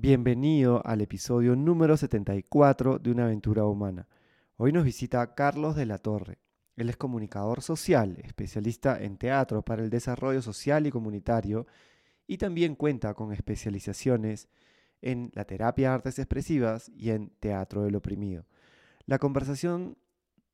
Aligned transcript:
Bienvenido 0.00 0.80
al 0.86 1.00
episodio 1.00 1.56
número 1.56 1.96
74 1.96 3.00
de 3.00 3.10
Una 3.10 3.24
aventura 3.24 3.64
humana. 3.64 4.06
Hoy 4.56 4.70
nos 4.70 4.84
visita 4.84 5.34
Carlos 5.34 5.74
de 5.74 5.86
la 5.86 5.98
Torre. 5.98 6.38
Él 6.76 6.88
es 6.88 6.96
comunicador 6.96 7.62
social, 7.62 8.16
especialista 8.22 9.02
en 9.02 9.18
teatro 9.18 9.62
para 9.62 9.82
el 9.82 9.90
desarrollo 9.90 10.40
social 10.40 10.86
y 10.86 10.92
comunitario 10.92 11.66
y 12.28 12.38
también 12.38 12.76
cuenta 12.76 13.12
con 13.14 13.32
especializaciones 13.32 14.46
en 15.02 15.32
la 15.34 15.44
terapia 15.44 15.88
de 15.88 15.94
artes 15.96 16.20
expresivas 16.20 16.88
y 16.90 17.10
en 17.10 17.30
teatro 17.40 17.82
del 17.82 17.96
oprimido. 17.96 18.46
La 19.04 19.18
conversación 19.18 19.98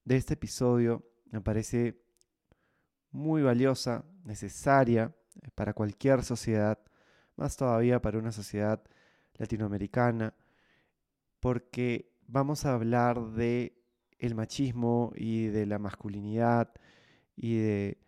de 0.07 0.17
este 0.17 0.35
episodio 0.35 1.03
me 1.31 1.43
parece 1.43 2.01
muy 3.11 3.43
valiosa, 3.43 4.07
necesaria 4.25 5.15
para 5.55 5.75
cualquier 5.75 6.25
sociedad, 6.25 6.79
más 7.37 7.59
todavía 7.59 8.01
para 8.01 8.19
una 8.19 8.33
sociedad 8.33 8.83
latinoamericana, 9.37 10.35
porque 11.40 12.13
vamos 12.27 12.64
a 12.64 12.75
hablar 12.75 13.32
de 13.32 13.76
el 14.18 14.35
machismo 14.35 15.13
y 15.17 15.46
de 15.46 15.67
la 15.67 15.79
masculinidad 15.79 16.72
y 17.36 17.57
de 17.57 17.99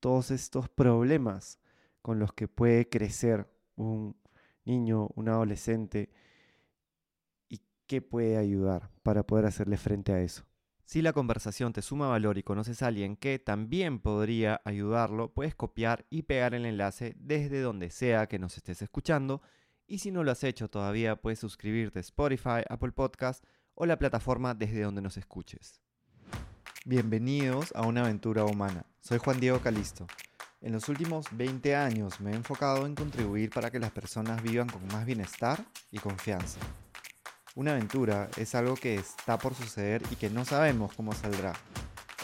todos 0.00 0.30
estos 0.30 0.68
problemas 0.68 1.58
con 2.02 2.18
los 2.18 2.32
que 2.32 2.48
puede 2.48 2.88
crecer 2.88 3.50
un 3.76 4.16
niño, 4.64 5.08
un 5.14 5.28
adolescente 5.28 6.10
y 7.48 7.62
qué 7.86 8.02
puede 8.02 8.36
ayudar 8.36 8.90
para 9.02 9.26
poder 9.26 9.46
hacerle 9.46 9.76
frente 9.76 10.12
a 10.12 10.20
eso. 10.20 10.44
Si 10.84 11.02
la 11.02 11.12
conversación 11.12 11.72
te 11.74 11.82
suma 11.82 12.08
valor 12.08 12.38
y 12.38 12.42
conoces 12.42 12.82
a 12.82 12.86
alguien 12.86 13.16
que 13.16 13.38
también 13.38 13.98
podría 13.98 14.62
ayudarlo, 14.64 15.34
puedes 15.34 15.54
copiar 15.54 16.06
y 16.08 16.22
pegar 16.22 16.54
el 16.54 16.64
enlace 16.64 17.14
desde 17.18 17.60
donde 17.60 17.90
sea 17.90 18.26
que 18.26 18.38
nos 18.38 18.56
estés 18.56 18.80
escuchando 18.80 19.42
y 19.88 19.98
si 19.98 20.10
no 20.12 20.22
lo 20.22 20.30
has 20.30 20.44
hecho 20.44 20.68
todavía, 20.68 21.16
puedes 21.16 21.38
suscribirte 21.38 21.98
a 21.98 22.00
Spotify, 22.00 22.62
Apple 22.68 22.92
Podcast 22.92 23.42
o 23.74 23.86
la 23.86 23.98
plataforma 23.98 24.54
desde 24.54 24.82
donde 24.82 25.00
nos 25.00 25.16
escuches. 25.16 25.80
Bienvenidos 26.84 27.72
a 27.74 27.86
una 27.86 28.02
aventura 28.02 28.44
humana. 28.44 28.84
Soy 29.00 29.18
Juan 29.18 29.40
Diego 29.40 29.60
Calisto. 29.60 30.06
En 30.60 30.72
los 30.72 30.88
últimos 30.88 31.26
20 31.32 31.74
años 31.74 32.20
me 32.20 32.32
he 32.32 32.34
enfocado 32.34 32.84
en 32.84 32.94
contribuir 32.94 33.50
para 33.50 33.70
que 33.70 33.78
las 33.78 33.90
personas 33.90 34.42
vivan 34.42 34.68
con 34.68 34.86
más 34.88 35.06
bienestar 35.06 35.64
y 35.90 35.98
confianza. 35.98 36.60
Una 37.54 37.72
aventura 37.72 38.28
es 38.36 38.54
algo 38.54 38.74
que 38.74 38.96
está 38.96 39.38
por 39.38 39.54
suceder 39.54 40.02
y 40.10 40.16
que 40.16 40.28
no 40.28 40.44
sabemos 40.44 40.92
cómo 40.94 41.12
saldrá. 41.14 41.54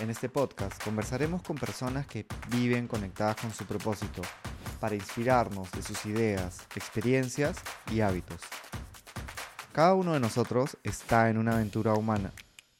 En 0.00 0.10
este 0.10 0.28
podcast 0.28 0.82
conversaremos 0.84 1.42
con 1.42 1.56
personas 1.56 2.06
que 2.06 2.26
viven 2.50 2.88
conectadas 2.88 3.36
con 3.36 3.52
su 3.52 3.64
propósito 3.64 4.20
para 4.84 4.96
inspirarnos 4.96 5.72
de 5.72 5.80
sus 5.80 6.04
ideas, 6.04 6.58
experiencias 6.76 7.56
y 7.90 8.02
hábitos. 8.02 8.38
Cada 9.72 9.94
uno 9.94 10.12
de 10.12 10.20
nosotros 10.20 10.76
está 10.82 11.30
en 11.30 11.38
una 11.38 11.52
aventura 11.54 11.94
humana. 11.94 12.34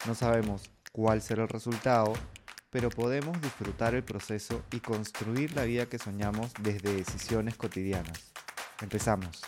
No 0.07 0.15
sabemos 0.15 0.71
cuál 0.93 1.23
será 1.23 1.45
el 1.45 1.49
resultado, 1.49 2.13
pero 2.69 2.91
podemos 2.91 3.41
disfrutar 3.41 3.95
el 3.95 4.03
proceso 4.03 4.63
y 4.71 4.81
construir 4.81 5.57
la 5.57 5.65
vida 5.65 5.87
que 5.87 5.99
soñamos 5.99 6.53
desde 6.61 6.95
decisiones 6.95 7.57
cotidianas. 7.57 8.35
Empezamos. 8.83 9.41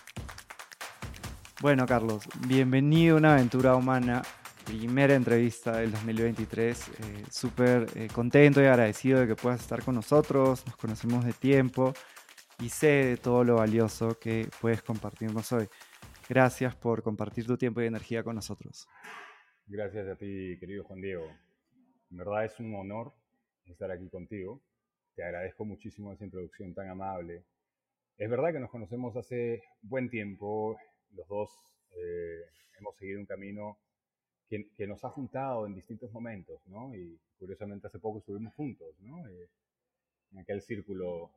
Bueno, 1.61 1.85
Carlos, 1.85 2.23
bienvenido 2.49 3.17
a 3.17 3.19
una 3.19 3.35
aventura 3.35 3.77
humana. 3.77 4.23
Primera 4.65 5.15
entrevista 5.15 5.73
del 5.77 5.93
2023. 5.93 6.89
Eh, 6.89 7.25
Súper 7.31 7.87
eh, 7.95 8.09
contento 8.11 8.63
y 8.63 8.65
agradecido 8.65 9.21
de 9.21 9.27
que 9.27 9.37
puedas 9.37 9.61
estar 9.61 9.85
con 9.85 9.95
nosotros. 9.95 10.65
Nos 10.67 10.77
conocemos 10.77 11.23
de 11.23 11.35
tiempo 11.35 11.93
y 12.59 12.69
sé 12.69 12.87
de 12.87 13.17
todo 13.17 13.45
lo 13.45 13.57
valioso 13.57 14.19
que 14.19 14.49
puedes 14.61 14.83
compartirnos 14.83 15.53
hoy. 15.53 15.69
Gracias 16.29 16.75
por 16.75 17.03
compartir 17.03 17.47
tu 17.47 17.57
tiempo 17.57 17.81
y 17.81 17.87
energía 17.87 18.23
con 18.23 18.35
nosotros. 18.35 18.89
Gracias 19.67 20.09
a 20.09 20.17
ti, 20.17 20.57
querido 20.59 20.85
Juan 20.85 21.01
Diego. 21.01 21.27
En 22.11 22.17
verdad 22.17 22.45
es 22.45 22.59
un 22.59 22.75
honor 22.75 23.13
estar 23.67 23.91
aquí 23.91 24.09
contigo. 24.09 24.61
Te 25.15 25.25
agradezco 25.25 25.65
muchísimo 25.65 26.13
esa 26.13 26.25
introducción 26.25 26.75
tan 26.75 26.89
amable. 26.89 27.45
Es 28.17 28.31
verdad 28.31 28.53
que 28.53 28.61
nos 28.61 28.71
conocemos 28.71 29.17
hace 29.17 29.63
buen 29.83 30.09
tiempo. 30.09 30.79
Los 31.13 31.29
dos 31.29 31.51
eh, 31.91 32.43
hemos 32.79 32.97
seguido 32.97 33.21
un 33.21 33.27
camino 33.27 33.79
que, 34.49 34.71
que, 34.75 34.87
nos 34.87 35.05
ha 35.05 35.11
juntado 35.11 35.67
en 35.67 35.75
distintos 35.75 36.13
momentos, 36.13 36.61
¿no? 36.67 36.95
Y 36.95 37.19
curiosamente 37.39 37.89
hace 37.89 37.99
poco 37.99 38.19
estuvimos 38.19 38.55
juntos, 38.55 38.95
¿no? 39.01 39.27
Eh, 39.29 39.49
en 40.33 40.39
aquel 40.39 40.63
círculo 40.63 41.31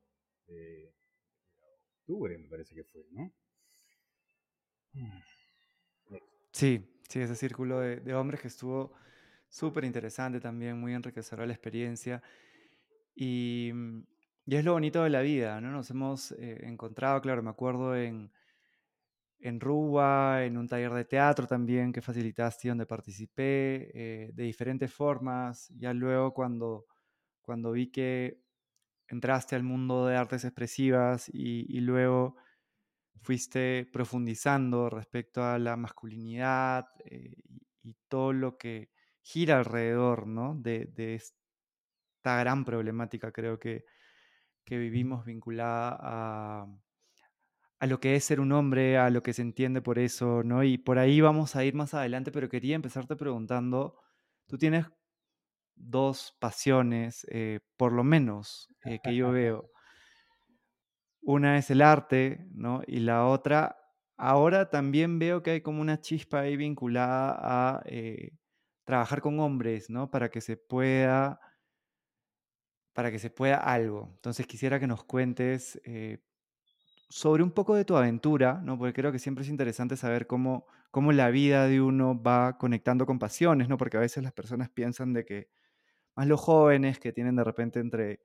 de, 2.10 2.38
me 2.40 2.48
parece 2.48 2.74
que 2.74 2.84
fue, 2.84 3.04
¿no? 3.12 3.32
Sí, 6.52 6.84
sí, 7.08 7.20
ese 7.20 7.36
círculo 7.36 7.80
de, 7.80 8.14
hombres 8.16 8.42
que 8.42 8.48
estuvo 8.48 8.94
súper 9.48 9.86
interesante 9.86 10.40
también, 10.40 10.80
muy 10.80 10.94
enriquecedor 10.94 11.46
la 11.48 11.54
experiencia. 11.54 12.24
Y, 13.16 13.72
y, 14.46 14.56
es 14.56 14.66
lo 14.66 14.74
bonito 14.74 15.04
de 15.04 15.10
la 15.12 15.22
vida, 15.22 15.62
¿no? 15.62 15.72
Nos 15.72 15.90
hemos 15.92 16.32
eh, 16.34 16.62
encontrado, 16.64 17.22
claro, 17.22 17.44
me 17.44 17.52
acuerdo 17.52 17.96
en, 17.96 18.32
en 19.40 19.60
Ruba, 19.60 20.44
en 20.44 20.58
un 20.58 20.68
taller 20.68 20.92
de 20.94 21.06
teatro 21.06 21.48
también 21.48 21.94
que 21.94 22.02
facilitaste, 22.02 22.70
donde 22.70 22.86
participé 22.86 23.92
eh, 23.94 24.32
de 24.34 24.44
diferentes 24.44 24.92
formas. 24.92 25.70
Ya 25.78 25.94
luego 25.94 26.34
cuando, 26.34 26.86
cuando 27.42 27.72
vi 27.72 27.92
que 27.92 28.42
entraste 29.10 29.56
al 29.56 29.64
mundo 29.64 30.06
de 30.08 30.16
artes 30.16 30.46
expresivas 30.46 31.30
y, 31.34 31.80
luego 31.82 32.36
fuiste 33.22 33.90
profundizando 33.92 34.90
respecto 34.90 35.44
a 35.44 35.60
la 35.60 35.76
masculinidad 35.76 36.86
eh, 37.06 37.34
y, 37.84 37.96
todo 38.08 38.34
lo 38.34 38.58
que 38.58 38.92
gira 39.22 39.58
alrededor 39.58 40.28
¿no? 40.28 40.56
de, 40.56 41.16
esta 41.16 42.40
gran 42.40 42.66
problemática, 42.66 43.32
creo 43.32 43.60
que, 43.60 43.86
que 44.64 44.78
vivimos 44.78 45.26
vinculada 45.26 45.98
a, 46.00 46.68
a, 47.80 47.88
lo 47.88 48.00
que 48.00 48.16
es 48.16 48.24
ser 48.24 48.40
un 48.40 48.52
hombre, 48.52 48.98
a 48.98 49.10
lo 49.10 49.24
que 49.24 49.34
se 49.34 49.42
entiende 49.42 49.82
por 49.82 50.00
eso, 50.00 50.44
¿no? 50.44 50.64
Y 50.64 50.78
por 50.78 51.00
ahí 51.00 51.22
vamos 51.22 51.56
a 51.56 51.64
ir 51.66 51.76
más 51.76 51.94
adelante, 51.94 52.32
pero 52.32 52.50
quería 52.50 52.76
empezarte 52.76 53.16
preguntando, 53.16 53.96
tú 54.48 54.58
tienes 54.58 54.86
dos 55.80 56.36
pasiones, 56.40 57.26
eh, 57.30 57.60
por 57.78 57.94
lo 57.94 58.04
menos, 58.04 58.70
eh, 58.86 59.00
que 59.04 59.16
yo 59.16 59.32
veo. 59.32 59.72
Una 61.22 61.58
es 61.58 61.70
el 61.70 61.82
arte, 61.82 62.48
¿no? 62.52 62.82
Y 62.88 63.00
la 63.00 63.26
otra, 63.26 63.78
ahora 64.18 64.70
también 64.70 65.20
veo 65.20 65.44
que 65.44 65.52
hay 65.52 65.62
como 65.62 65.82
una 65.82 66.00
chispa 66.02 66.42
ahí 66.42 66.58
vinculada 66.58 67.38
a 67.40 67.82
eh, 67.86 68.32
trabajar 68.86 69.22
con 69.22 69.40
hombres, 69.40 69.90
¿no? 69.90 70.10
Para 70.12 70.30
que 70.30 70.42
se 70.42 70.58
pueda, 70.58 71.40
para 72.94 73.12
que 73.12 73.20
se 73.20 73.30
pueda 73.30 73.58
algo. 73.58 74.12
Entonces 74.16 74.48
quisiera 74.48 74.80
que 74.80 74.88
nos 74.88 75.04
cuentes 75.04 75.80
sobre 77.10 77.44
un 77.44 77.52
poco 77.52 77.76
de 77.76 77.86
tu 77.86 77.98
aventura, 77.98 78.62
¿no? 78.64 78.78
Porque 78.78 78.94
creo 78.94 79.12
que 79.12 79.20
siempre 79.20 79.44
es 79.44 79.50
interesante 79.50 79.98
saber 79.98 80.28
cómo, 80.28 80.68
cómo 80.92 81.12
la 81.12 81.30
vida 81.32 81.68
de 81.68 81.82
uno 81.82 82.22
va 82.22 82.58
conectando 82.58 83.06
con 83.06 83.20
pasiones, 83.20 83.68
¿no? 83.68 83.78
Porque 83.78 83.98
a 83.98 84.00
veces 84.00 84.24
las 84.24 84.32
personas 84.34 84.70
piensan 84.70 85.14
de 85.14 85.26
que 85.26 85.50
más 86.20 86.28
los 86.28 86.42
jóvenes 86.42 87.00
que 87.00 87.14
tienen 87.14 87.38
de 87.38 87.46
repente 87.46 87.80
entre, 87.80 88.20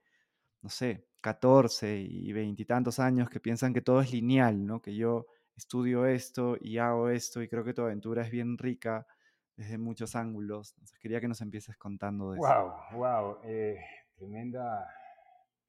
no 0.61 0.67
sé, 0.67 1.07
14 1.21 1.95
y 1.97 2.33
veintitantos 2.33 2.99
años, 2.99 3.29
que 3.29 3.39
piensan 3.39 3.73
que 3.73 3.79
todo 3.79 4.01
es 4.01 4.11
lineal, 4.11 4.65
¿no? 4.65 4.81
Que 4.81 4.93
yo 4.93 5.27
estudio 5.55 6.05
esto 6.05 6.57
y 6.59 6.77
hago 6.77 7.07
esto 7.07 7.41
y 7.41 7.47
creo 7.47 7.63
que 7.63 7.73
tu 7.73 7.83
aventura 7.83 8.23
es 8.23 8.31
bien 8.31 8.57
rica 8.57 9.07
desde 9.55 9.77
muchos 9.77 10.13
ángulos. 10.17 10.75
Quería 10.99 11.21
que 11.21 11.29
nos 11.29 11.39
empieces 11.39 11.77
contando 11.77 12.33
de 12.33 12.39
wow, 12.39 12.49
eso. 12.49 12.97
Wow, 12.97 13.37
eh, 13.45 13.79
tremenda, 14.17 14.93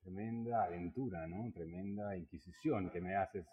tremenda 0.02 0.64
aventura, 0.64 1.28
¿no? 1.28 1.52
Tremenda 1.52 2.16
inquisición 2.16 2.90
que 2.90 3.00
me 3.00 3.14
haces. 3.14 3.46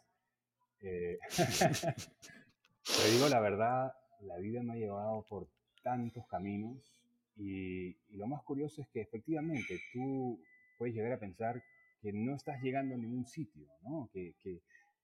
Eh, 0.81 1.19
te 1.29 3.12
digo 3.12 3.30
la 3.30 3.39
verdad, 3.39 3.94
la 4.21 4.38
vida 4.39 4.63
me 4.63 4.74
ha 4.74 4.77
llevado 4.77 5.24
por 5.30 5.48
tantos 5.83 6.25
caminos 6.25 6.92
y, 7.35 7.95
lo 8.15 8.27
más 8.27 8.44
curioso 8.44 8.81
es 8.81 8.88
que 8.89 9.01
efectivamente 9.01 9.80
tú 9.91 10.39
puedes 10.77 10.95
llegar 10.95 11.13
a 11.13 11.19
pensar 11.19 11.63
que 12.01 12.13
no 12.13 12.35
estás 12.35 12.62
llegando 12.62 12.95
a 12.95 12.97
ningún 12.97 13.25
sitio, 13.25 13.68
¿no? 13.81 14.09
que, 14.13 14.35
que, 14.39 14.62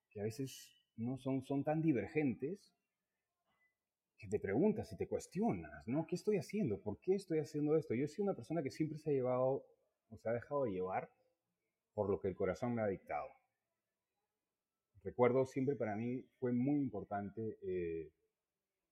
que, 0.10 0.20
a 0.20 0.24
veces 0.24 0.70
no 0.98 1.18
son, 1.18 1.44
son 1.44 1.64
tan 1.64 1.82
divergentes 1.82 2.76
que 4.18 4.28
te 4.28 4.40
preguntas 4.40 4.92
y 4.92 4.98
te 4.98 5.08
cuestionas, 5.08 5.88
¿no? 5.88 6.06
¿Qué 6.06 6.16
estoy 6.16 6.38
haciendo? 6.38 6.82
¿Por 6.82 7.00
qué 7.00 7.16
estoy 7.16 7.40
haciendo 7.40 7.78
esto? 7.78 7.94
Yo 7.96 8.04
he 8.04 8.08
sido 8.10 8.26
una 8.26 8.36
persona 8.36 8.62
que 8.62 8.70
siempre 8.70 9.00
se 9.00 9.12
ha 9.12 9.14
llevado, 9.14 9.66
o 10.10 10.18
se 10.18 10.30
ha 10.30 10.34
dejado 10.34 10.66
llevar 10.66 11.10
por 11.94 12.10
lo 12.10 12.20
que 12.20 12.28
el 12.28 12.36
corazón 12.36 12.76
me 12.76 12.82
ha 12.82 12.88
dictado. 12.88 13.30
Recuerdo 15.04 15.46
siempre 15.46 15.78
para 15.78 15.96
mí 15.96 16.26
fue 16.40 16.52
muy 16.52 16.80
importante 16.80 17.58
eh, 17.62 18.12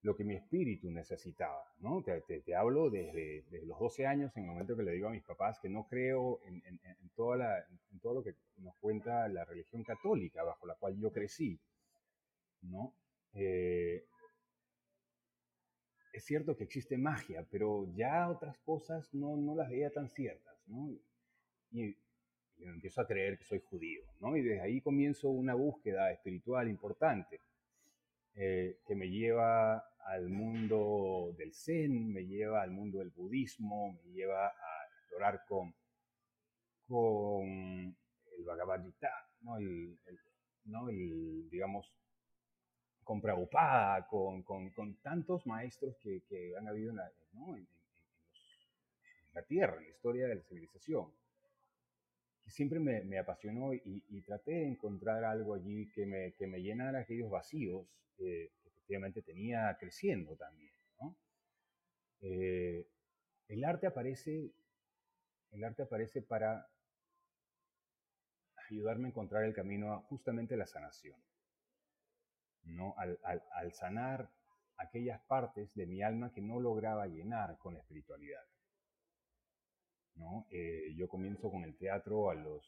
lo 0.07 0.15
que 0.15 0.24
mi 0.24 0.36
espíritu 0.36 0.89
necesitaba, 0.89 1.71
¿no? 1.80 2.01
Te, 2.01 2.21
te, 2.21 2.56
hablo 2.56 2.89
desde, 2.89 3.44
los 3.65 3.77
12 3.77 4.07
años, 4.07 4.36
en 4.38 4.44
el 4.44 4.50
momento 4.50 4.75
que 4.75 4.83
le 4.83 4.94
digo 4.94 5.09
a 5.09 5.12
mis 5.12 5.24
papás 5.24 5.59
que 5.59 5.69
no 5.69 5.86
creo 5.88 6.39
en, 6.45 6.63
en, 6.65 7.09
toda 7.15 7.38
la, 7.38 7.59
en 7.92 8.00
todo 8.00 8.15
lo 8.15 8.24
que 8.24 8.33
nos 8.57 8.75
cuenta 8.77 9.27
la 9.27 9.44
religión 9.44 9.83
católica 9.83 10.44
bajo 10.44 10.65
la 10.65 10.75
cual 10.75 10.98
yo 10.98 11.12
crecí, 11.12 11.59
¿no? 12.62 12.94
eh, 13.33 14.06
es 16.13 16.25
cierto 16.25 16.56
que 16.56 16.63
existe 16.63 16.98
magia, 16.98 17.45
pero 17.51 17.86
ya 17.94 18.30
otras 18.30 18.57
cosas 18.59 19.13
no, 19.13 19.38
no 19.38 19.56
las 19.56 19.69
veía 19.69 19.92
tan 19.92 20.09
ciertas, 20.09 20.56
¿no? 20.68 20.89
Y, 21.71 21.95
empiezo 22.59 23.01
a 23.01 23.07
creer 23.07 23.38
que 23.38 23.44
soy 23.44 23.59
judío, 23.59 24.01
¿no? 24.19 24.36
Y 24.36 24.42
desde 24.42 24.62
ahí 24.62 24.81
comienzo 24.81 25.30
una 25.30 25.54
búsqueda 25.54 26.12
espiritual 26.12 26.68
importante 26.68 27.39
eh, 28.33 28.80
que 28.88 28.95
me 28.95 29.09
lleva 29.09 29.83
al 30.07 30.30
mundo 30.30 31.33
del 31.38 31.54
Zen, 31.54 32.13
me 32.13 32.25
lleva 32.25 32.62
al 32.62 32.71
mundo 32.71 33.00
del 33.00 33.09
budismo, 33.09 34.00
me 34.06 34.12
lleva 34.13 34.48
a 34.48 34.88
explorar 35.00 35.44
con, 35.45 35.75
con 36.88 37.95
el 38.38 38.44
Bhagavad 38.45 38.83
Gita, 38.86 39.12
¿no? 39.42 39.57
El, 39.57 40.00
¿no? 40.65 40.89
el 40.89 41.50
digamos, 41.50 41.94
con 43.04 43.21
Prabhupada, 43.21 44.07
con, 44.07 44.44
con, 44.44 44.69
con 44.69 44.95
tantos 45.01 45.45
maestros 45.45 45.98
que, 46.01 46.21
que, 46.30 46.56
han 46.57 46.68
habido 46.68 46.92
en 46.92 46.98
la, 46.98 47.12
Tierra, 49.48 49.77
en 49.77 49.83
la 49.83 49.89
historia 49.89 50.27
de 50.27 50.36
la 50.36 50.42
civilización, 50.42 51.12
siempre 52.48 52.80
me, 52.80 53.04
me 53.04 53.19
apasionó 53.19 53.74
y, 53.74 54.21
traté 54.25 54.51
de 54.51 54.68
encontrar 54.68 55.24
algo 55.24 55.54
allí 55.54 55.89
que 55.92 56.06
me, 56.06 56.33
que 56.33 56.48
me 56.48 56.62
llenara 56.62 57.00
aquellos 57.00 57.30
vacíos 57.30 57.86
que 58.18 58.51
efectivamente 58.88 59.22
tenía 59.22 59.75
creciendo 59.78 60.36
también. 60.38 60.72
Eh, 62.22 62.88
el 63.50 63.63
arte 63.63 63.86
aparece, 63.86 64.51
el 65.51 65.63
arte 65.63 65.84
aparece 65.84 66.22
para 66.22 66.68
ayudarme 68.69 69.06
a 69.06 69.10
encontrar 69.10 69.44
el 69.44 69.54
camino 69.54 69.94
a 69.94 70.01
justamente 70.04 70.57
la 70.57 70.66
sanación. 70.66 71.16
¿no? 72.63 72.95
Al, 72.98 73.74
sanar 73.74 74.31
aquellas 74.78 75.22
partes 75.25 75.74
de 75.75 75.86
mi 75.86 76.01
alma 76.01 76.33
que 76.33 76.42
no 76.42 76.60
lograba 76.60 77.07
llenar 77.07 77.57
con 77.60 77.74
la 77.74 77.81
espiritualidad. 77.81 78.44
¿no? 80.16 80.48
Eh, 80.50 80.94
yo 80.95 81.07
comienzo 81.07 81.51
con 81.51 81.63
el 81.63 81.78
teatro 81.78 82.30
a 82.30 82.36
los 82.36 82.66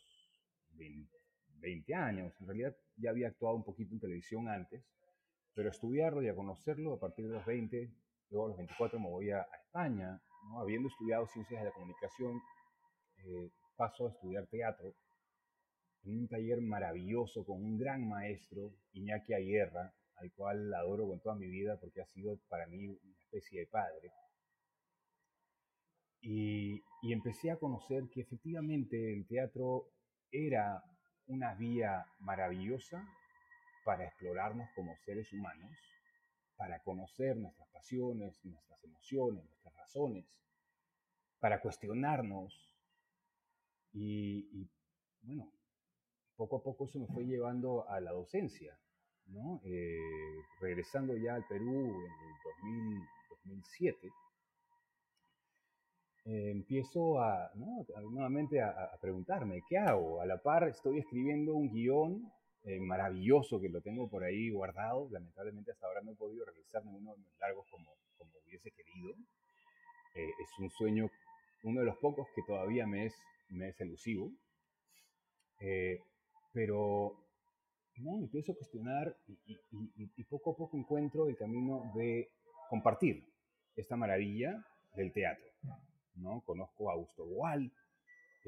20, 0.72 1.94
años, 1.96 2.34
en 2.40 2.48
realidad 2.48 2.78
ya 2.98 3.10
había 3.10 3.28
actuado 3.28 3.56
un 3.56 3.64
poquito 3.64 3.94
en 3.94 4.00
televisión 4.00 4.48
antes, 4.48 4.86
pero 5.54 5.70
estudiarlo 5.70 6.22
y 6.22 6.30
a 6.30 6.36
conocerlo 6.36 6.94
a 6.94 7.00
partir 7.00 7.28
de 7.28 7.34
los 7.34 7.46
20, 7.46 7.92
luego 8.30 8.46
a 8.46 8.50
los 8.50 8.58
24 8.58 9.00
me 9.00 9.10
voy 9.10 9.32
a, 9.32 9.46
España, 9.66 10.22
¿no? 10.50 10.62
habiendo 10.62 10.90
estudiado 10.90 11.28
ciencias 11.28 11.62
de 11.62 11.70
la 11.70 11.74
comunicación, 11.74 12.42
eh, 13.18 13.50
paso 13.76 14.08
a 14.08 14.12
estudiar 14.12 14.48
teatro 14.48 14.96
en 16.04 16.20
un 16.20 16.28
taller 16.28 16.62
maravilloso 16.62 17.46
con 17.46 17.64
un 17.64 17.78
gran 17.78 18.08
maestro, 18.08 18.74
Iñaki 18.94 19.34
Ayerra, 19.34 19.94
al 20.16 20.32
cual 20.34 20.74
adoro 20.74 21.08
con 21.08 21.20
toda 21.20 21.36
mi 21.36 21.48
vida 21.48 21.78
porque 21.80 22.02
ha 22.02 22.08
sido 22.08 22.40
para 22.50 22.68
mí 22.68 22.88
una 22.88 23.20
especie 23.20 23.62
de 23.62 23.68
padre. 23.68 24.12
Y, 26.22 26.84
y 27.02 27.14
empecé 27.14 27.52
a 27.52 27.58
conocer 27.58 28.10
que 28.10 28.22
efectivamente 28.22 29.14
el 29.14 29.26
teatro 29.28 29.88
era 30.32 30.84
una 31.28 31.54
vía 31.54 32.06
maravillosa 32.20 33.08
para 33.90 34.06
explorarnos 34.06 34.70
como 34.76 34.96
seres 34.98 35.34
humanos, 35.34 35.72
para 36.56 36.80
conocer 36.84 37.36
nuestras 37.38 37.68
pasiones, 37.70 38.40
nuestras 38.46 38.84
emociones, 38.84 39.44
nuestras 39.44 39.76
razones, 39.78 40.28
para 41.40 41.60
cuestionarnos 41.60 42.54
y, 43.92 44.48
y 44.54 44.70
bueno, 45.24 45.52
poco 46.36 46.58
a 46.58 46.62
poco 46.62 46.86
eso 46.86 47.00
me 47.00 47.08
fue 47.08 47.26
llevando 47.26 47.90
a 47.90 48.00
la 48.00 48.12
docencia, 48.12 48.78
¿no? 49.26 49.60
Eh, 49.64 49.98
regresando 50.62 51.18
ya 51.18 51.34
al 51.34 51.48
Perú 51.48 51.90
en 51.90 52.92
el 52.92 53.00
2007, 53.44 54.08
eh, 56.26 56.52
empiezo 56.52 57.20
a, 57.20 57.52
nuevamente 57.56 58.62
a, 58.62 58.96
preguntarme, 59.02 59.64
¿qué 59.68 59.80
hago? 59.80 60.22
A 60.22 60.28
la 60.28 60.38
par 60.38 60.66
estoy 60.66 61.00
escribiendo 61.00 61.56
un 61.56 61.72
guion 61.72 62.32
eh, 62.64 62.80
maravilloso 62.80 63.60
que 63.60 63.70
lo 63.70 63.82
tengo 63.82 64.10
por 64.10 64.24
ahí 64.24 64.50
guardado, 64.50 65.08
lamentablemente 65.12 65.72
hasta 65.72 65.88
ahora 65.88 66.02
no 66.02 66.12
he 66.12 66.16
podido 66.16 66.46
realizar 66.46 66.84
ninguno 66.86 67.16
de 67.16 67.22
los 67.24 67.40
largos 67.40 67.66
como, 67.70 67.92
como 68.18 68.32
hubiese 68.46 68.72
querido. 68.72 69.16
es 70.16 70.60
un 70.60 70.70
sueño, 70.70 71.10
uno 71.64 71.80
de 71.80 71.86
los 71.86 71.98
pocos 71.98 72.28
que 72.36 72.42
todavía 72.44 72.86
me 72.86 73.06
es, 73.06 73.16
me 73.50 73.70
es 73.70 73.80
elusivo. 73.82 74.32
Pero 76.54 77.30
no, 78.00 78.18
empiezo 78.18 78.54
a 78.54 78.56
cuestionar 78.56 79.16
y, 79.46 80.24
poco 80.24 80.52
a 80.52 80.56
poco 80.56 80.78
encuentro 80.78 81.28
el 81.28 81.36
camino 81.36 81.92
de 81.96 82.30
compartir 82.70 83.26
esta 83.76 83.96
maravilla 83.98 84.66
del 84.96 85.12
teatro. 85.12 85.46
¿no? 86.16 86.42
Conozco 86.42 86.90
a 86.90 86.94
Augusto 86.94 87.26
Boal, 87.26 87.72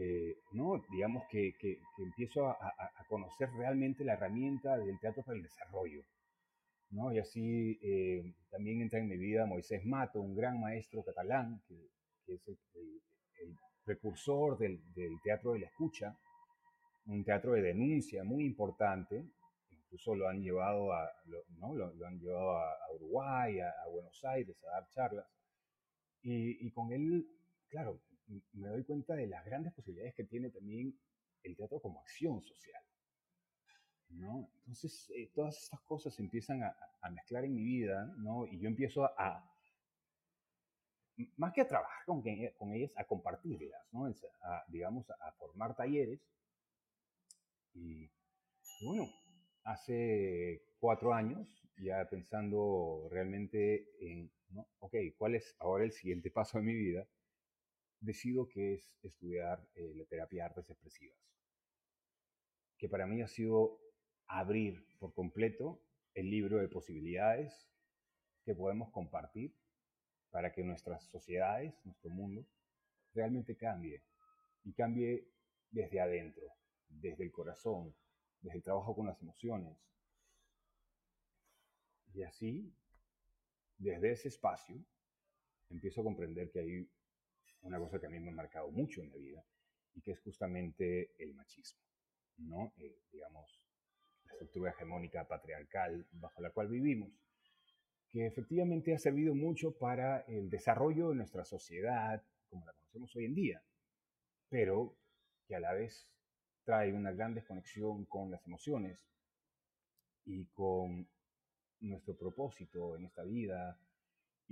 eh, 0.03 0.35
¿no? 0.53 0.83
digamos 0.89 1.23
que, 1.29 1.53
que, 1.59 1.79
empiezo 1.99 2.47
a, 2.47 2.53
a, 2.53 3.05
conocer 3.07 3.49
realmente 3.51 4.03
la 4.03 4.13
herramienta 4.13 4.75
del 4.75 4.99
teatro 4.99 5.21
para 5.21 5.37
el 5.37 5.43
desarrollo. 5.43 6.03
¿no? 6.89 7.13
Y 7.13 7.19
así 7.19 7.77
eh, 7.83 8.33
también 8.49 8.81
entra 8.81 8.97
en 8.97 9.07
mi 9.07 9.17
vida 9.17 9.45
Moisés 9.45 9.85
Mato, 9.85 10.19
un 10.19 10.35
gran 10.35 10.59
maestro 10.59 11.03
catalán, 11.03 11.61
que, 11.67 11.75
es 12.33 12.47
el, 12.47 12.57
precursor 13.83 14.57
del, 14.57 14.81
del, 14.93 15.21
teatro 15.23 15.53
de 15.53 15.59
la 15.59 15.67
escucha, 15.67 16.17
un 17.05 17.23
teatro 17.23 17.53
de 17.53 17.61
denuncia 17.61 18.23
muy 18.23 18.45
importante, 18.45 19.23
incluso 19.69 20.15
lo 20.15 20.27
han 20.27 20.41
llevado 20.41 20.93
a, 20.93 21.11
¿no? 21.59 21.75
lo, 21.75 22.07
han 22.07 22.19
llevado 22.19 22.57
a, 22.57 22.73
Uruguay, 22.95 23.59
a, 23.59 23.71
Buenos 23.91 24.23
Aires 24.23 24.57
a 24.63 24.71
dar 24.71 24.89
charlas. 24.89 25.27
Y, 26.23 26.65
y, 26.65 26.71
con 26.71 26.91
él, 26.91 27.27
claro, 27.69 27.99
me 28.27 28.67
doy 28.67 28.83
cuenta 28.83 29.15
de 29.15 29.27
las 29.27 29.45
grandes 29.45 29.73
posibilidades 29.73 30.15
que 30.15 30.23
tiene 30.23 30.49
también 30.49 30.97
el 31.43 31.55
teatro 31.55 31.81
como 31.81 31.99
acción 32.01 32.41
social. 32.41 32.81
¿no? 34.09 34.49
Entonces, 34.59 35.09
eh, 35.15 35.31
todas 35.33 35.57
estas 35.57 35.79
cosas 35.81 36.19
empiezan 36.19 36.63
a, 36.63 36.75
mezclar 37.11 37.45
en 37.45 37.55
mi 37.55 37.63
vida, 37.63 38.05
¿no? 38.17 38.45
Y 38.45 38.59
yo 38.59 38.67
empiezo 38.67 39.05
a, 39.05 39.43
más 41.37 41.51
que 41.51 41.61
a 41.61 41.67
trabajar 41.67 42.05
con, 42.05 42.21
con 42.57 42.73
ellas, 42.73 42.93
a 42.95 43.05
compartirlas, 43.05 43.81
¿no? 43.91 44.05
A, 44.43 44.63
digamos, 44.67 45.09
a 45.09 45.31
formar 45.33 45.75
talleres 45.75 46.21
y, 47.73 48.09
bueno, 48.81 49.07
hace 49.63 50.61
cuatro 50.79 51.13
años, 51.13 51.47
ya 51.77 52.07
pensando 52.09 53.07
realmente 53.09 53.87
en, 53.99 54.31
¿no? 54.49 54.67
ok, 54.79 54.95
¿cuál 55.17 55.35
es 55.35 55.55
ahora 55.59 55.83
el 55.85 55.91
siguiente 55.91 56.31
paso 56.31 56.57
de 56.57 56.65
mi 56.65 56.73
vida? 56.73 57.07
Decido 58.01 58.49
que 58.49 58.73
es 58.73 58.93
estudiar 59.03 59.65
eh, 59.75 59.93
la 59.95 60.05
terapia 60.05 60.43
de 60.43 60.49
artes 60.49 60.69
expresivas, 60.69 61.17
que 62.77 62.89
para 62.89 63.05
mí 63.05 63.21
ha 63.21 63.27
sido 63.27 63.79
abrir 64.25 64.83
por 64.97 65.13
completo 65.13 65.83
el 66.15 66.29
libro 66.29 66.57
de 66.57 66.67
posibilidades 66.67 67.69
que 68.43 68.55
podemos 68.55 68.91
compartir 68.91 69.55
para 70.31 70.51
que 70.51 70.63
nuestras 70.63 71.03
sociedades, 71.05 71.75
nuestro 71.85 72.09
mundo, 72.09 72.47
realmente 73.13 73.55
cambie 73.55 74.03
y 74.63 74.73
cambie 74.73 75.27
desde 75.69 76.01
adentro, 76.01 76.47
desde 76.87 77.23
el 77.23 77.31
corazón, 77.31 77.95
desde 78.41 78.57
el 78.57 78.63
trabajo 78.63 78.95
con 78.95 79.05
las 79.05 79.21
emociones. 79.21 79.77
Y 82.13 82.23
así, 82.23 82.73
desde 83.77 84.11
ese 84.11 84.29
espacio, 84.29 84.83
empiezo 85.69 86.01
a 86.01 86.03
comprender 86.03 86.51
que 86.51 86.59
hay 86.59 86.91
una 87.61 87.79
cosa 87.79 87.99
que 87.99 88.07
a 88.07 88.09
mí 88.09 88.19
me 88.19 88.31
ha 88.31 88.35
marcado 88.35 88.69
mucho 88.71 89.01
en 89.01 89.09
la 89.09 89.15
vida 89.15 89.43
y 89.93 90.01
que 90.01 90.11
es 90.11 90.19
justamente 90.21 91.11
el 91.17 91.33
machismo, 91.33 91.81
¿no? 92.37 92.73
Eh, 92.77 93.01
digamos, 93.11 93.67
la 94.25 94.33
estructura 94.33 94.71
hegemónica 94.71 95.27
patriarcal 95.27 96.07
bajo 96.11 96.41
la 96.41 96.51
cual 96.51 96.67
vivimos, 96.67 97.11
que 98.09 98.25
efectivamente 98.25 98.93
ha 98.93 98.99
servido 98.99 99.33
mucho 99.33 99.77
para 99.77 100.21
el 100.21 100.49
desarrollo 100.49 101.09
de 101.09 101.15
nuestra 101.15 101.45
sociedad 101.45 102.23
como 102.49 102.65
la 102.65 102.73
conocemos 102.73 103.15
hoy 103.15 103.25
en 103.25 103.35
día, 103.35 103.63
pero 104.49 104.97
que 105.47 105.55
a 105.55 105.59
la 105.59 105.73
vez 105.73 106.09
trae 106.63 106.93
una 106.93 107.11
gran 107.11 107.33
desconexión 107.33 108.05
con 108.05 108.29
las 108.29 108.45
emociones 108.45 108.99
y 110.25 110.45
con 110.47 111.07
nuestro 111.79 112.15
propósito 112.15 112.95
en 112.95 113.05
esta 113.05 113.23
vida 113.23 113.79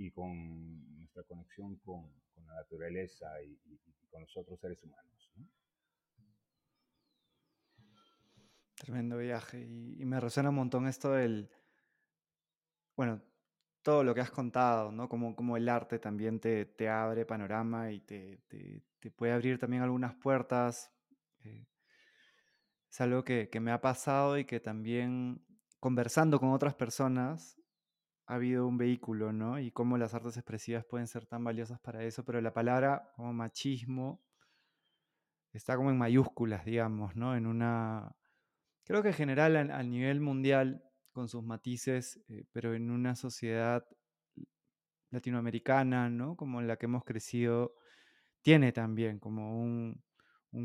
y 0.00 0.10
con 0.10 0.96
nuestra 0.96 1.22
conexión 1.24 1.76
con, 1.76 2.10
con 2.34 2.46
la 2.46 2.54
naturaleza 2.54 3.26
y, 3.42 3.54
con 4.10 4.22
los 4.22 4.34
otros 4.34 4.58
seres 4.58 4.82
humanos. 4.82 5.30
Tremendo 8.76 9.18
viaje 9.18 9.60
y, 9.60 10.04
me 10.06 10.18
resuena 10.18 10.48
un 10.48 10.54
montón 10.54 10.88
esto 10.88 11.12
del, 11.12 11.50
bueno, 12.96 13.22
todo 13.82 14.02
lo 14.02 14.14
que 14.14 14.22
has 14.22 14.30
contado, 14.30 14.90
¿no? 14.90 15.06
Como, 15.06 15.36
como 15.36 15.58
el 15.58 15.68
arte 15.68 15.98
también 15.98 16.40
te, 16.40 16.64
te 16.64 16.88
abre 16.88 17.26
panorama 17.26 17.92
y 17.92 18.00
te, 18.00 18.38
te, 18.48 18.82
te, 19.00 19.10
puede 19.10 19.34
abrir 19.34 19.58
también 19.58 19.82
algunas 19.82 20.14
puertas. 20.14 20.90
Eh, 21.44 21.66
es 22.90 23.00
algo 23.02 23.22
que, 23.22 23.50
me 23.60 23.70
ha 23.70 23.82
pasado 23.82 24.38
y 24.38 24.46
que 24.46 24.60
también 24.60 25.44
conversando 25.78 26.40
con 26.40 26.52
otras 26.52 26.74
personas 26.74 27.59
ha 28.30 28.36
habido 28.36 28.64
un 28.64 28.78
vehículo, 28.78 29.32
¿no? 29.32 29.58
Y 29.58 29.72
cómo 29.72 29.98
las 29.98 30.14
artes 30.14 30.36
expresivas 30.36 30.84
pueden 30.84 31.08
ser 31.08 31.26
tan 31.26 31.42
valiosas 31.42 31.80
para 31.80 32.04
eso, 32.04 32.24
pero 32.24 32.40
la 32.40 32.52
palabra 32.52 33.10
como 33.16 33.32
machismo 33.32 34.22
está 35.52 35.76
como 35.76 35.90
en 35.90 35.98
mayúsculas, 35.98 36.64
digamos, 36.64 37.16
¿no? 37.16 37.34
En 37.36 37.44
una, 37.46 38.14
creo 38.84 39.02
que 39.02 39.08
en 39.08 39.14
general 39.14 39.56
a, 39.56 39.82
nivel 39.82 40.20
mundial, 40.20 40.84
con 41.10 41.28
sus 41.28 41.42
matices, 41.42 42.20
eh, 42.28 42.44
pero 42.52 42.72
en 42.74 42.92
una 42.92 43.16
sociedad 43.16 43.84
latinoamericana, 45.10 46.08
¿no? 46.08 46.36
Como 46.36 46.60
en 46.60 46.68
la 46.68 46.76
que 46.76 46.86
hemos 46.86 47.04
crecido, 47.04 47.74
tiene 48.42 48.70
también 48.70 49.18
como 49.18 49.60
un, 49.60 50.04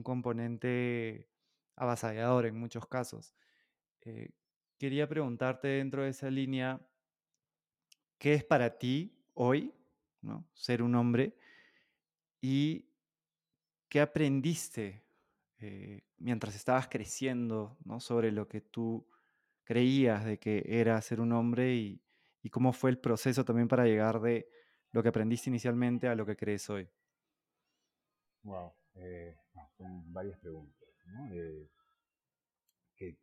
componente 0.03 1.29
avasallador 1.75 2.45
en 2.45 2.59
muchos 2.59 2.87
casos. 2.87 3.33
Eh, 4.01 4.29
quería 4.77 5.09
preguntarte 5.09 5.67
dentro 5.67 6.03
de 6.03 6.09
esa 6.09 6.29
línea, 6.29 6.79
¿qué 8.17 8.33
es 8.33 8.43
para 8.43 8.77
ti 8.77 9.15
hoy 9.33 9.73
¿no? 10.21 10.47
ser 10.53 10.81
un 10.81 10.95
hombre? 10.95 11.35
¿Y 12.41 12.89
qué 13.89 14.01
aprendiste 14.01 15.03
eh, 15.59 16.03
mientras 16.17 16.55
estabas 16.55 16.87
creciendo 16.87 17.77
¿no? 17.85 17.99
sobre 17.99 18.31
lo 18.31 18.47
que 18.47 18.61
tú 18.61 19.07
creías 19.63 20.25
de 20.25 20.37
que 20.37 20.63
era 20.65 21.01
ser 21.01 21.19
un 21.19 21.31
hombre 21.31 21.75
y, 21.75 22.01
cómo 22.51 22.71
fue 22.73 22.91
el 22.91 22.99
proceso 22.99 23.43
también 23.43 23.67
para 23.67 23.85
llegar 23.85 24.21
de 24.21 24.47
lo 24.91 25.01
que 25.01 25.09
aprendiste 25.09 25.49
inicialmente 25.49 26.07
a 26.07 26.13
lo 26.13 26.27
que 26.27 26.35
crees 26.35 26.69
hoy? 26.69 26.87
Wow, 28.43 28.71
eh, 28.93 29.35
son 29.75 30.13
varias 30.13 30.37
preguntas 30.37 30.87
¿no? 31.07 31.33
Eh, 31.33 31.67
que, 32.95 33.17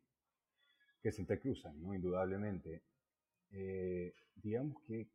que, 1.01 1.13
se 1.13 1.21
entrecruzan, 1.21 1.81
¿no? 1.81 1.95
indudablemente. 1.95 2.83
Eh, 3.53 4.15
digamos 4.37 4.83
que, 4.87 5.09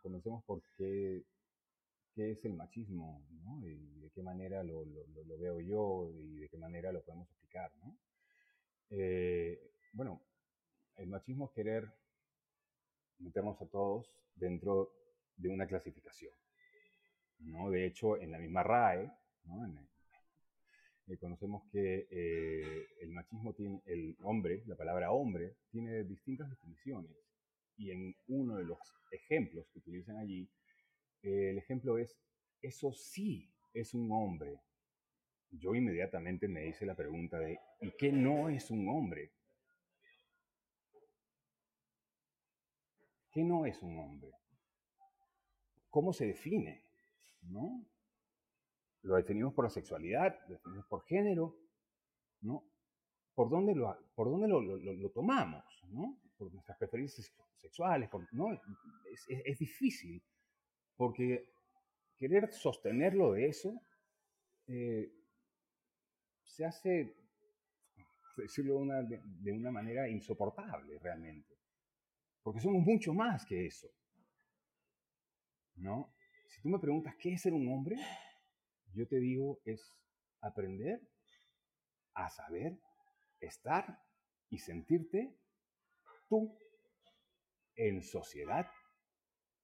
comencemos 0.00 0.44
por 0.44 0.62
qué, 0.76 1.24
qué, 2.14 2.32
es 2.32 2.44
el 2.44 2.54
machismo, 2.54 3.26
¿no? 3.42 3.66
Y 3.66 4.00
de 4.00 4.10
qué 4.10 4.22
manera 4.22 4.62
lo, 4.62 4.84
veo 5.38 5.60
yo 5.60 6.10
y 6.12 6.40
de 6.40 6.48
qué 6.48 6.58
manera 6.58 6.92
lo 6.92 7.02
podemos 7.02 7.28
explicar, 7.30 7.72
¿no? 7.78 7.96
Eh, 8.90 9.72
bueno, 9.92 10.22
el 10.96 11.08
machismo 11.08 11.46
es 11.46 11.52
querer 11.52 11.90
meternos 13.18 13.60
a 13.62 13.66
todos 13.66 14.14
dentro 14.34 14.92
de 15.36 15.48
una 15.48 15.66
clasificación, 15.66 16.34
¿no? 17.38 17.70
De 17.70 17.86
hecho, 17.86 18.20
en 18.20 18.30
la 18.30 18.38
misma 18.38 18.62
RAE, 18.62 19.10
¿no? 19.44 19.64
Eh, 21.08 21.16
conocemos 21.18 21.64
que 21.72 22.06
eh, 22.10 22.86
el 23.00 23.10
machismo 23.10 23.52
tiene, 23.54 23.82
el 23.86 24.16
hombre, 24.22 24.62
la 24.66 24.76
palabra 24.76 25.10
hombre, 25.10 25.56
tiene 25.70 26.04
distintas 26.04 26.48
definiciones. 26.48 27.10
Y 27.76 27.90
en 27.90 28.14
uno 28.28 28.56
de 28.56 28.64
los 28.64 28.78
ejemplos 29.10 29.66
que 29.72 29.80
utilizan 29.80 30.18
allí, 30.18 30.48
eh, 31.22 31.50
el 31.50 31.58
ejemplo 31.58 31.98
es, 31.98 32.16
eso 32.60 32.92
sí 32.92 33.50
es 33.74 33.94
un 33.94 34.10
hombre. 34.12 34.60
Yo 35.50 35.74
inmediatamente 35.74 36.48
me 36.48 36.66
hice 36.68 36.86
la 36.86 36.94
pregunta 36.94 37.38
de, 37.38 37.58
¿y 37.80 37.90
qué 37.98 38.12
no 38.12 38.48
es 38.48 38.70
un 38.70 38.88
hombre? 38.88 39.32
¿Qué 43.32 43.42
no 43.42 43.66
es 43.66 43.82
un 43.82 43.98
hombre? 43.98 44.30
¿Cómo 45.90 46.12
se 46.12 46.26
define? 46.26 46.84
¿No? 47.42 47.84
Lo 49.02 49.16
definimos 49.16 49.52
por 49.52 49.64
la 49.64 49.70
sexualidad, 49.70 50.38
lo 50.46 50.54
definimos 50.54 50.86
por 50.86 51.04
género, 51.04 51.56
¿no? 52.42 52.64
¿Por 53.34 53.50
dónde 53.50 53.74
lo, 53.74 53.96
por 54.14 54.30
dónde 54.30 54.46
lo, 54.48 55.10
tomamos, 55.10 55.64
¿no? 55.88 56.20
Por 56.36 56.52
nuestras 56.52 56.78
preferencias 56.78 57.32
sexuales, 57.56 58.08
¿no? 58.32 58.52
Es, 59.26 59.58
difícil, 59.58 60.22
porque 60.96 61.48
querer 62.16 62.52
sostenerlo 62.52 63.32
de 63.32 63.48
eso 63.48 63.80
eh, 64.68 65.12
se 66.44 66.64
hace, 66.64 67.16
decirlo 68.36 68.84
de 68.84 69.20
de 69.40 69.52
una 69.52 69.72
manera 69.72 70.08
insoportable 70.08 70.98
realmente, 70.98 71.58
porque 72.42 72.60
somos 72.60 72.82
mucho 72.82 73.14
más 73.14 73.44
que 73.46 73.66
eso, 73.66 73.88
¿no? 75.76 76.14
Si 76.46 76.60
tú 76.60 76.68
me 76.68 76.78
preguntas 76.78 77.16
qué 77.16 77.32
es 77.32 77.40
ser 77.40 77.54
un 77.54 77.66
hombre, 77.68 77.96
yo 78.94 79.06
te 79.06 79.16
digo, 79.16 79.60
es 79.64 79.96
aprender 80.40 81.00
a 82.14 82.28
saber 82.28 82.78
estar 83.40 83.98
y 84.50 84.58
sentirte 84.58 85.36
tú 86.28 86.58
en 87.74 88.02
sociedad 88.02 88.66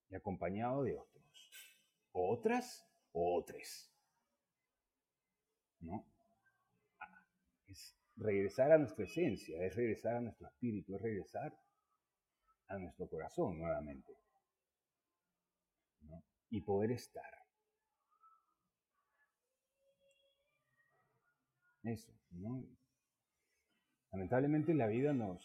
y 0.08 0.14
acompañado 0.14 0.82
de 0.82 0.96
otros, 0.96 1.78
otras 2.12 2.86
o 3.12 3.38
otros. 3.38 3.92
¿No? 5.80 6.06
Es 7.66 7.96
regresar 8.16 8.72
a 8.72 8.78
nuestra 8.78 9.04
esencia, 9.04 9.62
es 9.62 9.76
regresar 9.76 10.16
a 10.16 10.20
nuestro 10.20 10.48
espíritu, 10.48 10.96
es 10.96 11.02
regresar 11.02 11.56
a 12.68 12.78
nuestro 12.78 13.08
corazón 13.08 13.58
nuevamente. 13.58 14.12
Y 16.50 16.62
poder 16.62 16.92
estar. 16.92 17.37
Eso, 21.82 22.12
¿no? 22.30 22.64
Lamentablemente 24.12 24.74
la 24.74 24.86
vida 24.86 25.12
nos, 25.12 25.42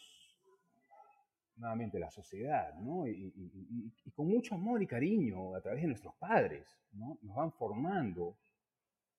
nuevamente 1.56 1.98
la 1.98 2.10
sociedad, 2.10 2.74
¿no? 2.74 3.06
Y, 3.06 3.92
con 4.14 4.28
mucho 4.28 4.54
amor 4.54 4.82
y 4.82 4.86
cariño 4.86 5.54
a 5.54 5.60
través 5.60 5.82
de 5.82 5.88
nuestros 5.88 6.14
padres, 6.16 6.66
¿no? 6.92 7.18
Nos 7.22 7.36
van 7.36 7.52
formando 7.52 8.38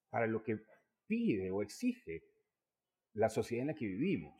para 0.10 0.28
lo 0.28 0.44
que 0.44 0.60
pide 1.08 1.52
o 1.52 1.62
exige 1.62 2.24
la 3.14 3.30
sociedad 3.30 3.62
en 3.62 3.68
la 3.68 3.76
que 3.76 3.86
vivimos. 3.86 4.34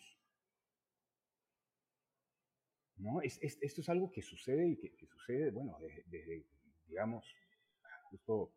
¿No? 2.98 3.22
Es, 3.22 3.38
esto 3.42 3.82
es 3.82 3.90
algo 3.90 4.10
que 4.10 4.22
sucede 4.22 4.68
y 4.70 4.78
que, 4.78 5.06
sucede, 5.06 5.52
bueno, 5.52 5.78
desde, 6.08 6.46
digamos, 6.88 7.26
justo 8.10 8.54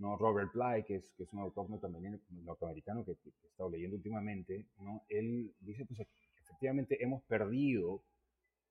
¿no? 0.00 0.16
Robert 0.16 0.50
Bly, 0.52 0.84
que 0.84 0.96
es, 0.96 1.12
que 1.12 1.24
es 1.24 1.32
un 1.32 1.40
autor 1.40 1.68
norteamericano 1.68 3.04
que, 3.04 3.12
he 3.12 3.46
estado 3.46 3.68
leyendo 3.68 3.96
últimamente, 3.96 4.66
¿no? 4.78 5.04
él 5.08 5.54
dice 5.60 5.84
pues, 5.84 5.98
que 5.98 6.08
efectivamente 6.40 7.02
hemos 7.02 7.22
perdido 7.24 8.02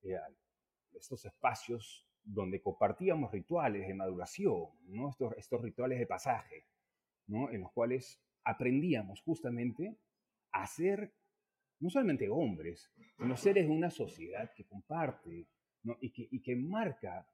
eh, 0.01 0.17
estos 0.91 1.23
espacios 1.25 2.05
donde 2.23 2.61
compartíamos 2.61 3.31
rituales 3.31 3.87
de 3.87 3.93
maduración, 3.93 4.69
¿no? 4.87 5.09
estos, 5.09 5.33
estos 5.37 5.61
rituales 5.61 5.99
de 5.99 6.07
pasaje, 6.07 6.65
¿no? 7.27 7.51
en 7.51 7.61
los 7.61 7.71
cuales 7.71 8.19
aprendíamos 8.43 9.21
justamente 9.21 9.97
a 10.51 10.65
ser 10.65 11.13
no 11.79 11.91
solamente 11.91 12.27
hombres, 12.27 12.91
sino 13.17 13.37
seres 13.37 13.67
de 13.67 13.71
una 13.71 13.91
sociedad 13.91 14.51
que 14.55 14.65
comparte 14.65 15.47
¿no? 15.83 15.95
y, 16.01 16.09
que, 16.09 16.27
y 16.31 16.41
que 16.41 16.55
marca 16.55 17.29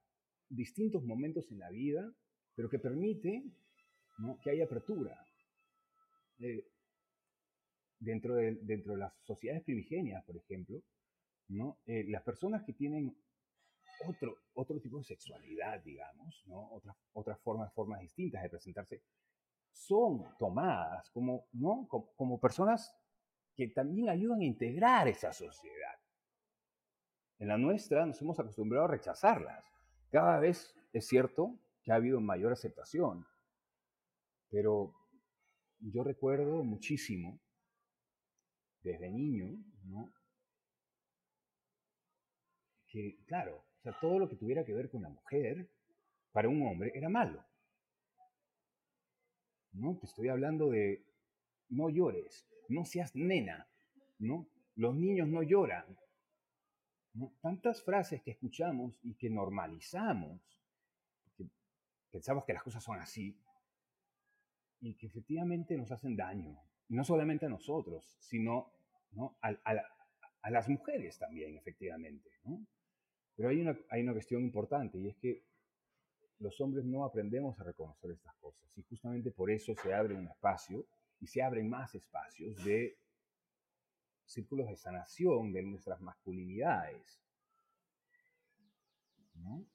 distintos 0.49 1.03
momentos 1.05 1.49
en 1.51 1.59
la 1.59 1.69
vida, 1.69 2.13
pero 2.55 2.69
que 2.69 2.77
permite 2.77 3.43
que 4.41 4.49
hay 4.49 4.61
apertura. 4.61 5.17
Eh, 6.39 6.67
dentro, 7.99 8.35
de, 8.35 8.55
dentro 8.61 8.93
de 8.93 8.99
las 8.99 9.13
sociedades 9.23 9.63
primigenias, 9.63 10.23
por 10.25 10.37
ejemplo, 10.37 10.81
¿no? 11.47 11.79
Eh, 11.85 12.05
las 12.07 12.23
personas 12.23 12.63
que 12.63 12.73
tienen 12.73 13.15
otro, 14.07 14.37
otro 14.53 14.79
tipo 14.79 14.97
de 14.97 15.05
sexualidad, 15.05 15.81
digamos, 15.83 16.43
¿no? 16.47 16.71
otras, 16.71 16.95
otras 17.13 17.39
formas, 17.39 17.73
formas 17.73 18.01
distintas 18.01 18.43
de 18.43 18.49
presentarse, 18.49 19.01
son 19.71 20.25
tomadas 20.37 21.09
como, 21.11 21.47
¿no? 21.53 21.87
como, 21.87 22.13
como 22.15 22.39
personas 22.39 22.95
que 23.55 23.67
también 23.69 24.09
ayudan 24.09 24.41
a 24.41 24.45
integrar 24.45 25.07
esa 25.07 25.31
sociedad. 25.31 25.95
En 27.39 27.49
la 27.49 27.57
nuestra 27.57 28.05
nos 28.05 28.21
hemos 28.21 28.39
acostumbrado 28.39 28.85
a 28.85 28.89
rechazarlas. 28.89 29.63
Cada 30.09 30.39
vez 30.39 30.73
es 30.93 31.07
cierto 31.07 31.57
que 31.83 31.91
ha 31.91 31.95
habido 31.95 32.21
mayor 32.21 32.53
aceptación, 32.53 33.25
pero 34.55 34.95
yo 35.79 36.01
recuerdo 36.01 36.63
muchísimo, 36.63 37.41
desde 38.81 39.11
niño, 39.11 39.61
¿no? 39.83 40.09
que, 42.87 43.17
claro, 43.25 43.65
o 43.79 43.81
sea, 43.81 43.99
todo 43.99 44.17
lo 44.17 44.29
que 44.29 44.37
tuviera 44.37 44.63
que 44.63 44.73
ver 44.73 44.89
con 44.89 45.01
la 45.01 45.09
mujer, 45.09 45.69
para 46.31 46.47
un 46.47 46.65
hombre, 46.65 46.93
era 46.95 47.09
malo. 47.09 47.45
¿No? 49.73 49.97
Te 49.97 50.05
estoy 50.05 50.29
hablando 50.29 50.69
de 50.69 51.03
no 51.67 51.89
llores, 51.89 52.47
no 52.69 52.85
seas 52.85 53.13
nena, 53.13 53.67
¿no? 54.19 54.47
Los 54.75 54.95
niños 54.95 55.27
no 55.27 55.43
lloran. 55.43 55.85
Tantas 57.41 57.83
frases 57.83 58.21
que 58.21 58.31
escuchamos 58.31 58.97
y 59.03 59.15
que 59.15 59.29
normalizamos, 59.29 60.39
pensamos 62.09 62.45
que 62.45 62.53
las 62.53 62.63
cosas 62.63 62.81
son 62.81 63.01
así, 63.01 63.37
y 64.85 64.93
que 64.95 65.07
efectivamente 65.07 65.75
nos 65.75 65.91
hacen 65.91 66.15
daño. 66.15 66.59
Y 66.87 66.95
no 66.95 67.03
solamente 67.03 67.47
a 67.47 67.49
nosotros, 67.49 68.15
sino 68.19 68.71
¿no? 69.13 69.35
a, 69.41 69.49
a, 69.63 70.51
las 70.51 70.69
mujeres 70.69 71.17
también, 71.17 71.57
efectivamente. 71.57 72.29
¿no? 72.43 72.63
Pero 73.35 73.49
hay 73.49 73.61
una, 73.61 73.75
hay 73.89 74.03
una 74.03 74.13
cuestión 74.13 74.43
importante 74.43 74.99
y 74.99 75.07
es 75.07 75.17
que 75.17 75.43
los 76.37 76.61
hombres 76.61 76.85
no 76.85 77.03
aprendemos 77.03 77.59
a 77.59 77.63
reconocer 77.63 78.11
estas 78.11 78.35
cosas 78.35 78.69
y 78.77 78.83
justamente 78.83 79.31
por 79.31 79.49
eso 79.49 79.73
se 79.75 79.91
abre 79.93 80.13
un 80.13 80.27
espacio 80.27 80.85
y 81.19 81.27
se 81.27 81.41
abren 81.41 81.67
más 81.67 81.95
espacios 81.95 82.63
de 82.63 82.95
círculos 84.25 84.67
de 84.67 84.75
sanación 84.75 85.51
de 85.51 85.63
nuestras 85.63 85.99
masculinidades. 86.01 87.19
¿no? 89.33 89.65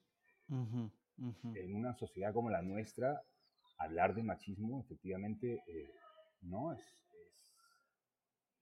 En 1.54 1.74
una 1.74 1.94
sociedad 1.94 2.32
como 2.32 2.50
la 2.50 2.62
nuestra, 2.62 3.24
hablar 3.80 4.14
de 4.14 4.22
machismo 4.22 4.80
efectivamente 4.80 5.62
eh, 5.66 5.94
no 6.42 6.72
es, 6.72 6.80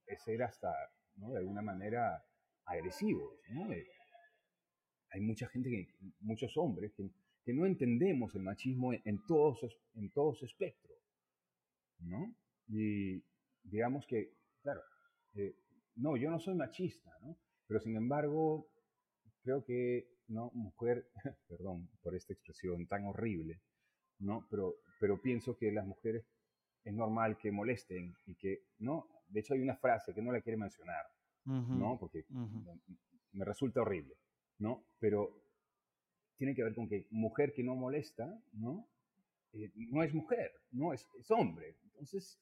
es, 0.06 0.22
ser 0.22 0.42
hasta 0.42 0.72
¿no? 1.16 1.32
de 1.32 1.38
alguna 1.38 1.62
manera 1.62 2.24
agresivo. 2.64 3.38
¿no? 3.50 3.72
Eh, 3.72 3.86
hay 5.10 5.20
mucha 5.20 5.48
gente, 5.48 5.70
que, 5.70 5.88
muchos 6.20 6.56
hombres 6.56 6.92
que, 6.94 7.10
no 7.54 7.64
entendemos 7.64 8.34
el 8.34 8.42
machismo 8.42 8.92
en, 8.92 9.24
todos, 9.26 9.58
en 9.94 10.10
todo 10.10 10.34
su 10.34 10.44
espectro. 10.44 10.94
¿no? 12.00 12.34
Y 12.68 13.24
digamos 13.62 14.06
que, 14.06 14.34
claro, 14.62 14.82
eh, 15.34 15.56
no, 15.96 16.18
yo 16.18 16.30
no 16.30 16.38
soy 16.38 16.54
machista, 16.54 17.10
¿no? 17.22 17.38
Pero 17.66 17.80
sin 17.80 17.96
embargo, 17.96 18.68
creo 19.42 19.64
que, 19.64 20.10
¿no? 20.28 20.50
Mujer, 20.52 21.08
perdón 21.48 21.88
por 22.02 22.14
esta 22.14 22.34
expresión 22.34 22.86
tan 22.86 23.06
horrible, 23.06 23.62
¿no? 24.18 24.46
Pero, 24.50 24.76
pero 25.00 25.20
pienso 25.20 25.56
que 25.56 25.72
las 25.72 25.86
mujeres 25.86 26.24
es 26.84 26.94
normal 26.94 27.38
que 27.38 27.52
molesten 27.52 28.14
y 28.26 28.34
que, 28.34 28.64
¿no? 28.78 29.08
De 29.28 29.40
hecho 29.40 29.54
hay 29.54 29.60
una 29.60 29.76
frase 29.76 30.14
que 30.14 30.22
no 30.22 30.32
la 30.32 30.40
quiere 30.40 30.56
mencionar, 30.56 31.04
¿no? 31.44 31.98
Porque 31.98 32.24
me 33.32 33.44
resulta 33.44 33.80
horrible, 33.82 34.14
¿no? 34.58 34.84
Pero 34.98 35.30
tiene 36.36 36.54
que 36.54 36.62
ver 36.62 36.74
con 36.74 36.88
que 36.88 37.06
mujer 37.10 37.52
que 37.52 37.64
no 37.64 37.74
molesta, 37.74 38.40
¿no? 38.52 38.88
Eh, 39.52 39.70
no 39.74 40.02
es 40.02 40.14
mujer, 40.14 40.52
no 40.70 40.92
es, 40.92 41.06
es 41.18 41.30
hombre. 41.30 41.76
Entonces, 41.84 42.40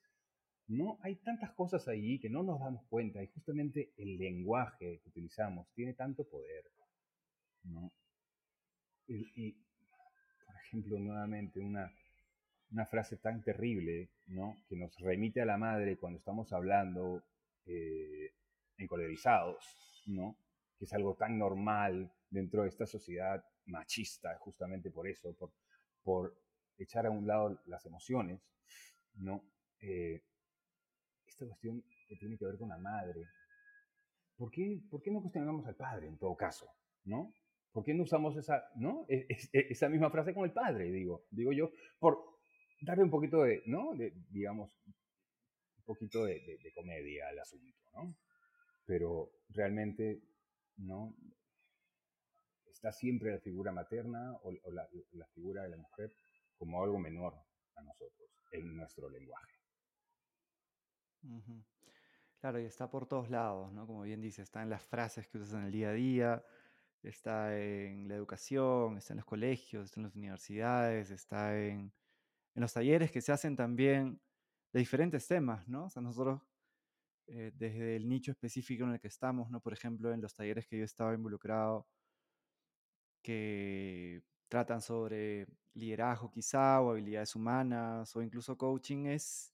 no 0.68 0.98
hay 1.02 1.16
tantas 1.16 1.52
cosas 1.52 1.86
ahí 1.88 2.18
que 2.18 2.28
no 2.28 2.42
nos 2.42 2.58
damos 2.60 2.84
cuenta 2.88 3.22
y 3.22 3.28
justamente 3.28 3.92
el 3.96 4.16
lenguaje 4.16 5.00
que 5.02 5.08
utilizamos 5.08 5.68
tiene 5.74 5.94
tanto 5.94 6.24
poder, 6.28 6.64
¿no? 7.62 7.92
Y, 9.08 9.56
ejemplo, 10.66 10.98
nuevamente 10.98 11.60
una, 11.60 11.92
una, 12.70 12.86
frase 12.86 13.16
tan 13.16 13.42
terrible, 13.42 14.10
¿no? 14.26 14.56
Que 14.68 14.76
nos 14.76 14.98
remite 14.98 15.40
a 15.40 15.46
la 15.46 15.56
madre 15.56 15.96
cuando 15.96 16.18
estamos 16.18 16.52
hablando 16.52 17.22
eh, 17.66 18.32
encolerizados, 18.78 20.02
¿no? 20.06 20.36
Que 20.78 20.84
es 20.84 20.92
algo 20.92 21.14
tan 21.14 21.38
normal 21.38 22.12
dentro 22.30 22.62
de 22.62 22.68
esta 22.68 22.86
sociedad 22.86 23.44
machista, 23.66 24.36
justamente 24.38 24.90
por 24.90 25.08
eso, 25.08 25.34
por, 25.34 25.52
por 26.02 26.38
echar 26.78 27.06
a 27.06 27.10
un 27.10 27.26
lado 27.26 27.60
las 27.66 27.84
emociones, 27.86 28.40
¿no? 29.14 29.42
Eh, 29.80 30.22
esta 31.26 31.46
cuestión 31.46 31.84
que 32.08 32.16
tiene 32.16 32.36
que 32.36 32.46
ver 32.46 32.56
con 32.58 32.68
la 32.68 32.78
madre, 32.78 33.22
¿por 34.36 34.50
qué, 34.50 34.80
¿por 34.90 35.02
qué 35.02 35.10
no 35.10 35.20
cuestionamos 35.20 35.66
al 35.66 35.76
padre 35.76 36.08
en 36.08 36.18
todo 36.18 36.36
caso? 36.36 36.68
¿No? 37.04 37.32
¿Por 37.76 37.84
qué 37.84 37.92
no 37.92 38.04
usamos 38.04 38.34
esa, 38.38 38.70
¿no? 38.76 39.04
E, 39.06 39.26
e, 39.28 39.66
esa 39.68 39.90
misma 39.90 40.08
frase 40.08 40.32
con 40.32 40.46
el 40.46 40.52
padre, 40.54 40.90
digo, 40.90 41.26
digo 41.30 41.52
yo, 41.52 41.72
por 41.98 42.38
darle 42.80 43.04
un 43.04 43.10
poquito 43.10 43.42
de, 43.42 43.62
¿no? 43.66 43.92
Digamos, 44.30 44.72
un 44.86 45.84
poquito 45.84 46.24
de, 46.24 46.72
comedia 46.74 47.28
al 47.28 47.38
asunto, 47.38 47.76
¿no? 47.92 48.16
Pero 48.86 49.30
realmente, 49.50 50.22
¿no? 50.78 51.14
Está 52.64 52.92
siempre 52.92 53.32
la 53.32 53.40
figura 53.40 53.72
materna 53.72 54.38
o, 54.42 54.72
la, 54.72 54.88
la 55.12 55.26
figura 55.34 55.64
de 55.64 55.68
la 55.68 55.76
mujer 55.76 56.14
como 56.56 56.82
algo 56.82 56.98
menor 56.98 57.34
a 57.74 57.82
nosotros 57.82 58.30
en 58.52 58.74
nuestro 58.74 59.10
lenguaje. 59.10 59.52
Claro, 62.40 62.58
y 62.58 62.64
está 62.64 62.88
por 62.88 63.06
todos 63.06 63.28
lados, 63.28 63.70
¿no? 63.74 63.86
Como 63.86 64.00
bien 64.00 64.22
dice, 64.22 64.40
está 64.40 64.62
en 64.62 64.70
las 64.70 64.82
frases 64.82 65.28
que 65.28 65.36
usas 65.36 65.52
en 65.52 65.64
el 65.64 65.72
día 65.72 65.90
a 65.90 65.92
día, 65.92 66.44
está 67.08 67.58
en 67.58 68.08
la 68.08 68.14
educación, 68.14 68.96
está 68.96 69.12
en 69.12 69.18
los 69.18 69.26
colegios, 69.26 69.84
está 69.84 70.00
en 70.00 70.04
las 70.04 70.16
universidades, 70.16 71.10
está 71.10 71.58
en, 71.58 71.92
en 72.54 72.60
los 72.62 72.72
talleres 72.72 73.10
que 73.10 73.20
se 73.20 73.32
hacen 73.32 73.56
también 73.56 74.20
de 74.72 74.80
diferentes 74.80 75.26
temas, 75.26 75.66
¿no? 75.68 75.86
O 75.86 75.90
sea, 75.90 76.02
nosotros, 76.02 76.40
eh, 77.28 77.52
desde 77.54 77.96
el 77.96 78.08
nicho 78.08 78.30
específico 78.30 78.84
en 78.84 78.92
el 78.92 79.00
que 79.00 79.08
estamos, 79.08 79.50
¿no? 79.50 79.60
Por 79.60 79.72
ejemplo, 79.72 80.12
en 80.12 80.20
los 80.20 80.34
talleres 80.34 80.66
que 80.66 80.78
yo 80.78 80.84
estaba 80.84 81.14
involucrado, 81.14 81.86
que 83.22 84.22
tratan 84.48 84.80
sobre 84.80 85.46
liderazgo 85.74 86.30
quizá, 86.30 86.80
o 86.80 86.90
habilidades 86.90 87.34
humanas, 87.34 88.14
o 88.16 88.22
incluso 88.22 88.56
coaching, 88.56 89.06
es, 89.06 89.52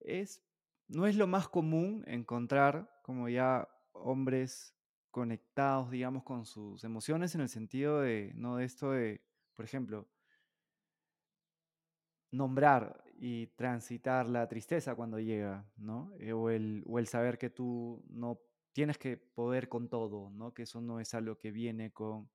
es 0.00 0.42
no 0.88 1.06
es 1.06 1.16
lo 1.16 1.26
más 1.26 1.48
común 1.48 2.04
encontrar 2.06 3.00
como 3.02 3.28
ya 3.28 3.68
hombres 3.92 4.74
conectados, 5.12 5.92
digamos, 5.92 6.24
con 6.24 6.44
sus 6.44 6.82
emociones 6.82 7.36
en 7.36 7.42
el 7.42 7.48
sentido 7.48 8.00
de, 8.00 8.32
no 8.34 8.56
de 8.56 8.64
esto 8.64 8.90
de, 8.90 9.24
por 9.54 9.64
ejemplo, 9.64 10.08
nombrar 12.32 13.04
y 13.14 13.46
transitar 13.48 14.26
la 14.26 14.48
tristeza 14.48 14.96
cuando 14.96 15.20
llega, 15.20 15.70
¿no? 15.76 16.12
Eh, 16.18 16.32
o, 16.32 16.50
el, 16.50 16.82
o 16.88 16.98
el 16.98 17.06
saber 17.06 17.38
que 17.38 17.50
tú 17.50 18.04
no 18.08 18.40
tienes 18.72 18.98
que 18.98 19.16
poder 19.16 19.68
con 19.68 19.88
todo, 19.88 20.30
¿no? 20.30 20.52
Que 20.52 20.62
eso 20.62 20.80
no 20.80 20.98
es 20.98 21.14
algo 21.14 21.38
que 21.38 21.52
viene 21.52 21.92
con, 21.92 22.28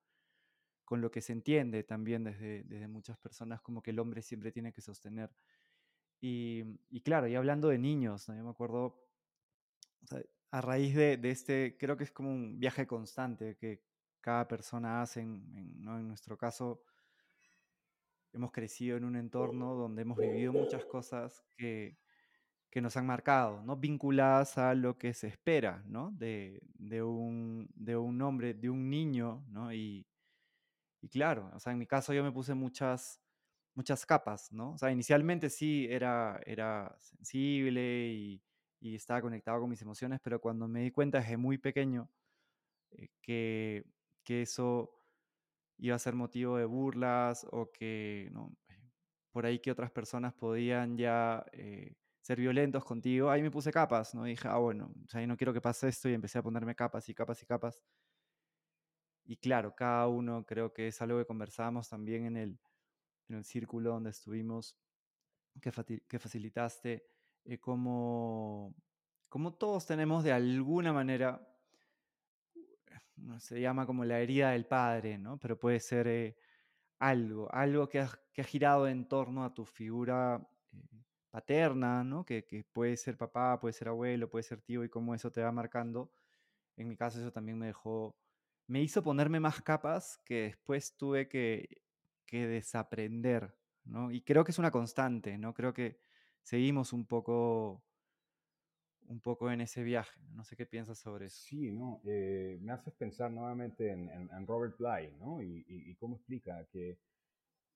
con 0.86 1.02
lo 1.02 1.12
que 1.12 1.22
se 1.22 1.34
entiende 1.34 1.84
también 1.84 2.24
desde, 2.24 2.64
desde 2.64 2.88
muchas 2.88 3.18
personas, 3.18 3.62
como 3.62 3.82
que 3.82 3.92
el 3.92 4.00
hombre 4.00 4.22
siempre 4.22 4.54
tiene 4.54 4.72
que 4.72 4.82
sostener 4.82 5.32
y, 6.20 7.02
claro, 7.04 7.28
y 7.28 7.36
hablando 7.36 7.70
de 7.70 7.78
niños, 7.78 8.28
yo 8.28 8.44
me 8.44 8.50
acuerdo, 8.50 9.08
a 10.52 10.62
raíz 10.62 10.96
de, 10.96 11.20
este, 11.24 11.78
creo 11.78 11.98
que 11.98 12.04
es 12.04 12.12
como 12.12 12.30
un 12.30 12.60
viaje 12.60 12.88
constante 12.88 13.58
que 13.58 13.84
cada 14.22 14.48
persona 14.48 15.02
hace, 15.02 15.22
en, 15.22 15.84
¿no? 15.84 15.98
en 16.00 16.08
nuestro 16.08 16.38
caso, 16.38 16.84
hemos 18.34 18.52
crecido 18.52 18.98
en 18.98 19.06
un 19.06 19.16
entorno 19.16 19.76
donde 19.76 20.02
hemos 20.04 20.18
vivido 20.18 20.54
muchas 20.54 20.86
cosas 20.86 21.46
que, 21.58 21.98
que 22.70 22.82
nos 22.82 22.98
han 22.98 23.06
marcado, 23.06 23.64
¿no? 23.64 23.78
vinculadas 23.78 24.58
a 24.58 24.74
lo 24.74 24.98
que 24.98 25.14
se 25.14 25.28
espera 25.28 25.84
¿no? 25.86 26.12
de, 26.12 26.62
de, 26.76 27.04
un, 27.04 27.70
de 27.74 27.98
un 27.98 28.22
hombre, 28.22 28.54
de 28.54 28.70
un 28.70 28.90
niño, 28.90 29.46
¿no? 29.50 29.74
y, 29.74 30.08
y 31.02 31.10
claro, 31.10 31.52
o 31.54 31.60
sea, 31.60 31.74
en 31.74 31.80
mi 31.80 31.88
caso 31.88 32.14
yo 32.14 32.24
me 32.24 32.32
puse 32.32 32.54
muchas 32.54 33.22
muchas 33.78 34.08
capas, 34.08 34.52
¿no? 34.52 34.72
O 34.72 34.78
sea, 34.80 34.92
inicialmente 34.92 35.52
sí 35.52 35.88
era, 35.88 36.42
era 36.48 36.96
sensible 37.00 38.08
y, 38.10 38.44
estaba 38.82 39.22
conectado 39.22 39.60
con 39.62 39.70
mis 39.70 39.82
emociones, 39.82 40.20
pero 40.24 40.40
cuando 40.40 40.68
me 40.68 40.82
di 40.82 40.92
cuenta 40.92 41.20
desde 41.20 41.38
muy 41.38 41.58
pequeño 41.58 42.10
eh, 42.92 43.10
que, 43.22 43.86
que, 44.24 44.44
eso 44.44 44.92
iba 45.78 45.96
a 45.96 46.00
ser 46.00 46.16
motivo 46.16 46.58
de 46.58 46.66
burlas 46.66 47.46
o 47.52 47.72
que, 47.72 48.30
¿no? 48.32 48.56
Por 49.32 49.46
ahí 49.46 49.60
que 49.60 49.72
otras 49.72 49.92
personas 49.92 50.34
podían 50.34 50.98
ya 50.98 51.46
eh, 51.54 51.96
ser 52.22 52.40
violentos 52.40 52.84
contigo, 52.84 53.30
ahí 53.30 53.42
me 53.42 53.52
puse 53.52 53.72
capas, 53.72 54.14
¿no? 54.16 54.28
Y 54.28 54.32
dije, 54.32 54.48
ah, 54.48 54.58
bueno, 54.58 54.92
o 55.14 55.28
no 55.28 55.38
quiero 55.38 55.54
que 55.54 55.62
pase 55.62 55.88
esto 55.88 56.10
y 56.10 56.14
empecé 56.14 56.40
a 56.40 56.44
ponerme 56.44 56.76
capas 56.76 57.08
y 57.10 57.14
capas 57.14 57.42
y 57.44 57.46
capas. 57.46 57.84
Y 59.26 59.38
claro, 59.38 59.76
cada 59.76 60.08
uno 60.08 60.46
creo 60.46 60.74
que 60.74 60.88
es 60.88 61.02
algo 61.02 61.20
que 61.20 61.26
conversábamos 61.26 61.90
también 61.90 62.26
en 62.26 62.38
el, 62.38 62.60
en 63.30 63.38
el 63.38 63.44
círculo 63.46 63.92
donde 63.92 64.12
estuvimos, 64.12 64.78
que, 65.62 65.72
que 66.08 66.20
facilitaste, 66.20 67.06
eh, 67.48 67.60
como, 67.60 68.76
como 69.30 69.54
todos 69.54 69.86
tenemos 69.86 70.24
de 70.24 70.32
alguna 70.34 70.94
manera, 70.94 71.42
se 73.40 73.60
llama 73.60 73.86
como 73.86 74.06
la 74.06 74.20
herida 74.20 74.52
del 74.52 74.66
padre, 74.66 75.18
¿no? 75.18 75.40
Pero 75.40 75.58
puede 75.60 75.80
ser 75.80 76.08
eh, 76.08 76.38
algo, 77.00 77.52
algo 77.54 77.90
que 77.90 78.00
ha, 78.00 78.10
que 78.34 78.42
ha, 78.42 78.46
girado 78.46 78.88
en 78.88 79.08
torno 79.08 79.44
a 79.44 79.54
tu 79.54 79.66
figura 79.66 80.48
eh, 80.74 80.78
paterna, 81.32 82.04
¿no? 82.04 82.26
Que, 82.26 82.46
que, 82.46 82.64
puede 82.64 82.98
ser 82.98 83.18
papá, 83.18 83.60
puede 83.60 83.74
ser 83.74 83.88
abuelo, 83.90 84.30
puede 84.30 84.44
ser 84.44 84.62
tío 84.62 84.84
y 84.84 84.90
cómo 84.90 85.16
eso 85.16 85.32
te 85.32 85.42
va 85.42 85.52
marcando. 85.52 86.12
En 86.78 86.88
mi 86.88 86.96
caso 86.96 87.20
eso 87.20 87.32
también 87.32 87.58
me 87.58 87.68
dejó, 87.68 88.16
me 88.68 88.82
hizo 88.82 89.04
ponerme 89.04 89.40
más 89.40 89.62
capas 89.62 90.20
que 90.26 90.44
después 90.44 90.96
tuve 90.98 91.28
que 91.28 91.82
que 92.28 92.46
desaprender, 92.46 93.56
¿no? 93.86 94.12
Y 94.12 94.22
creo 94.22 94.44
que 94.44 94.52
es 94.52 94.60
una 94.60 94.70
constante, 94.70 95.38
¿no? 95.40 95.54
Creo 95.54 95.74
que 95.74 95.98
seguimos 96.48 96.94
un 96.94 97.06
poco, 97.06 97.84
un 99.08 99.20
poco 99.20 99.52
en 99.52 99.60
ese 99.60 99.84
viaje. 99.84 100.18
No 100.32 100.46
sé 100.46 100.56
qué 100.56 100.66
piensas 100.66 100.98
sobre 100.98 101.26
eso. 101.26 101.42
Sí, 101.42 101.72
no, 101.74 102.02
eh, 102.06 102.58
me 102.62 102.72
haces 102.72 102.94
pensar 102.94 103.32
nuevamente 103.32 103.92
en, 103.92 104.48
Robert 104.48 104.78
Bly, 104.78 105.18
¿no? 105.20 105.42
Y, 105.42 105.94
cómo 106.00 106.16
explica 106.16 106.66
que 106.72 107.00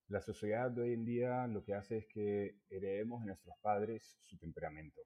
la 0.07 0.21
sociedad 0.21 0.71
de 0.71 0.83
hoy 0.83 0.93
en 0.93 1.03
día 1.03 1.47
lo 1.47 1.63
que 1.65 1.73
hace 1.73 1.97
es 1.97 2.07
que 2.07 2.55
heredemos 2.69 3.21
de 3.21 3.27
nuestros 3.27 3.55
padres 3.61 4.03
su 4.21 4.37
temperamento, 4.37 5.01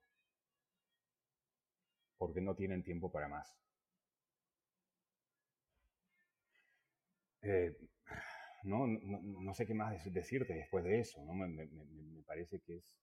porque 2.19 2.41
no 2.41 2.56
tienen 2.56 2.84
tiempo 2.84 3.12
para 3.12 3.28
más. 3.28 3.51
Eh, 7.41 7.75
no, 8.63 8.86
no, 8.86 9.21
no, 9.21 9.54
sé 9.56 9.65
qué 9.65 9.73
más 9.73 10.04
decirte 10.13 10.54
después 10.54 10.84
de 10.84 10.99
eso, 10.99 11.23
¿no? 11.25 11.34
Me, 11.34 11.67
parece 12.28 12.60
que 12.60 12.78
es, 12.78 12.95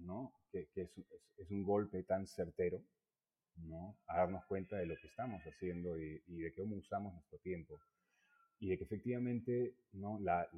¿no? 0.00 0.32
Que, 0.50 0.68
es, 0.74 1.50
un 1.50 1.64
golpe 1.64 2.02
tan 2.02 2.26
certero, 2.26 2.82
¿no? 3.56 3.96
A 4.06 4.18
darnos 4.18 4.44
cuenta 4.46 4.76
de 4.76 4.86
lo 4.86 4.96
que 4.96 5.06
estamos 5.08 5.42
haciendo 5.42 5.98
y, 5.98 6.18
de 6.26 6.52
cómo 6.54 6.76
usamos 6.76 7.14
nuestro 7.14 7.38
tiempo. 7.38 7.80
Y 8.58 8.68
de 8.68 8.78
que 8.78 8.84
efectivamente, 8.84 9.74
¿no? 9.92 10.18
La, 10.20 10.48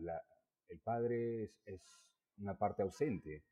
el 0.69 0.79
padre 0.81 1.45
es, 1.45 1.63
es 1.67 1.81
una 2.39 2.57
parte 2.57 2.83
ausente, 2.83 3.45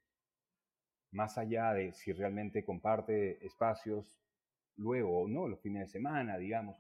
más 1.12 1.38
allá 1.38 1.72
de 1.72 1.92
si 1.92 2.12
realmente 2.12 2.64
comparte 2.64 3.44
espacios 3.44 4.20
luego 4.76 5.22
o 5.22 5.28
no, 5.28 5.48
los 5.48 5.60
fines 5.60 5.86
de 5.86 5.92
semana, 5.92 6.38
digamos, 6.38 6.76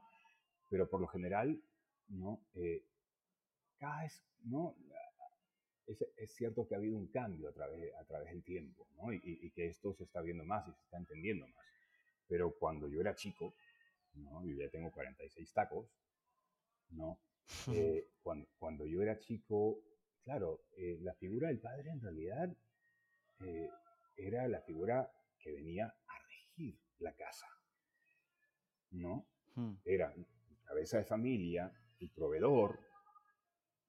pero 0.68 0.88
por 0.88 1.00
lo 1.00 1.08
general, 1.08 1.60
¿no? 2.08 2.40
Eh, 2.54 2.84
cada 3.78 4.02
vez, 4.02 4.24
¿no? 4.44 4.76
Es, 5.90 6.04
es, 6.16 6.30
cierto 6.32 6.66
que 6.66 6.74
ha 6.74 6.78
habido 6.78 6.96
un 6.96 7.08
cambio 7.08 7.48
a 7.48 7.52
través, 7.52 7.94
a 7.96 8.04
través 8.04 8.30
del 8.30 8.44
tiempo, 8.44 8.86
¿no? 8.96 9.12
Y, 9.12 9.20
y, 9.24 9.50
que 9.50 9.66
esto 9.66 9.92
se 9.92 10.04
está 10.04 10.20
viendo 10.20 10.44
más 10.44 10.66
y 10.68 10.72
se 10.72 10.82
está 10.82 10.98
entendiendo 10.98 11.46
más. 11.48 11.66
Pero 12.28 12.54
cuando 12.58 12.88
yo 12.88 13.00
era 13.00 13.14
chico, 13.14 13.54
¿no? 14.14 14.44
Yo 14.44 14.56
ya 14.56 14.70
tengo 14.70 14.90
46 14.90 15.52
tacos, 15.52 15.88
¿no? 16.90 17.20
Eh, 17.74 18.06
cuando, 18.22 18.46
cuando, 18.58 18.86
yo 18.86 19.02
era 19.02 19.18
chico, 19.18 19.82
claro, 20.22 20.62
eh, 20.76 20.98
la 21.00 21.14
figura 21.14 21.48
del 21.48 21.58
padre 21.58 21.90
en 21.90 22.00
realidad 22.00 22.56
eh, 23.40 23.68
era 24.16 24.46
la 24.46 24.60
figura 24.60 25.10
que 25.38 25.50
venía 25.50 25.86
a 25.86 26.18
regir 26.28 26.78
la 26.98 27.12
casa, 27.14 27.46
¿no? 28.90 29.26
Hmm. 29.54 29.74
Era 29.84 30.14
cabeza 30.64 30.98
de 30.98 31.04
familia, 31.04 31.72
el 31.98 32.10
proveedor, 32.10 32.78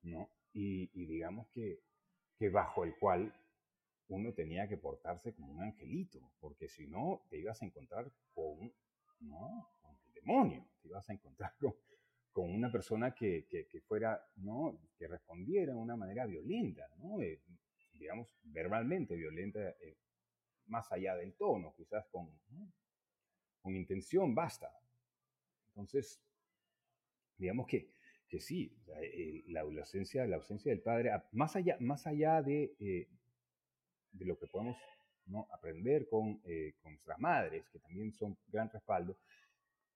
¿no? 0.03 0.31
Y, 0.53 0.87
digamos 1.05 1.47
que, 1.49 1.79
que 2.41 2.49
bajo 2.49 2.83
el 2.83 2.95
cual 2.95 3.31
uno 4.07 4.33
tenía 4.33 4.67
que 4.67 4.75
portarse 4.75 5.31
como 5.35 5.53
un 5.53 5.61
angelito, 5.61 6.19
porque 6.39 6.67
si 6.67 6.87
no 6.87 7.21
te 7.29 7.37
ibas 7.37 7.61
a 7.61 7.65
encontrar 7.67 8.11
con, 8.33 8.73
el 9.19 10.13
demonio, 10.15 10.67
te 10.81 10.87
ibas 10.87 11.07
a 11.07 11.13
encontrar 11.13 11.53
con, 11.59 12.49
una 12.51 12.71
persona 12.71 13.13
que, 13.13 13.45
fuera, 13.87 14.19
¿no? 14.37 14.75
que 14.97 15.07
respondiera 15.07 15.73
de 15.73 15.77
una 15.77 15.95
manera 15.95 16.25
violenta, 16.25 16.87
¿no? 16.97 17.21
Eh, 17.21 17.43
digamos, 17.93 18.35
verbalmente 18.41 19.15
violenta, 19.15 19.59
eh, 19.59 19.99
más 20.65 20.91
allá 20.91 21.15
del 21.17 21.35
tono, 21.35 21.75
quizás 21.77 22.07
con, 22.07 22.27
con 23.61 23.75
intención, 23.75 24.33
basta. 24.33 24.75
Entonces, 25.67 26.19
digamos 27.37 27.67
que, 27.67 27.93
que 28.31 28.39
sí, 28.39 28.73
la, 29.47 29.59
ausencia, 29.59 30.25
la 30.25 30.37
ausencia 30.37 30.71
del 30.71 30.81
padre, 30.81 31.11
más 31.33 31.57
allá, 31.57 31.75
más 31.81 32.07
allá 32.07 32.41
de, 32.41 32.73
eh, 32.79 33.09
de 34.13 34.25
lo 34.25 34.39
que 34.39 34.47
podemos 34.47 34.77
¿no? 35.25 35.49
aprender 35.51 36.07
con, 36.07 36.39
con 36.81 36.93
nuestras 36.93 37.19
madres, 37.19 37.69
que 37.69 37.79
también 37.79 38.13
son 38.13 38.37
gran 38.47 38.69
respaldo, 38.69 39.17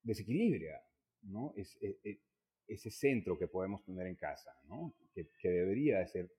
desequilibra 0.03 0.83
¿no? 1.21 1.53
Es, 1.55 1.77
e, 1.81 1.97
e, 2.03 2.19
ese 2.67 2.91
centro 2.91 3.39
que 3.39 3.47
podemos 3.47 3.85
tener 3.85 4.05
en 4.05 4.15
casa, 4.15 4.51
¿no? 4.65 4.93
que, 5.13 5.29
que, 5.39 5.49
debería 5.49 5.99
de 5.99 6.07
ser 6.07 6.29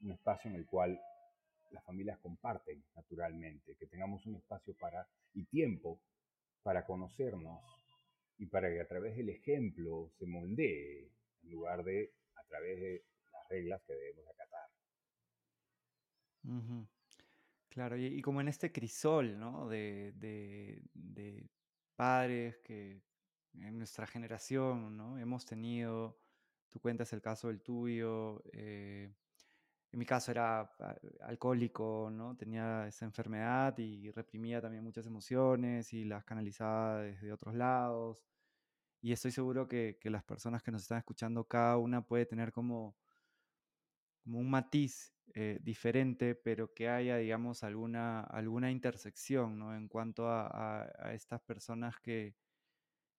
un 0.00 0.12
espacio 0.12 0.48
en 0.48 0.56
el 0.56 0.66
cual 0.66 1.00
las 1.72 1.84
familias 1.84 2.18
comparten 2.18 2.84
naturalmente, 2.94 3.74
que 3.74 3.86
tengamos 3.86 4.24
un 4.26 4.36
espacio 4.36 4.76
para, 4.78 5.08
y 5.34 5.44
tiempo 5.46 6.00
para 6.62 6.86
conocernos 6.86 7.60
y 8.38 8.46
para 8.46 8.68
que 8.72 8.80
a 8.80 8.86
través 8.86 9.16
del 9.16 9.30
ejemplo 9.30 10.08
se 10.18 10.26
moldee 10.26 11.10
en 11.42 11.50
lugar 11.50 11.84
de 11.84 12.12
a 12.34 12.44
través 12.44 12.80
de 12.80 13.04
las 13.32 13.48
reglas 13.48 13.82
que 13.82 13.94
debemos 13.94 14.26
acatar. 14.28 14.70
Claro, 17.68 17.96
y, 17.96 18.20
como 18.20 18.40
en 18.40 18.48
este 18.48 18.72
crisol, 18.72 19.38
¿no? 19.38 19.68
De, 19.68 20.12
de, 20.16 20.82
de 20.92 21.48
padres 21.96 22.58
que, 22.58 23.02
en 23.54 23.78
nuestra 23.78 24.06
generación, 24.06 24.96
¿no? 24.96 25.18
Hemos 25.18 25.44
tenido, 25.44 26.18
tú 26.68 26.80
cuentas 26.80 27.12
el 27.12 27.22
caso 27.22 27.48
del 27.48 27.62
tuyo, 27.62 28.42
eh, 28.52 29.12
en 29.92 29.98
mi 29.98 30.06
caso 30.06 30.30
era 30.30 30.60
ah, 30.80 30.96
alcohólico, 31.20 32.10
¿no? 32.10 32.36
Tenía 32.36 32.86
esa 32.88 33.04
enfermedad 33.04 33.76
y 33.78 34.10
reprimía 34.10 34.60
también 34.60 34.82
muchas 34.82 35.06
emociones 35.06 35.92
y 35.92 36.04
las 36.04 36.24
canalizaba 36.24 37.02
desde 37.02 37.32
otros 37.32 37.54
lados. 37.54 38.18
Y 39.02 39.12
estoy 39.12 39.32
seguro 39.32 39.66
que, 39.66 39.98
que 40.00 40.10
las 40.10 40.22
personas 40.22 40.62
que 40.62 40.70
nos 40.70 40.82
están 40.82 40.98
escuchando, 40.98 41.44
cada 41.44 41.76
una 41.76 42.06
puede 42.06 42.24
tener 42.24 42.52
como, 42.52 42.96
un 44.26 44.50
matiz 44.50 45.12
eh, 45.34 45.58
diferente, 45.62 46.36
pero 46.36 46.72
que 46.72 46.88
haya, 46.88 47.16
digamos, 47.16 47.64
alguna, 47.64 48.20
alguna 48.20 48.70
intersección, 48.70 49.58
¿no? 49.58 49.74
En 49.74 49.88
cuanto 49.88 50.28
a, 50.28 50.88
estas 51.14 51.40
personas 51.42 51.98
que, 52.00 52.36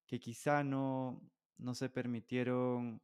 que 0.07 0.19
quizá 0.19 0.63
no, 0.63 1.21
no 1.57 1.75
se 1.75 1.89
permitieron, 1.89 3.01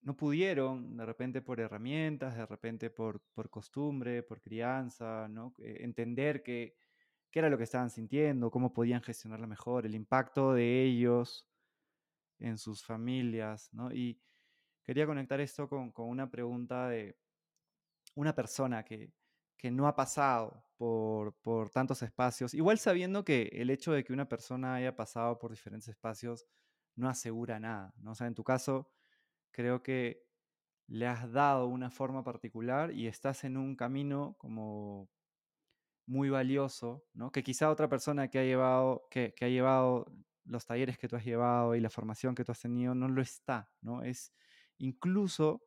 no 0.00 0.16
pudieron, 0.16 0.96
de 0.96 1.04
repente 1.04 1.42
por 1.42 1.60
herramientas, 1.60 2.36
de 2.36 2.46
repente 2.46 2.88
por, 2.90 3.20
por 3.34 3.50
costumbre, 3.50 4.22
por 4.22 4.40
crianza, 4.40 5.28
¿no? 5.28 5.54
Eh, 5.58 5.78
entender 5.80 6.42
qué 6.42 6.76
era 7.32 7.50
lo 7.50 7.58
que 7.58 7.64
estaban 7.64 7.90
sintiendo, 7.90 8.50
cómo 8.50 8.72
podían 8.72 9.02
gestionarlo 9.02 9.46
mejor, 9.46 9.86
el 9.86 9.94
impacto 9.94 10.54
de 10.54 10.84
ellos 10.84 11.47
en 12.38 12.58
sus 12.58 12.84
familias, 12.84 13.68
¿no? 13.72 13.92
Y 13.92 14.20
quería 14.82 15.06
conectar 15.06 15.40
esto 15.40 15.68
con, 15.68 15.92
con 15.92 16.08
una 16.08 16.30
pregunta 16.30 16.88
de 16.88 17.18
una 18.14 18.34
persona 18.34 18.84
que, 18.84 19.12
que 19.56 19.70
no 19.70 19.86
ha 19.86 19.94
pasado 19.96 20.64
por, 20.76 21.34
por, 21.40 21.70
tantos 21.70 22.02
espacios, 22.02 22.54
igual 22.54 22.78
sabiendo 22.78 23.24
que 23.24 23.50
el 23.52 23.70
hecho 23.70 23.92
de 23.92 24.04
que 24.04 24.12
una 24.12 24.28
persona 24.28 24.74
haya 24.76 24.96
pasado 24.96 25.38
por 25.38 25.50
diferentes 25.50 25.88
espacios 25.88 26.46
no 26.96 27.08
asegura 27.08 27.60
nada, 27.60 27.94
¿no? 27.98 28.12
O 28.12 28.14
sea, 28.14 28.26
en 28.26 28.34
tu 28.34 28.44
caso, 28.44 28.90
creo 29.50 29.82
que 29.82 30.26
le 30.86 31.06
has 31.06 31.30
dado 31.32 31.66
una 31.66 31.90
forma 31.90 32.24
particular 32.24 32.92
y 32.92 33.06
estás 33.06 33.44
en 33.44 33.56
un 33.56 33.76
camino 33.76 34.36
como 34.38 35.10
muy 36.06 36.30
valioso, 36.30 37.04
¿no? 37.12 37.30
Que 37.30 37.42
quizá 37.42 37.70
otra 37.70 37.88
persona 37.88 38.28
que 38.28 38.38
ha 38.38 38.44
llevado, 38.44 39.06
que, 39.10 39.34
que 39.34 39.44
ha 39.44 39.48
llevado 39.48 40.06
los 40.48 40.66
talleres 40.66 40.98
que 40.98 41.08
tú 41.08 41.16
has 41.16 41.24
llevado 41.24 41.74
y 41.74 41.80
la 41.80 41.90
formación 41.90 42.34
que 42.34 42.44
tú 42.44 42.52
has 42.52 42.60
tenido 42.60 42.94
no 42.94 43.08
lo 43.08 43.22
está, 43.22 43.70
¿no? 43.80 44.02
Es 44.02 44.32
incluso, 44.78 45.62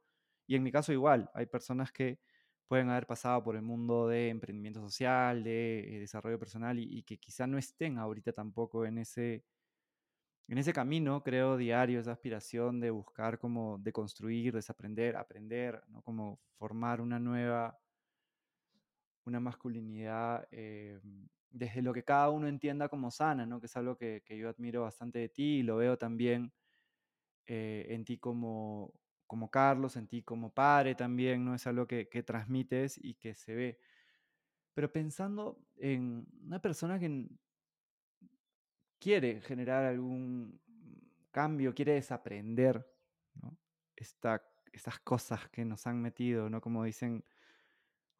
y 0.47 0.55
en 0.55 0.63
mi 0.63 0.71
caso 0.71 0.91
igual, 0.93 1.29
hay 1.33 1.45
personas 1.45 1.91
que 1.91 2.19
pueden 2.67 2.89
haber 2.89 3.05
pasado 3.05 3.43
por 3.43 3.55
el 3.57 3.61
mundo 3.63 4.07
de 4.07 4.29
emprendimiento 4.29 4.79
social, 4.79 5.43
de 5.43 5.97
eh, 5.97 5.99
desarrollo 5.99 6.39
personal 6.39 6.79
y, 6.79 7.03
que 7.03 7.17
quizá 7.19 7.45
no 7.45 7.57
estén 7.57 7.97
ahorita 7.97 8.31
tampoco 8.31 8.85
en 8.85 8.97
ese, 8.97 9.43
en 10.47 10.57
ese 10.57 10.71
camino, 10.71 11.21
creo, 11.21 11.57
diario, 11.57 11.99
esa 11.99 12.13
aspiración 12.13 12.79
de 12.79 12.89
buscar 12.91 13.39
como 13.39 13.77
de 13.79 13.91
construir, 13.91 14.53
desaprender, 14.53 15.17
aprender, 15.17 15.83
¿no? 15.89 16.01
como 16.01 16.39
formar 16.57 17.01
una 17.01 17.19
nueva, 17.19 17.77
una 19.25 19.41
masculinidad 19.41 20.47
eh, 20.51 21.01
desde 21.51 21.81
lo 21.81 21.93
que 21.93 22.03
cada 22.03 22.29
uno 22.29 22.47
entienda 22.47 22.89
como 22.89 23.11
sana, 23.11 23.45
¿no? 23.45 23.59
que 23.59 23.67
es 23.67 23.77
algo 23.77 23.97
que, 23.97 24.23
que 24.25 24.37
yo 24.37 24.49
admiro 24.49 24.81
bastante 24.83 25.19
de 25.19 25.29
ti 25.29 25.59
y 25.59 25.63
lo 25.63 25.77
veo 25.77 25.97
también 25.97 26.53
eh, 27.45 27.87
en 27.89 28.05
ti 28.05 28.17
como, 28.17 28.93
como 29.27 29.49
Carlos, 29.51 29.95
en 29.97 30.07
ti 30.07 30.23
como 30.23 30.53
padre 30.53 30.95
también, 30.95 31.43
¿no? 31.43 31.55
Es 31.55 31.67
algo 31.67 31.87
que, 31.87 32.07
que 32.07 32.23
transmites 32.23 32.97
y 33.03 33.15
que 33.15 33.33
se 33.35 33.55
ve. 33.55 33.79
Pero 34.73 34.91
pensando 34.91 35.59
en 35.77 36.25
una 36.45 36.61
persona 36.61 36.99
que 36.99 37.27
quiere 38.99 39.41
generar 39.41 39.83
algún 39.83 40.61
cambio, 41.31 41.73
quiere 41.73 41.93
desaprender, 41.93 42.87
estas 43.95 44.99
cosas 45.03 45.49
que 45.49 45.65
nos 45.65 45.85
han 45.87 46.01
metido, 46.01 46.49
¿no? 46.49 46.61
Como 46.61 46.83
dicen, 46.83 47.25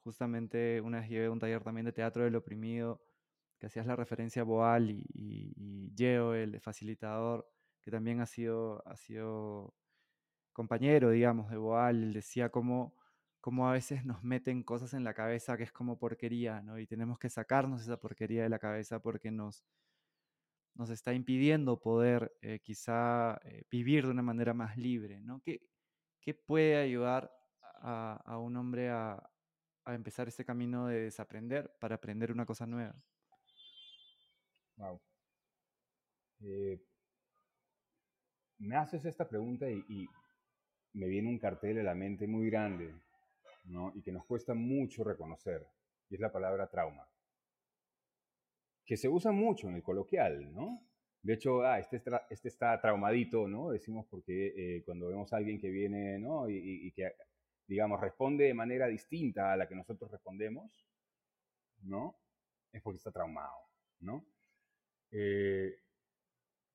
justamente 0.04 0.82
una 0.82 1.00
vez 1.00 1.10
llevé 1.10 1.30
un 1.30 1.39
taller 1.39 1.63
también 1.63 1.86
de 1.86 1.94
teatro 1.94 2.24
del 2.24 2.36
oprimido, 2.36 3.02
que 3.62 3.67
hacías 3.67 3.86
la 3.86 3.95
referencia 3.95 4.41
a 4.41 4.45
Boal 4.45 4.89
y, 4.89 5.06
y, 5.13 5.54
y 5.56 5.93
Geo, 5.95 6.34
el 6.34 6.60
facilitador, 6.60 7.47
que 7.80 7.91
también 7.91 8.19
ha 8.19 8.26
sido, 8.26 8.82
ha 8.88 8.97
sido 8.97 9.76
compañero, 10.52 11.12
digamos, 11.12 11.52
de 11.52 11.58
Boal, 11.58 12.12
decía 12.12 12.50
cómo, 12.50 12.95
cómo 13.39 13.69
a 13.69 13.74
veces 13.74 14.04
nos 14.04 14.24
meten 14.24 14.63
cosas 14.63 14.95
en 14.95 15.04
la 15.04 15.13
cabeza 15.13 15.58
que 15.58 15.63
es 15.63 15.71
como 15.71 16.00
porquería, 16.00 16.63
¿no? 16.63 16.80
Y 16.80 16.88
tenemos 16.88 17.19
que 17.19 17.30
sacarnos 17.30 17.84
esa 17.84 17.97
porquería 18.00 18.41
de 18.41 18.50
la 18.50 18.58
cabeza 18.58 19.00
porque 19.00 19.30
nos, 19.30 19.63
nos 20.74 20.89
está 20.89 21.13
impidiendo 21.13 21.80
poder 21.80 22.36
eh, 22.41 22.62
quizá 22.63 23.39
eh, 23.43 23.63
vivir 23.69 24.06
de 24.06 24.12
una 24.12 24.24
manera 24.24 24.56
más 24.56 24.76
libre, 24.76 25.21
¿no? 25.21 25.39
¿Qué, 25.41 25.62
qué 26.19 26.34
puede 26.34 26.78
ayudar 26.78 27.32
a, 27.62 28.15
a 28.26 28.39
un 28.39 28.58
hombre 28.58 28.89
a, 28.89 29.30
a, 29.86 29.93
empezar 29.93 30.28
ese 30.30 30.45
camino 30.45 30.88
de 30.88 31.02
desaprender 31.02 31.71
para 31.80 31.95
aprender 31.95 32.32
una 32.32 32.47
cosa 32.47 32.65
nueva? 32.65 32.95
Wow. 34.82 35.00
Eh, 36.41 36.82
me 38.58 38.76
haces 38.76 39.06
esta 39.06 39.30
pregunta 39.30 39.70
y, 39.70 39.86
y 39.88 40.10
me 40.94 41.08
viene 41.08 41.30
un 41.30 41.38
cartel 41.38 41.80
a 41.80 41.84
la 41.84 41.94
mente 41.94 42.26
muy 42.26 42.50
grande, 42.50 42.96
¿no? 43.65 43.91
Y 43.96 44.02
que 44.02 44.12
nos 44.12 44.26
cuesta 44.26 44.56
mucho 44.56 45.04
reconocer, 45.04 45.67
y 46.10 46.15
es 46.15 46.22
la 46.22 46.32
palabra 46.32 46.67
trauma, 46.67 47.08
que 48.84 48.98
se 48.98 49.08
usa 49.08 49.32
mucho 49.32 49.70
en 49.70 49.76
el 49.76 49.84
coloquial, 49.84 50.52
¿no? 50.52 50.84
De 51.22 51.34
hecho, 51.34 51.62
ah, 51.62 51.78
este, 51.78 51.98
está, 51.98 52.26
este 52.32 52.50
traumadito, 52.82 53.48
¿no? 53.48 53.70
Decimos 53.70 54.08
porque 54.10 54.78
eh, 54.78 54.84
cuando 54.84 55.10
vemos 55.10 55.32
a 55.32 55.38
alguien 55.38 55.60
que 55.60 55.70
viene, 55.70 56.17
¿no? 56.17 56.50
Y, 56.50 56.91
que, 56.94 57.13
digamos, 57.67 58.02
responde 58.02 58.46
de 58.46 58.56
manera 58.56 58.88
distinta 58.88 59.54
a 59.54 59.58
la 59.58 59.67
que 59.67 59.76
nosotros 59.76 60.10
respondemos, 60.10 60.88
¿no? 61.84 62.17
Es 62.72 62.82
porque 62.82 62.98
está 62.98 63.12
traumado, 63.12 63.54
¿no? 64.00 64.26
Eh, 65.12 65.78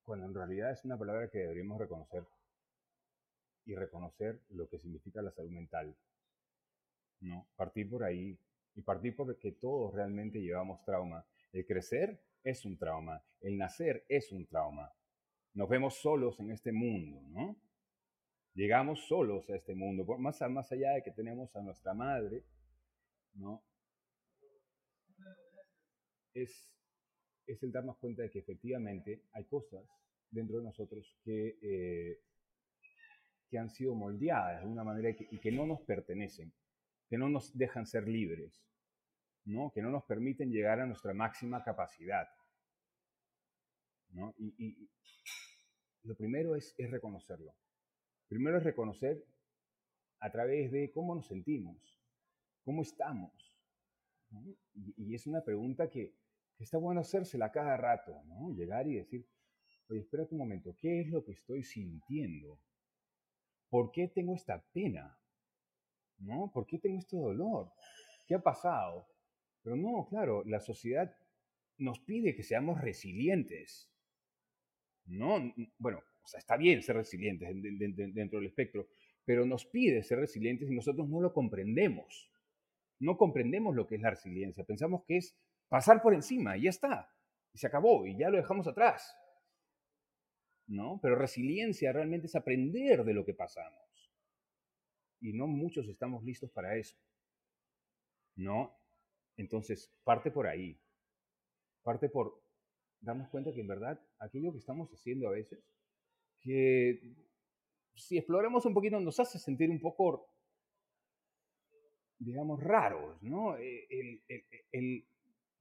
cuando 0.02 0.26
en 0.26 0.34
realidad 0.34 0.70
es 0.70 0.84
una 0.84 0.98
palabra 0.98 1.28
que 1.28 1.38
deberíamos 1.38 1.78
reconocer 1.78 2.24
y 3.64 3.74
reconocer 3.74 4.40
lo 4.50 4.68
que 4.68 4.78
significa 4.78 5.20
la 5.22 5.32
salud 5.32 5.50
mental, 5.50 5.96
¿no? 7.20 7.48
Partir 7.56 7.90
por 7.90 8.04
ahí 8.04 8.38
y 8.74 8.82
partir 8.82 9.16
por 9.16 9.36
que 9.38 9.52
todos 9.52 9.94
realmente 9.94 10.40
llevamos 10.40 10.84
trauma. 10.84 11.26
El 11.52 11.66
crecer 11.66 12.22
es 12.44 12.64
un 12.64 12.78
trauma, 12.78 13.22
el 13.40 13.56
nacer 13.58 14.04
es 14.08 14.30
un 14.30 14.46
trauma. 14.46 14.92
Nos 15.54 15.68
vemos 15.68 15.94
solos 15.94 16.38
en 16.38 16.52
este 16.52 16.70
mundo, 16.70 17.20
¿no? 17.30 17.56
Llegamos 18.54 19.06
solos 19.06 19.50
a 19.50 19.56
este 19.56 19.74
mundo, 19.74 20.04
más, 20.18 20.40
más 20.50 20.70
allá 20.70 20.92
de 20.92 21.02
que 21.02 21.10
tenemos 21.10 21.54
a 21.56 21.62
nuestra 21.62 21.92
madre, 21.94 22.44
¿no? 23.34 23.62
Es, 26.32 26.75
es 27.46 27.62
el 27.62 27.72
darnos 27.72 27.96
cuenta 27.98 28.22
de 28.22 28.30
que 28.30 28.40
efectivamente 28.40 29.22
hay 29.32 29.44
cosas 29.44 29.84
dentro 30.30 30.58
de 30.58 30.64
nosotros 30.64 31.16
que, 31.24 31.58
eh, 31.62 32.20
que 33.48 33.58
han 33.58 33.70
sido 33.70 33.94
moldeadas 33.94 34.56
de 34.56 34.62
alguna 34.62 34.84
manera 34.84 35.10
y 35.10 35.38
que 35.38 35.52
no 35.52 35.66
nos 35.66 35.80
pertenecen, 35.82 36.52
que 37.08 37.18
no 37.18 37.28
nos 37.28 37.56
dejan 37.56 37.86
ser 37.86 38.08
libres, 38.08 38.62
¿no? 39.44 39.72
que 39.72 39.82
no 39.82 39.90
nos 39.90 40.04
permiten 40.04 40.50
llegar 40.50 40.80
a 40.80 40.86
nuestra 40.86 41.14
máxima 41.14 41.62
capacidad. 41.62 42.28
¿no? 44.10 44.34
Y, 44.38 44.88
lo 46.02 46.14
primero 46.14 46.54
es, 46.54 46.74
es, 46.78 46.90
reconocerlo. 46.90 47.52
Primero 48.28 48.58
es 48.58 48.62
reconocer 48.62 49.24
a 50.20 50.30
través 50.30 50.70
de 50.70 50.92
cómo 50.92 51.14
nos 51.16 51.26
sentimos, 51.26 51.76
cómo 52.64 52.82
estamos. 52.82 53.32
Y, 54.96 55.14
es 55.14 55.26
una 55.26 55.42
pregunta 55.42 55.88
que, 55.90 56.14
está 56.58 56.78
bueno 56.78 57.00
hacérsela 57.00 57.52
cada 57.52 57.76
rato, 57.76 58.22
¿no? 58.24 58.50
llegar 58.50 58.86
y 58.88 58.96
decir, 58.96 59.26
oye, 59.88 60.00
espérate 60.00 60.34
un 60.34 60.40
momento, 60.40 60.74
¿qué 60.78 61.00
es 61.00 61.08
lo 61.08 61.24
que 61.24 61.32
estoy 61.32 61.62
sintiendo? 61.62 62.60
¿Por 63.68 63.90
qué 63.90 64.08
tengo 64.08 64.34
esta 64.34 64.64
pena? 64.72 65.18
¿No? 66.18 66.50
¿Por 66.52 66.66
qué 66.66 66.78
tengo 66.78 66.98
este 66.98 67.16
dolor? 67.16 67.72
¿Qué 68.26 68.34
ha 68.34 68.42
pasado? 68.42 69.06
Pero 69.62 69.76
no, 69.76 70.06
claro, 70.08 70.44
la 70.44 70.60
sociedad 70.60 71.14
nos 71.78 71.98
pide 72.00 72.34
que 72.34 72.42
seamos 72.42 72.80
resilientes. 72.80 73.90
No, 75.04 75.52
bueno, 75.78 76.02
o 76.22 76.26
sea, 76.26 76.38
está 76.38 76.56
bien 76.56 76.82
ser 76.82 76.96
resilientes 76.96 77.48
dentro 77.52 78.38
del 78.38 78.48
espectro, 78.48 78.88
pero 79.24 79.44
nos 79.44 79.66
pide 79.66 80.02
ser 80.02 80.18
resilientes 80.18 80.70
y 80.70 80.74
nosotros 80.74 81.08
no 81.08 81.20
lo 81.20 81.32
comprendemos. 81.32 82.30
No 82.98 83.16
comprendemos 83.16 83.74
lo 83.74 83.86
que 83.86 83.96
es 83.96 84.00
la 84.00 84.10
resiliencia. 84.10 84.64
Pensamos 84.64 85.04
que 85.04 85.18
es 85.18 85.36
pasar 85.68 86.02
por 86.02 86.14
encima 86.14 86.56
y 86.56 86.62
ya 86.62 86.70
está. 86.70 87.12
Y 87.52 87.58
se 87.58 87.66
acabó 87.66 88.06
y 88.06 88.16
ya 88.16 88.30
lo 88.30 88.36
dejamos 88.36 88.66
atrás. 88.66 89.14
¿No? 90.66 90.98
Pero 91.00 91.14
resiliencia 91.14 91.92
realmente 91.92 92.26
es 92.26 92.34
aprender 92.34 93.04
de 93.04 93.14
lo 93.14 93.24
que 93.24 93.34
pasamos. 93.34 93.80
Y 95.20 95.32
no 95.32 95.46
muchos 95.46 95.88
estamos 95.88 96.24
listos 96.24 96.50
para 96.50 96.76
eso. 96.76 96.96
¿No? 98.34 98.76
Entonces, 99.36 99.92
parte 100.04 100.30
por 100.30 100.46
ahí. 100.46 100.78
Parte 101.82 102.08
por 102.08 102.42
darnos 103.00 103.28
cuenta 103.28 103.52
que 103.52 103.60
en 103.60 103.68
verdad 103.68 104.00
aquello 104.18 104.52
que 104.52 104.58
estamos 104.58 104.90
haciendo 104.92 105.28
a 105.28 105.32
veces, 105.32 105.64
que 106.40 107.14
si 107.94 108.18
exploramos 108.18 108.66
un 108.66 108.74
poquito 108.74 109.00
nos 109.00 109.18
hace 109.20 109.38
sentir 109.38 109.70
un 109.70 109.80
poco, 109.80 110.28
digamos, 112.18 112.62
raros, 112.62 113.22
¿no? 113.22 113.56
E, 113.56 113.86
el, 114.72 115.08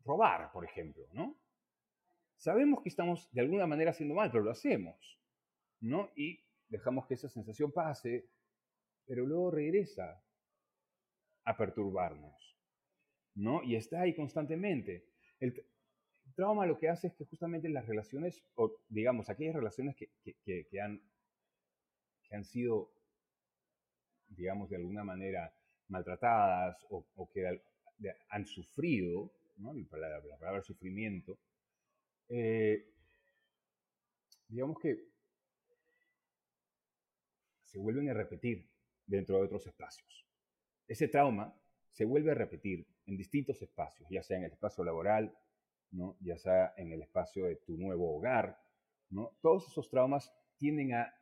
robar, 0.06 0.52
por 0.52 0.64
ejemplo, 0.64 1.08
¿no? 1.12 1.38
Sabemos 2.38 2.82
que 2.82 2.90
estamos 2.90 3.30
de 3.32 3.42
alguna 3.42 3.66
manera 3.66 3.92
haciendo 3.92 4.16
mal, 4.16 4.32
pero 4.32 4.44
lo 4.44 4.52
hacemos, 4.52 5.20
¿no? 5.82 6.12
Y 6.16 6.40
dejamos 6.68 7.08
que 7.08 7.16
esa 7.16 7.30
sensación 7.30 7.72
pase, 7.72 8.30
pero 9.06 9.26
luego 9.26 9.52
regresa 9.52 10.22
a 11.46 11.58
perturbarnos. 11.58 12.56
¿no? 13.36 13.62
Y 13.64 13.76
está 13.76 14.02
ahí 14.02 14.16
constantemente. 14.16 15.06
El, 15.40 15.54
trauma 16.36 16.66
lo 16.66 16.80
que 16.80 16.90
hace 16.90 17.08
es 17.08 17.14
que 17.14 17.26
justamente 17.26 17.70
las 17.70 17.86
relaciones, 17.86 18.44
o 18.56 18.76
digamos, 18.90 19.30
aquellas 19.30 19.56
relaciones 19.56 19.96
que, 19.96 20.10
que, 20.44 20.82
han, 20.82 21.00
que 22.24 22.36
han 22.36 22.44
sido, 22.44 22.92
digamos, 24.28 24.70
de 24.70 24.78
alguna 24.78 25.04
manera 25.04 25.54
maltratadas 25.88 26.84
o, 26.90 27.30
que 27.32 27.62
han 28.30 28.46
sufrido, 28.46 29.32
¿no? 29.58 29.74
la, 29.74 30.22
palabra 30.40 30.62
sufrimiento, 30.62 31.38
eh, 32.30 32.92
digamos 34.48 34.80
que 34.80 35.06
se 37.64 37.80
vuelven 37.80 38.10
a 38.10 38.14
repetir 38.14 38.70
dentro 39.06 39.38
de 39.38 39.44
otros 39.44 39.68
espacios. 39.68 40.26
Ese 40.88 41.08
trauma 41.08 41.54
se 41.92 42.06
vuelve 42.06 42.32
a 42.32 42.36
repetir 42.36 42.86
en 43.06 43.18
distintos 43.18 43.62
espacios, 43.62 44.08
ya 44.10 44.24
sea 44.24 44.38
en 44.38 44.46
el 44.46 44.52
espacio 44.52 44.84
laboral, 44.84 45.36
¿no? 45.92 46.18
ya 46.20 46.38
sea 46.38 46.74
en 46.78 46.92
el 46.92 47.02
espacio 47.02 47.46
de 47.46 47.56
tu 47.58 47.78
nuevo 47.78 48.16
hogar. 48.16 48.60
¿no? 49.10 49.38
Todos 49.42 49.68
esos 49.68 49.90
traumas 49.90 50.32
tienden 50.58 50.94
a, 50.94 51.14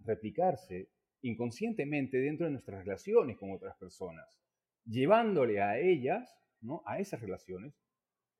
replicarse 0.00 0.90
inconscientemente 1.22 2.18
dentro 2.18 2.46
de 2.46 2.52
nuestras 2.52 2.84
relaciones 2.84 3.36
con 3.36 3.50
otras 3.50 3.76
personas, 3.76 4.38
llevándole 4.84 5.60
a 5.60 5.78
ellas, 5.78 6.38
a 6.86 6.98
esas 6.98 7.20
relaciones, 7.20 7.74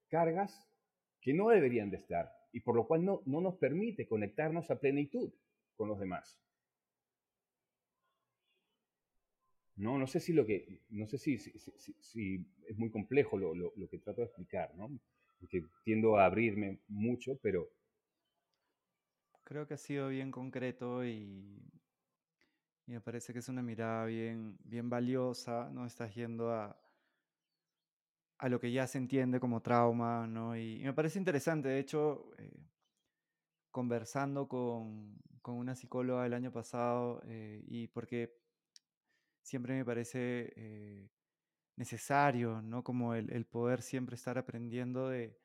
cargas 0.08 0.68
que 1.20 1.34
no 1.34 1.48
deberían 1.48 1.90
de 1.90 1.96
estar 1.96 2.30
y 2.52 2.60
por 2.60 2.76
lo 2.76 2.86
cual 2.86 3.04
no, 3.04 3.22
no 3.26 3.40
nos 3.40 3.56
permite 3.56 4.06
conectarnos 4.06 4.70
a 4.70 4.80
plenitud 4.80 5.32
con 5.74 5.88
los 5.88 5.98
demás. 5.98 6.40
No, 9.76 9.98
no 9.98 10.06
sé 10.06 10.20
si 10.20 10.32
lo 10.32 10.46
que, 10.46 10.80
no 10.88 11.06
sé 11.06 11.18
si, 11.18 11.36
si, 11.38 12.46
es 12.66 12.78
muy 12.78 12.90
complejo 12.90 13.36
lo, 13.36 13.54
lo, 13.54 13.88
que 13.90 13.98
trato 13.98 14.22
de 14.22 14.28
explicar, 14.28 14.74
¿no? 14.74 14.88
Porque 15.38 15.62
tiendo 15.84 16.16
a 16.16 16.24
abrirme 16.24 16.80
mucho, 16.88 17.38
pero... 17.42 17.68
Creo 19.44 19.66
que 19.66 19.74
ha 19.74 19.78
sido 19.78 20.08
bien 20.08 20.30
concreto 20.30 21.04
y, 21.04 21.62
y 22.86 22.92
me 22.92 23.02
parece 23.02 23.34
que 23.34 23.40
es 23.40 23.48
una 23.50 23.62
mirada 23.62 24.06
bien, 24.06 24.56
bien 24.64 24.88
valiosa, 24.88 25.68
¿no? 25.70 25.84
Estás 25.84 26.14
yendo 26.14 26.50
a, 26.50 26.80
a 28.38 28.48
lo 28.48 28.60
que 28.60 28.72
ya 28.72 28.86
se 28.86 28.98
entiende 28.98 29.40
como 29.40 29.62
trauma, 29.62 30.26
¿no? 30.26 30.56
Y, 30.56 30.80
me 30.84 30.92
parece 30.92 31.18
interesante, 31.18 31.68
de 31.68 31.78
hecho, 31.78 32.30
eh, 32.38 32.52
conversando 33.70 34.48
con, 34.48 35.16
con, 35.42 35.56
una 35.56 35.74
psicóloga 35.74 36.26
el 36.26 36.34
año 36.34 36.52
pasado, 36.52 37.22
eh, 37.26 37.62
y 37.66 37.88
porque 37.88 38.36
siempre 39.42 39.74
me 39.74 39.84
parece 39.84 40.52
eh, 40.56 41.10
necesario, 41.76 42.62
¿no? 42.62 42.82
Como 42.82 43.14
el, 43.14 43.46
poder 43.46 43.80
siempre 43.82 44.16
estar 44.16 44.38
aprendiendo 44.38 45.08
de, 45.08 45.38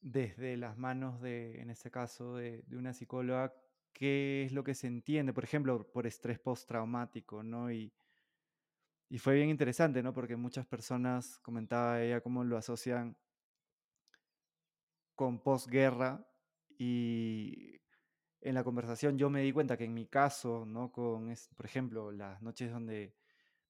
desde 0.00 0.56
las 0.56 0.76
manos 0.78 1.20
de, 1.20 1.60
en 1.60 1.70
este 1.70 1.90
caso, 1.90 2.36
de, 2.36 2.64
una 2.72 2.94
psicóloga, 2.94 3.54
qué 3.92 4.44
es 4.44 4.52
lo 4.52 4.64
que 4.64 4.74
se 4.74 4.86
entiende, 4.86 5.32
por 5.32 5.44
ejemplo, 5.44 5.86
por 5.92 6.06
estrés 6.06 6.38
postraumático, 6.38 7.42
¿no? 7.42 7.70
Y, 7.70 7.92
y 9.08 9.18
fue 9.18 9.34
bien 9.36 9.48
interesante, 9.48 10.02
¿no? 10.02 10.12
Porque 10.12 10.36
muchas 10.36 10.66
personas, 10.66 11.38
comentaba 11.40 12.02
ella, 12.02 12.20
cómo 12.20 12.44
lo 12.44 12.56
asocian 12.56 13.16
con 15.14 15.42
posguerra 15.42 16.24
y 16.78 17.80
en 18.40 18.54
la 18.54 18.62
conversación 18.64 19.18
yo 19.18 19.30
me 19.30 19.42
di 19.42 19.52
cuenta 19.52 19.76
que 19.76 19.84
en 19.84 19.94
mi 19.94 20.06
caso, 20.06 20.64
¿no? 20.66 20.92
Con, 20.92 21.34
por 21.56 21.66
ejemplo, 21.66 22.12
las 22.12 22.40
noches 22.42 22.70
donde 22.70 23.14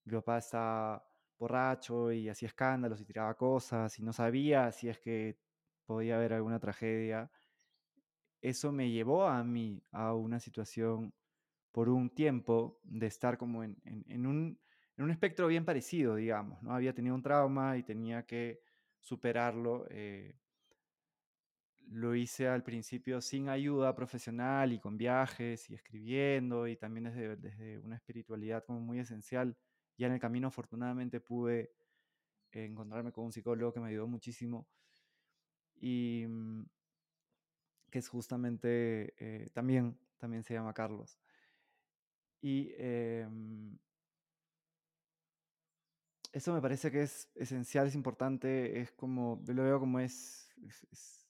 mi 0.05 0.13
papá 0.13 0.39
estaba 0.39 1.09
borracho 1.39 2.13
y 2.13 2.29
hacía 2.29 2.49
escándalos 2.49 3.01
y 3.01 3.05
tiraba 3.05 3.37
cosas 3.37 3.99
y 3.99 4.03
no 4.03 4.13
sabía 4.13 4.73
si 4.73 4.89
es 4.89 4.99
que 4.99 5.39
podía 5.87 6.17
haber 6.17 6.35
alguna 6.35 6.59
tragedia, 6.59 7.31
eso 8.41 8.73
me 8.73 8.91
llevó 8.91 9.27
a 9.27 9.43
mí 9.45 9.83
a 9.93 10.15
una 10.15 10.41
situación 10.41 11.15
por 11.73 11.89
un 11.89 12.11
tiempo 12.11 12.81
de 12.83 13.07
estar 13.07 13.39
como 13.39 13.65
en, 13.65 14.27
un, 14.27 14.59
en 14.99 15.05
un, 15.05 15.11
espectro 15.11 15.47
bien 15.47 15.65
parecido, 15.65 16.17
digamos, 16.17 16.63
¿no? 16.63 16.75
Había 16.75 16.93
tenido 16.93 17.15
un 17.15 17.23
trauma 17.23 17.79
y 17.79 17.83
tenía 17.83 18.27
que 18.27 18.61
superarlo. 19.01 19.87
Eh, 19.91 20.37
lo 21.91 22.15
hice 22.15 22.49
al 22.49 22.63
principio 22.63 23.21
sin 23.21 23.49
ayuda 23.49 23.95
profesional 23.95 24.73
y 24.73 24.79
con 24.79 24.99
viajes 24.99 25.71
y 25.71 25.75
escribiendo 25.75 26.67
y 26.67 26.77
también 26.77 27.05
desde, 27.05 27.37
desde 27.37 27.79
una 27.79 27.97
espiritualidad 27.97 28.65
como 28.65 28.81
muy 28.81 28.99
esencial. 28.99 29.57
Ya 29.97 30.09
en 30.09 30.13
el 30.13 30.21
camino 30.21 30.49
afortunadamente 30.49 31.21
pude 31.21 31.73
encontrarme 32.53 33.13
con 33.13 33.25
un 33.25 33.33
psicólogo 33.33 33.73
que 33.73 33.81
me 33.81 33.89
ayudó 33.89 34.07
muchísimo 34.07 34.69
y 35.81 36.25
mm, 36.29 36.65
que 37.91 37.99
es 37.99 38.09
justamente, 38.09 39.15
eh, 39.19 39.51
también, 39.53 39.99
también 40.19 40.43
se 40.43 40.55
llama 40.55 40.75
Carlos. 40.75 41.19
Y 42.41 42.73
em, 42.77 43.79
eso 46.33 46.53
me 46.53 46.61
parece 46.61 46.91
que 46.91 47.03
es 47.03 47.31
esencial, 47.35 47.87
es 47.87 47.95
importante, 47.95 48.81
es 48.81 48.93
como, 48.93 49.43
lo 49.47 49.63
veo 49.63 49.81
como 49.81 50.01
es, 50.01 50.51
es, 50.91 51.27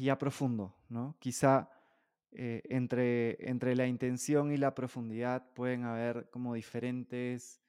ya 0.00 0.18
profundo, 0.18 0.74
¿no? 0.88 1.16
Quizá 1.18 1.70
eh, 2.32 2.62
entre, 2.68 3.36
entre 3.48 3.76
la 3.76 3.86
intención 3.86 4.52
y 4.52 4.56
la 4.56 4.74
profundidad 4.74 5.52
pueden 5.54 5.84
haber 5.84 6.28
como 6.30 6.54
diferentes 6.54 7.62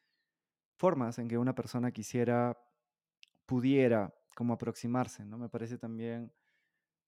formas 0.75 1.19
en 1.19 1.27
que 1.27 1.37
una 1.37 1.55
persona 1.55 1.91
quisiera, 1.91 2.57
pudiera 3.45 4.13
como 4.35 4.53
aproximarse, 4.53 5.25
¿no? 5.25 5.37
Me 5.37 5.49
parece 5.49 5.77
también 5.77 6.31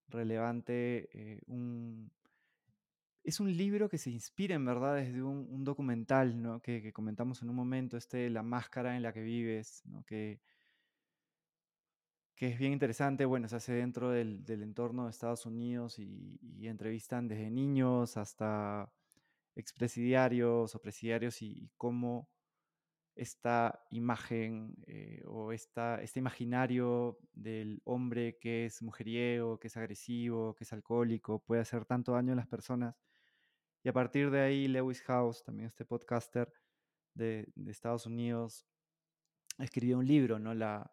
relevante 0.07 1.09
eh, 1.13 1.41
un... 1.47 2.11
Es 3.23 3.39
un 3.39 3.55
libro 3.55 3.89
que 3.89 3.97
se 3.97 4.09
inspira 4.09 4.55
en 4.55 4.65
verdad 4.65 4.95
desde 4.95 5.21
un, 5.21 5.63
documental 5.63 6.41
¿no? 6.41 6.61
que, 6.61 6.91
comentamos 6.93 7.41
en 7.41 7.49
un 7.49 7.55
momento, 7.55 7.97
este 7.97 8.29
La 8.29 8.43
máscara 8.43 8.95
en 8.95 9.03
la 9.03 9.13
que 9.13 9.21
vives, 9.21 9.83
que, 10.07 10.39
que 12.35 12.47
es 12.47 12.57
bien 12.57 12.73
interesante. 12.73 13.25
Bueno, 13.25 13.47
se 13.47 13.57
hace 13.57 13.73
dentro 13.73 14.09
del, 14.09 14.45
del 14.45 14.63
entorno 14.63 15.05
de 15.05 15.11
Estados 15.11 15.45
Unidos 15.45 15.99
y, 15.99 16.39
entrevistan 16.67 17.27
desde 17.27 17.49
niños 17.49 18.17
hasta 18.17 18.91
expresidiarios 19.55 20.75
o 20.75 20.81
presidiarios 20.81 21.41
y, 21.41 21.47
y 21.63 21.71
cómo 21.77 22.29
esta 23.19 23.85
imagen 23.91 24.75
eh, 24.87 25.21
o 25.27 25.51
esta, 25.51 26.01
este 26.01 26.19
imaginario 26.19 27.17
del 27.33 27.81
hombre 27.83 28.37
que 28.39 28.65
es 28.65 28.81
mujeriego, 28.81 29.59
que 29.59 29.67
es 29.67 29.75
agresivo, 29.75 30.55
que 30.55 30.63
es 30.63 30.71
alcohólico, 30.71 31.39
puede 31.39 31.61
hacer 31.61 31.85
tanto 31.85 32.13
daño 32.13 32.31
a 32.33 32.37
las 32.37 32.47
personas. 32.47 32.95
Y 33.83 33.89
a 33.89 33.93
partir 33.93 34.29
de 34.31 34.41
ahí, 34.41 34.67
Lewis 34.67 35.01
House, 35.03 35.43
también 35.43 35.67
este 35.67 35.85
podcaster 35.85 36.51
de, 37.13 37.51
Estados 37.67 38.05
Unidos, 38.05 38.65
escribió 39.57 39.97
un 39.97 40.05
libro, 40.05 40.39
¿no? 40.39 40.53
La, 40.53 40.91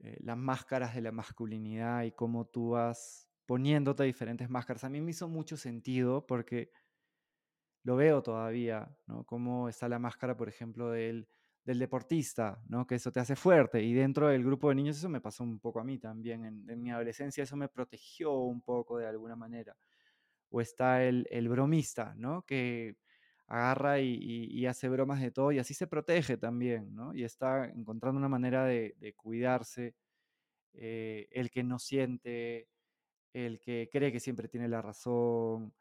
eh, 0.00 0.16
las 0.20 0.36
máscaras 0.36 0.94
de 0.94 1.02
la 1.02 1.12
masculinidad 1.12 2.02
y 2.02 2.12
cómo 2.12 2.46
tú 2.46 2.70
vas 2.70 3.28
poniéndote 3.46 4.04
diferentes 4.04 4.48
máscaras. 4.50 4.84
A 4.84 4.88
mí 4.88 5.00
me 5.00 5.10
hizo 5.10 5.28
mucho 5.28 5.56
sentido 5.56 6.26
porque 6.26 6.70
lo 7.84 7.96
veo 7.96 8.22
todavía, 8.22 8.96
¿no? 9.06 9.24
Cómo 9.24 9.68
está 9.68 9.88
la 9.88 9.98
máscara, 9.98 10.36
por 10.36 10.48
ejemplo, 10.48 10.90
del 10.90 11.28
del 11.64 11.78
deportista, 11.78 12.62
¿no? 12.68 12.86
Que 12.86 12.96
eso 12.96 13.10
te 13.10 13.20
hace 13.20 13.36
fuerte. 13.36 13.82
Y 13.82 13.94
dentro 13.94 14.28
del 14.28 14.44
grupo 14.44 14.68
de 14.68 14.74
niños 14.74 14.98
eso 14.98 15.08
me 15.08 15.20
pasó 15.20 15.44
un 15.44 15.58
poco 15.58 15.80
a 15.80 15.84
mí 15.84 15.98
también. 15.98 16.44
En, 16.44 16.82
mi 16.82 16.90
adolescencia 16.90 17.42
eso 17.42 17.56
me 17.56 17.68
protegió 17.68 18.32
un 18.32 18.60
poco 18.60 18.98
de 18.98 19.06
alguna 19.06 19.34
manera. 19.34 19.74
O 20.54 20.60
está 20.60 21.04
el, 21.04 21.48
bromista, 21.48 22.14
¿no? 22.16 22.42
Que 22.46 22.96
agarra 23.48 24.00
y, 24.00 24.66
hace 24.66 24.88
bromas 24.88 25.20
de 25.20 25.32
todo 25.32 25.52
y 25.52 25.58
así 25.58 25.74
se 25.74 25.88
protege 25.88 26.36
también, 26.36 26.94
¿no? 26.94 27.14
Y 27.14 27.24
está 27.24 27.66
encontrando 27.66 28.18
una 28.18 28.28
manera 28.28 28.64
de, 28.64 29.14
cuidarse. 29.16 29.94
Eh, 30.74 31.28
el 31.32 31.50
que 31.50 31.64
no 31.64 31.78
siente, 31.78 32.68
el 33.32 33.60
que 33.60 33.88
cree 33.92 34.12
que 34.12 34.20
siempre 34.20 34.48
tiene 34.48 34.68
la 34.68 34.82
razón, 34.82 35.74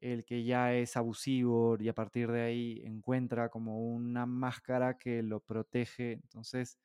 el 0.00 0.24
que 0.24 0.44
ya 0.44 0.74
es 0.74 0.96
abusivo 0.96 1.76
y 1.80 1.88
a 1.88 1.94
partir 1.94 2.30
de 2.30 2.42
ahí 2.42 2.82
encuentra 2.84 3.48
como 3.48 3.80
una 3.80 4.26
máscara 4.26 4.98
que 4.98 5.22
lo 5.22 5.40
protege. 5.40 6.12
Entonces, 6.12 6.78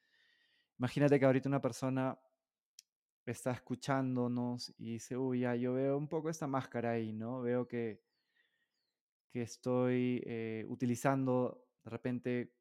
imagínate 0.79 1.19
que 1.19 1.25
ahorita 1.25 1.49
una 1.49 1.61
persona 1.61 2.17
está 3.25 3.51
escuchándonos 3.51 4.73
y 4.77 4.93
dice, 4.93 5.17
uy, 5.17 5.41
ya, 5.41 5.55
yo 5.55 5.73
veo 5.73 5.97
un 5.97 6.07
poco 6.07 6.29
esta 6.29 6.47
máscara 6.47 6.91
ahí, 6.91 7.13
¿no? 7.13 7.41
Veo 7.41 7.67
que, 7.67 8.01
que 9.31 9.41
estoy 9.41 10.21
eh, 10.25 10.65
utilizando 10.67 11.65
de 11.83 11.89
repente 11.89 12.53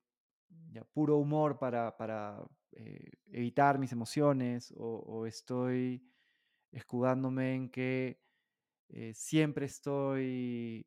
ya 0.71 0.85
puro 0.85 1.17
humor 1.17 1.59
para, 1.59 1.97
para 1.97 2.43
eh, 2.73 3.11
evitar 3.27 3.79
mis 3.79 3.93
emociones 3.93 4.73
o 4.77 5.27
estoy 5.27 6.07
escudándome 6.73 7.55
en 7.55 7.71
que 7.71 8.21
eh, 8.89 9.13
siempre 9.15 9.67
estoy 9.67 10.87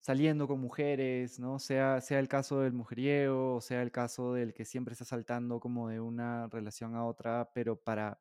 saliendo 0.00 0.46
con 0.46 0.60
mujeres, 0.60 1.38
¿no? 1.40 1.58
Sea, 1.58 2.00
sea 2.00 2.18
el 2.18 2.28
caso 2.28 2.60
del 2.60 2.72
mujeriego, 2.72 3.56
o 3.56 3.60
sea 3.60 3.82
el 3.82 3.90
caso 3.92 4.34
del 4.34 4.54
que 4.54 4.64
siempre 4.64 4.92
está 4.92 5.04
saltando 5.04 5.60
como 5.60 5.88
de 5.88 6.00
una 6.00 6.48
relación 6.48 6.94
a 6.94 7.04
otra, 7.06 7.50
pero 7.54 7.76
para, 7.76 8.20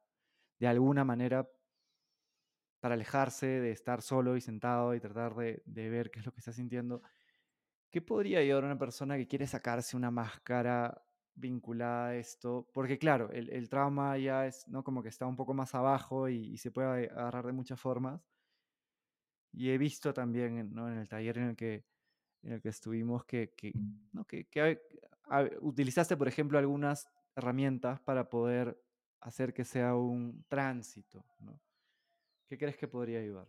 de 0.59 0.67
alguna 0.67 1.05
manera, 1.05 1.49
para 2.79 2.95
alejarse 2.95 3.47
de 3.47 3.71
estar 3.71 4.01
solo 4.01 4.37
y 4.37 4.41
sentado 4.41 4.93
y 4.95 4.99
tratar 4.99 5.35
de, 5.35 5.61
de 5.65 5.89
ver 5.89 6.11
qué 6.11 6.19
es 6.19 6.25
lo 6.25 6.31
que 6.33 6.39
está 6.39 6.53
sintiendo. 6.53 7.01
¿Qué 7.91 8.01
podría 8.01 8.39
ayudar 8.39 8.63
a 8.63 8.67
una 8.67 8.77
persona 8.77 9.17
que 9.17 9.27
quiere 9.27 9.47
sacarse 9.47 9.97
una 9.97 10.11
máscara 10.11 11.03
vinculada 11.37 12.07
a 12.07 12.15
esto, 12.15 12.67
porque 12.73 12.97
claro, 12.97 13.29
el, 13.31 13.69
trauma 13.69 14.17
ya 14.17 14.47
es, 14.47 14.67
¿no? 14.67 14.83
Como 14.83 15.03
que 15.03 15.09
está 15.09 15.25
un 15.27 15.35
poco 15.35 15.53
más 15.53 15.75
abajo 15.75 16.27
y, 16.29 16.57
se 16.57 16.71
puede 16.71 17.09
agarrar 17.09 17.45
de 17.45 17.53
muchas 17.53 17.79
formas. 17.79 18.21
Y 19.57 19.71
he 19.71 19.77
visto 19.77 20.13
también. 20.13 20.57
En 20.57 20.97
el 20.97 21.07
taller 21.07 21.37
en 21.39 21.49
el 21.49 21.55
que, 21.55 21.83
en 22.43 22.53
el 22.53 22.61
que 22.61 22.69
estuvimos 22.69 23.25
que, 23.25 23.53
que, 23.55 23.73
¿no? 24.13 24.25
que, 24.25 24.47
utilizaste, 25.61 26.15
por 26.15 26.27
ejemplo, 26.27 26.57
algunas 26.57 27.07
herramientas 27.35 27.99
para 28.01 28.29
poder 28.29 28.79
hacer 29.21 29.53
que 29.53 29.65
sea 29.65 29.95
un 29.95 30.45
tránsito, 30.47 31.25
¿no? 31.39 31.59
¿Qué 32.47 32.57
crees 32.57 32.77
que 32.77 32.87
podría 32.87 33.19
ayudar? 33.19 33.47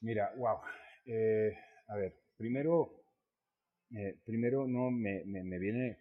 Mira, 0.00 0.32
wow. 0.36 0.58
Eh, 1.04 1.52
a 1.88 1.96
ver, 1.96 2.16
primero, 2.36 3.02
eh, 3.90 4.16
primero 4.24 4.66
no 4.66 4.90
me, 4.90 5.24
me, 5.24 5.42
me 5.42 5.58
viene 5.58 5.98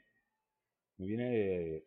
me 0.98 1.06
viene 1.06 1.84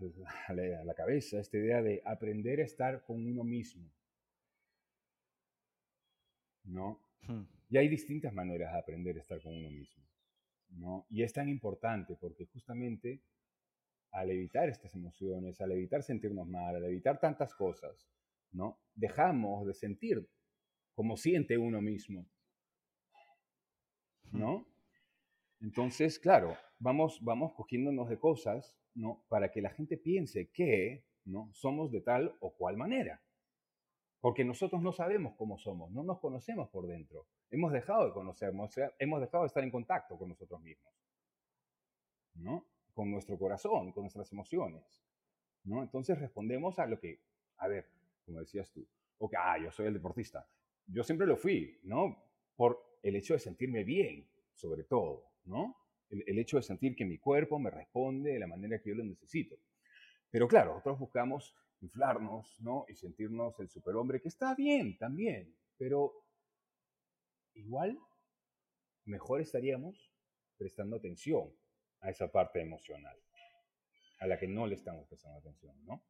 a 0.48 0.84
la 0.84 0.94
cabeza 0.94 1.38
esta 1.38 1.58
idea 1.58 1.82
de 1.82 2.02
aprender 2.04 2.60
a 2.60 2.64
estar 2.64 3.04
con 3.04 3.24
uno 3.26 3.44
mismo. 3.44 3.90
¿No? 6.64 7.00
Hmm. 7.22 7.44
Y 7.68 7.76
hay 7.76 7.88
distintas 7.88 8.32
maneras 8.32 8.72
de 8.72 8.78
aprender 8.78 9.16
a 9.16 9.20
estar 9.20 9.40
con 9.40 9.54
uno 9.54 9.70
mismo. 9.70 10.04
¿no? 10.70 11.06
Y 11.10 11.22
es 11.22 11.32
tan 11.32 11.48
importante 11.48 12.16
porque 12.16 12.46
justamente 12.46 13.22
al 14.12 14.30
evitar 14.30 14.68
estas 14.68 14.94
emociones, 14.94 15.60
al 15.60 15.72
evitar 15.72 16.02
sentirnos 16.02 16.46
mal, 16.48 16.76
al 16.76 16.84
evitar 16.84 17.20
tantas 17.20 17.54
cosas, 17.54 18.08
¿no? 18.50 18.80
Dejamos 18.94 19.66
de 19.66 19.74
sentir 19.74 20.28
como 20.94 21.16
siente 21.16 21.56
uno 21.56 21.80
mismo. 21.80 22.26
Hmm. 24.32 24.38
¿No? 24.38 24.66
Entonces, 25.60 26.18
claro, 26.18 26.56
vamos, 26.78 27.18
vamos 27.22 27.52
cogiéndonos 27.54 28.08
de 28.08 28.18
cosas, 28.18 28.76
¿no? 28.94 29.24
Para 29.28 29.50
que 29.50 29.60
la 29.60 29.70
gente 29.70 29.96
piense 29.96 30.50
que, 30.50 31.04
¿no? 31.24 31.50
Somos 31.52 31.92
de 31.92 32.00
tal 32.00 32.36
o 32.40 32.54
cual 32.54 32.76
manera. 32.76 33.22
Porque 34.20 34.44
nosotros 34.44 34.82
no 34.82 34.92
sabemos 34.92 35.34
cómo 35.36 35.56
somos, 35.58 35.90
no 35.92 36.02
nos 36.02 36.20
conocemos 36.20 36.68
por 36.68 36.86
dentro. 36.86 37.26
Hemos 37.50 37.72
dejado 37.72 38.06
de 38.06 38.12
conocernos, 38.12 38.74
hemos 38.98 39.20
dejado 39.20 39.44
de 39.44 39.46
estar 39.46 39.64
en 39.64 39.70
contacto 39.70 40.18
con 40.18 40.28
nosotros 40.28 40.60
mismos, 40.60 40.92
¿no? 42.34 42.66
Con 42.92 43.10
nuestro 43.10 43.38
corazón, 43.38 43.92
con 43.92 44.02
nuestras 44.02 44.30
emociones, 44.32 45.02
¿no? 45.64 45.82
Entonces 45.82 46.18
respondemos 46.18 46.78
a 46.78 46.86
lo 46.86 47.00
que, 47.00 47.22
a 47.56 47.68
ver, 47.68 47.88
como 48.26 48.40
decías 48.40 48.70
tú, 48.70 48.86
ok, 49.18 49.34
ah, 49.38 49.58
yo 49.58 49.70
soy 49.70 49.86
el 49.86 49.94
deportista. 49.94 50.46
Yo 50.86 51.02
siempre 51.02 51.26
lo 51.26 51.36
fui, 51.36 51.78
¿no? 51.84 52.22
Por 52.56 52.98
el 53.02 53.16
hecho 53.16 53.34
de 53.34 53.40
sentirme 53.40 53.84
bien, 53.84 54.28
sobre 54.54 54.84
todo, 54.84 55.32
¿no? 55.44 55.76
El, 56.10 56.38
hecho 56.38 56.56
de 56.56 56.62
sentir 56.62 56.96
que 56.96 57.04
mi 57.04 57.18
cuerpo 57.18 57.58
me 57.58 57.70
responde 57.70 58.32
de 58.32 58.38
la 58.40 58.48
manera 58.48 58.80
que 58.80 58.90
yo 58.90 58.96
lo 58.96 59.04
necesito. 59.04 59.56
Pero 60.28 60.48
claro, 60.48 60.70
nosotros 60.70 60.98
buscamos 60.98 61.56
inflarnos, 61.80 62.56
¿no? 62.60 62.84
Y 62.88 62.94
sentirnos 62.94 63.58
el 63.60 63.68
superhombre, 63.68 64.20
que 64.20 64.28
está 64.28 64.54
bien 64.54 64.96
también, 64.98 65.54
pero 65.76 66.12
igual 67.54 67.98
mejor 69.04 69.40
estaríamos 69.40 70.12
prestando 70.56 70.96
atención 70.96 71.52
a 72.00 72.10
esa 72.10 72.30
parte 72.30 72.60
emocional, 72.60 73.18
a 74.20 74.26
la 74.26 74.38
que 74.38 74.46
no 74.46 74.66
le 74.66 74.74
estamos 74.74 75.06
prestando 75.08 75.38
atención, 75.38 75.74
¿no? 75.84 76.04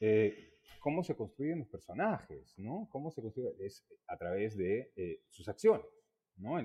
Eh, 0.00 0.58
¿Cómo 0.80 1.02
se 1.02 1.16
construyen 1.16 1.60
los 1.60 1.68
personajes, 1.68 2.58
no? 2.58 2.88
¿Cómo 2.90 3.10
se 3.10 3.22
construyen? 3.22 3.54
Es 3.58 3.86
a 4.06 4.16
través 4.16 4.56
de 4.56 4.92
eh, 4.96 5.22
sus 5.30 5.48
acciones. 5.48 5.86
¿no? 6.36 6.56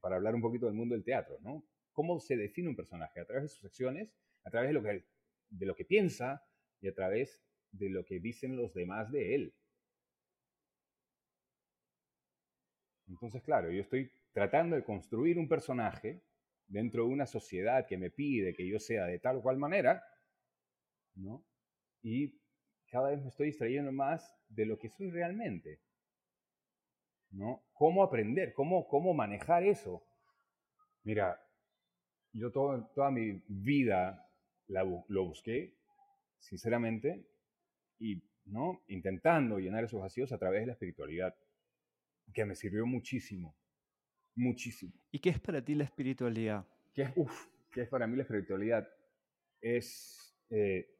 para 0.00 0.16
hablar 0.16 0.34
un 0.34 0.40
poquito 0.40 0.66
del 0.66 0.74
mundo 0.74 0.94
del 0.94 1.04
teatro, 1.04 1.38
¿no? 1.42 1.64
¿Cómo 1.92 2.20
se 2.20 2.36
define 2.36 2.68
un 2.68 2.76
personaje? 2.76 3.20
A 3.20 3.26
través 3.26 3.42
de 3.42 3.48
sus 3.48 3.64
acciones, 3.64 4.14
a 4.44 4.50
través 4.50 4.70
de 4.70 4.74
lo 4.74 4.82
que, 4.82 5.04
de 5.50 5.66
lo 5.66 5.74
que 5.74 5.84
piensa 5.84 6.42
y 6.80 6.88
a 6.88 6.94
través 6.94 7.40
de 7.72 7.90
lo 7.90 8.04
que 8.04 8.20
dicen 8.20 8.56
los 8.56 8.72
demás 8.74 9.10
de 9.10 9.34
él. 9.34 9.54
Entonces, 13.08 13.42
claro, 13.42 13.70
yo 13.70 13.80
estoy 13.80 14.10
tratando 14.32 14.76
de 14.76 14.84
construir 14.84 15.38
un 15.38 15.48
personaje 15.48 16.22
dentro 16.66 17.04
de 17.04 17.12
una 17.12 17.26
sociedad 17.26 17.86
que 17.86 17.96
me 17.96 18.10
pide 18.10 18.54
que 18.54 18.68
yo 18.68 18.78
sea 18.78 19.06
de 19.06 19.18
tal 19.18 19.38
o 19.38 19.42
cual 19.42 19.56
manera, 19.56 20.04
¿no? 21.14 21.44
Y 22.02 22.38
cada 22.90 23.10
vez 23.10 23.22
me 23.22 23.28
estoy 23.28 23.46
distrayendo 23.46 23.92
más 23.92 24.36
de 24.48 24.66
lo 24.66 24.78
que 24.78 24.90
soy 24.90 25.10
realmente, 25.10 25.80
¿no? 27.30 27.64
¿Cómo 27.72 28.02
aprender? 28.02 28.52
¿Cómo, 28.52 28.86
cómo 28.86 29.14
manejar 29.14 29.64
eso? 29.64 30.04
Mira, 31.02 31.42
yo 32.32 32.52
toda 32.52 33.10
mi 33.10 33.42
vida 33.48 34.30
lo 34.68 35.24
busqué, 35.24 35.77
sinceramente, 36.38 37.26
y 37.98 38.22
¿no? 38.44 38.82
intentando 38.88 39.58
llenar 39.58 39.84
esos 39.84 40.00
vacíos 40.00 40.32
a 40.32 40.38
través 40.38 40.60
de 40.60 40.66
la 40.66 40.72
espiritualidad, 40.72 41.34
que 42.32 42.44
me 42.44 42.54
sirvió 42.54 42.86
muchísimo, 42.86 43.56
muchísimo. 44.34 44.92
¿Y 45.10 45.18
qué 45.18 45.30
es 45.30 45.40
para 45.40 45.64
ti 45.64 45.74
la 45.74 45.84
espiritualidad? 45.84 46.66
¿Qué 46.94 47.02
es, 47.02 47.12
¿qué 47.70 47.82
es 47.82 47.88
para 47.88 48.06
mí 48.06 48.16
la 48.16 48.22
espiritualidad? 48.22 48.88
Es, 49.60 50.36
eh, 50.50 50.94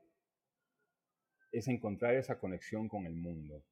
es 1.52 1.68
encontrar 1.68 2.14
esa 2.14 2.38
conexión 2.38 2.88
con 2.88 3.06
el 3.06 3.14
mundo, 3.14 3.64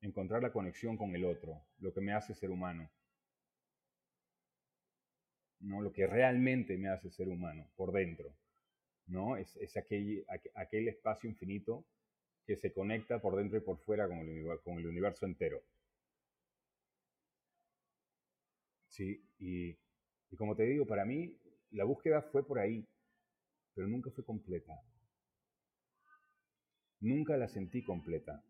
encontrar 0.00 0.42
la 0.42 0.52
conexión 0.52 0.96
con 0.96 1.14
el 1.14 1.24
otro, 1.24 1.62
lo 1.78 1.92
que 1.92 2.00
me 2.00 2.12
hace 2.12 2.34
ser 2.34 2.50
humano. 2.50 2.90
¿no? 5.60 5.82
lo 5.82 5.92
que 5.92 6.06
realmente 6.06 6.76
me 6.78 6.88
hace 6.88 7.10
ser 7.10 7.28
humano 7.28 7.70
por 7.76 7.92
dentro. 7.92 8.34
¿No? 9.10 9.36
Es, 9.36 9.56
es 9.56 9.76
aquel, 9.76 10.24
aquel 10.54 10.88
espacio 10.88 11.28
infinito 11.28 11.84
que 12.46 12.56
se 12.56 12.72
conecta 12.72 13.20
por 13.20 13.36
dentro 13.36 13.58
y 13.58 13.60
por 13.60 13.78
fuera 13.78 14.08
con 14.08 14.18
el, 14.18 14.46
con 14.64 14.78
el 14.78 14.86
universo 14.86 15.26
entero. 15.26 15.62
Sí, 18.88 19.22
y, 19.38 19.76
y 20.30 20.36
como 20.36 20.56
te 20.56 20.64
digo, 20.64 20.86
para 20.86 21.04
mí 21.04 21.36
la 21.70 21.84
búsqueda 21.84 22.22
fue 22.22 22.46
por 22.46 22.58
ahí, 22.58 22.86
pero 23.74 23.86
nunca 23.86 24.10
fue 24.10 24.24
completa. 24.24 24.74
Nunca 27.00 27.36
la 27.36 27.48
sentí 27.48 27.82
completa. 27.82 28.44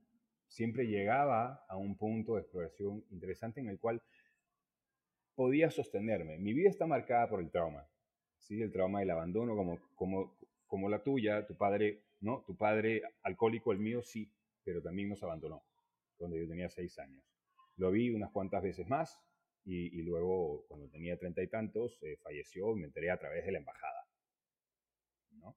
Siempre 0.49 0.87
llegaba 0.87 1.65
a 1.69 1.77
un 1.77 1.97
punto 1.97 2.35
de 2.35 2.41
exploración 2.41 3.05
interesante 3.11 3.61
en 3.61 3.69
el 3.69 3.79
cual 3.79 4.03
podía 5.35 5.71
sostenerme. 5.71 6.39
Mi 6.39 6.53
vida 6.53 6.69
está 6.69 6.87
marcada 6.87 7.29
por 7.29 7.41
el 7.41 7.51
trauma, 7.51 7.87
¿sí? 8.41 8.61
El 8.61 8.73
trauma 8.73 9.01
del 9.01 9.11
abandono, 9.11 9.55
como, 9.95 10.89
la 10.89 11.03
tuya, 11.03 11.47
tu 11.47 11.57
padre, 11.57 12.03
¿no? 12.21 12.43
Tu 12.47 12.57
padre 12.57 13.03
alcohólico, 13.23 13.73
el 13.73 13.79
mío 13.79 14.03
sí, 14.03 14.31
pero 14.65 14.83
también 14.83 15.09
nos 15.09 15.23
abandonó 15.23 15.63
cuando 16.17 16.37
yo 16.37 16.49
tenía 16.49 16.69
seis 16.69 16.99
años. 16.99 17.25
Lo 17.77 17.91
vi 17.91 18.11
unas 18.11 18.31
cuantas 18.31 18.63
veces 18.63 18.87
más 18.89 19.19
y, 19.65 20.03
luego, 20.03 20.65
cuando 20.69 20.89
tenía 20.89 21.19
treinta 21.19 21.43
y 21.43 21.49
tantos, 21.49 21.99
eh, 22.03 22.17
falleció 22.23 22.77
y 22.77 22.81
me 22.81 22.87
enteré 22.87 23.11
a 23.11 23.19
través 23.19 23.45
de 23.45 23.53
la 23.53 23.59
embajada, 23.59 24.07
¿no? 25.33 25.57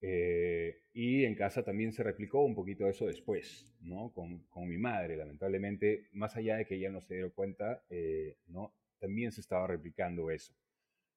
Eh, 0.00 0.82
y 0.92 1.24
en 1.24 1.34
casa 1.34 1.64
también 1.64 1.92
se 1.92 2.02
replicó 2.02 2.44
un 2.44 2.54
poquito 2.54 2.86
eso 2.88 3.06
después, 3.06 3.74
¿no? 3.80 4.12
Con, 4.12 4.44
con, 4.48 4.68
mi 4.68 4.78
madre, 4.78 5.16
lamentablemente, 5.16 6.08
más 6.12 6.36
allá 6.36 6.56
de 6.56 6.66
que 6.66 6.76
ella 6.76 6.90
no 6.90 7.00
se 7.00 7.16
dio 7.16 7.32
cuenta, 7.32 7.82
eh, 7.88 8.36
¿no? 8.46 8.74
También 8.98 9.32
se 9.32 9.40
estaba 9.40 9.66
replicando 9.66 10.30
eso, 10.30 10.54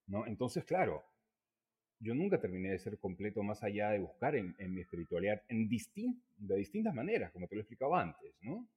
¿no? 0.09 0.25
Entonces, 0.25 0.65
claro, 0.65 1.05
yo 1.99 2.15
nunca 2.15 2.39
terminé 2.39 2.71
de 2.71 2.79
ser 2.79 2.97
completo 2.97 3.43
más 3.43 3.63
allá 3.63 3.91
de 3.91 3.99
buscar 3.99 4.35
en, 4.35 4.55
mi 4.73 4.81
espiritualidad 4.81 5.43
en 5.47 5.69
de 5.69 6.55
distintas 6.55 6.93
maneras, 6.93 7.31
como 7.31 7.47
te 7.47 7.55
lo 7.55 7.61
he 7.61 7.63
explicado 7.63 7.95
antes, 7.95 8.35
¿no? 8.41 8.67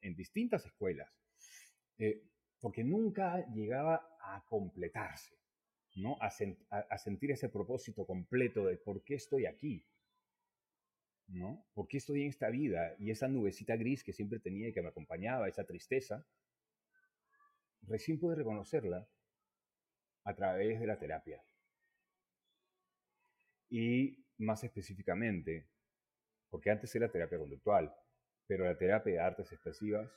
En, 0.00 0.16
distintas 0.16 0.66
escuelas, 0.66 1.10
eh, 1.98 2.22
porque 2.60 2.82
nunca 2.82 3.46
llegaba 3.52 4.16
a 4.20 4.44
completarse. 4.48 5.34
¿no? 5.96 6.16
A, 6.20 6.30
sentir 6.98 7.32
ese 7.32 7.50
propósito 7.50 8.06
completo 8.06 8.64
de 8.64 8.78
por 8.78 9.04
qué 9.04 9.16
estoy 9.16 9.44
aquí, 9.44 9.84
¿no? 11.28 11.66
¿Por 11.74 11.86
qué 11.86 11.98
estoy 11.98 12.22
en 12.22 12.28
esta 12.28 12.48
vida? 12.48 12.94
Y 12.98 13.10
esa 13.10 13.28
nubecita 13.28 13.76
gris 13.76 14.02
que 14.02 14.14
siempre 14.14 14.38
tenía 14.38 14.68
y 14.68 14.72
que 14.72 14.80
me 14.80 14.88
acompañaba, 14.88 15.48
esa 15.48 15.64
tristeza, 15.64 16.24
recién 17.82 18.18
pude 18.18 18.36
reconocerla 18.36 19.06
a 20.24 20.34
través 20.34 20.80
de 20.80 20.86
la 20.86 20.98
terapia. 20.98 21.42
Y 23.70 24.24
más 24.38 24.62
específicamente, 24.64 25.68
porque 26.50 26.70
antes 26.70 26.94
era 26.94 27.10
terapia 27.10 27.38
conductual, 27.38 27.94
pero 28.46 28.64
la 28.64 28.76
terapia 28.76 29.12
de 29.14 29.20
artes 29.20 29.52
expresivas 29.52 30.10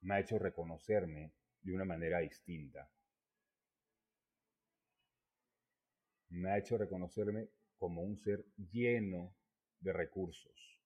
me 0.00 0.14
ha 0.14 0.20
hecho 0.20 0.38
reconocerme 0.38 1.32
de 1.62 1.74
una 1.74 1.84
manera 1.84 2.20
distinta. 2.20 2.88
me 6.36 6.50
ha 6.50 6.58
hecho 6.58 6.76
reconocerme 6.76 7.48
como 7.78 8.02
un 8.02 8.16
ser 8.16 8.44
lleno 8.70 9.34
de 9.80 9.92
recursos. 9.92 10.80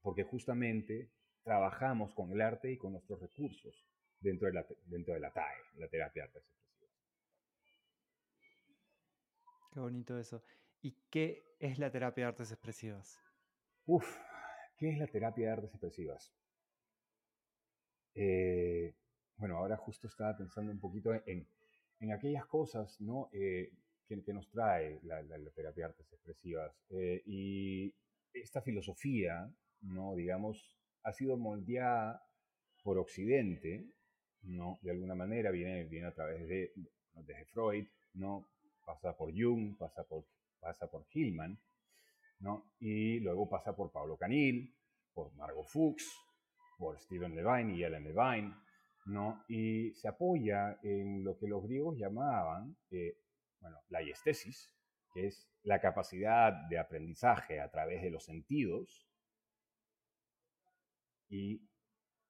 Porque 0.00 0.24
justamente 0.24 1.10
trabajamos 1.42 2.14
con 2.14 2.32
el 2.32 2.40
arte 2.40 2.72
y 2.72 2.78
con 2.78 2.92
nuestros 2.92 3.20
recursos 3.20 3.86
dentro 4.20 4.48
de 4.48 4.54
la, 4.54 4.66
dentro 4.86 5.14
de 5.14 5.20
la 5.20 5.32
TAE, 5.32 5.56
la 5.76 5.88
terapia 5.88 6.22
de 6.22 6.28
artes 6.28 6.42
expresivas. 6.42 6.67
Qué 9.78 9.82
bonito 9.82 10.18
eso. 10.18 10.42
¿Y 10.82 10.90
qué 11.08 11.54
es 11.60 11.78
la 11.78 11.92
terapia 11.92 12.24
de 12.24 12.28
artes 12.30 12.50
expresivas? 12.50 13.22
Uf, 13.86 14.18
¿qué 14.76 14.90
es 14.90 14.98
la 14.98 15.06
terapia 15.06 15.46
de 15.46 15.52
artes 15.52 15.70
expresivas? 15.70 16.34
Eh, 18.12 18.92
bueno, 19.36 19.56
ahora 19.56 19.76
justo 19.76 20.08
estaba 20.08 20.36
pensando 20.36 20.72
un 20.72 20.80
poquito 20.80 21.14
en, 21.14 21.46
en 22.00 22.12
aquellas 22.12 22.44
cosas 22.46 23.00
¿no? 23.00 23.30
Eh, 23.32 23.70
que, 24.08 24.32
nos 24.32 24.50
trae 24.50 24.98
la, 25.04 25.22
terapia 25.54 25.84
de 25.84 25.90
artes 25.90 26.12
expresivas. 26.12 26.74
Eh, 26.90 27.22
y 27.24 27.94
esta 28.32 28.60
filosofía, 28.60 29.48
¿no? 29.82 30.16
digamos, 30.16 30.76
ha 31.04 31.12
sido 31.12 31.36
moldeada 31.36 32.20
por 32.82 32.98
Occidente, 32.98 33.86
¿no? 34.42 34.80
de 34.82 34.90
alguna 34.90 35.14
manera, 35.14 35.52
viene, 35.52 35.84
viene 35.84 36.08
a 36.08 36.14
través 36.14 36.48
de, 36.48 36.72
desde 37.14 37.44
Freud, 37.44 37.86
¿no? 38.14 38.48
Pasa 38.88 39.14
por 39.14 39.30
Jung, 39.34 39.76
pasa 39.76 40.02
por, 40.04 40.24
pasa 40.58 40.90
por 40.90 41.06
Hillman, 41.12 41.60
¿no? 42.40 42.72
y 42.80 43.20
luego 43.20 43.46
pasa 43.46 43.76
por 43.76 43.92
Pablo 43.92 44.16
Canil, 44.16 44.74
por 45.12 45.34
Margot 45.34 45.66
Fuchs, 45.66 46.10
por 46.78 46.98
Stephen 46.98 47.36
Levine 47.36 47.76
y 47.76 47.84
Ellen 47.84 48.04
Levine, 48.04 48.54
¿no? 49.06 49.44
Y 49.48 49.92
se 49.94 50.08
apoya 50.08 50.78
en 50.82 51.22
lo 51.22 51.36
que 51.36 51.48
los 51.48 51.62
griegos 51.64 51.98
llamaban, 51.98 52.76
eh, 52.90 53.18
bueno, 53.60 53.76
la 53.90 54.02
iestesis, 54.02 54.72
que 55.12 55.26
es 55.26 55.50
la 55.64 55.80
capacidad 55.80 56.52
de 56.70 56.78
aprendizaje 56.78 57.60
a 57.60 57.70
través 57.70 58.00
de 58.00 58.10
los 58.10 58.24
sentidos, 58.24 59.06
y 61.28 61.60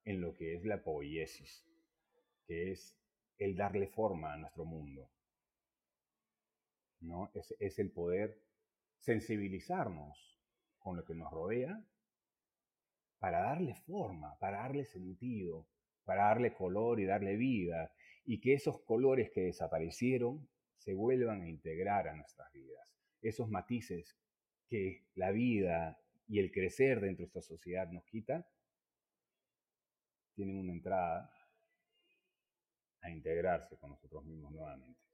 en 0.04 0.20
lo 0.20 0.34
que 0.34 0.56
es 0.56 0.64
la 0.64 0.82
poiesis, 0.82 1.64
que 2.46 2.72
es 2.72 2.98
el 3.36 3.54
darle 3.54 3.86
forma 3.86 4.32
a 4.32 4.38
nuestro 4.38 4.64
mundo. 4.64 5.08
¿No? 7.00 7.30
Es, 7.34 7.78
el 7.78 7.90
poder 7.90 8.40
sensibilizarnos 8.98 10.38
con 10.78 10.96
lo 10.96 11.04
que 11.04 11.14
nos 11.14 11.30
rodea 11.32 11.84
para 13.18 13.40
darle 13.40 13.74
forma, 13.74 14.38
para 14.38 14.58
darle 14.58 14.84
sentido, 14.84 15.66
para 16.04 16.24
darle 16.24 16.54
color 16.54 17.00
y 17.00 17.04
darle 17.04 17.36
vida, 17.36 17.92
y 18.24 18.40
que 18.40 18.54
esos 18.54 18.80
colores 18.82 19.30
que 19.30 19.42
desaparecieron 19.42 20.48
se 20.76 20.94
vuelvan 20.94 21.42
a 21.42 21.48
integrar 21.48 22.08
a 22.08 22.14
nuestras 22.14 22.52
vidas. 22.52 22.94
Esos 23.20 23.48
matices 23.48 24.16
que 24.68 25.06
la 25.14 25.30
vida 25.30 25.98
y 26.28 26.38
el 26.38 26.52
crecer 26.52 27.00
dentro 27.00 27.24
de 27.24 27.28
esta 27.28 27.42
sociedad 27.42 27.90
nos 27.90 28.04
quita, 28.04 28.46
tienen 30.34 30.58
una 30.58 30.72
entrada 30.72 31.32
a 33.00 33.10
integrarse 33.10 33.76
con 33.78 33.90
nosotros 33.90 34.24
mismos 34.24 34.52
nuevamente. 34.52 35.07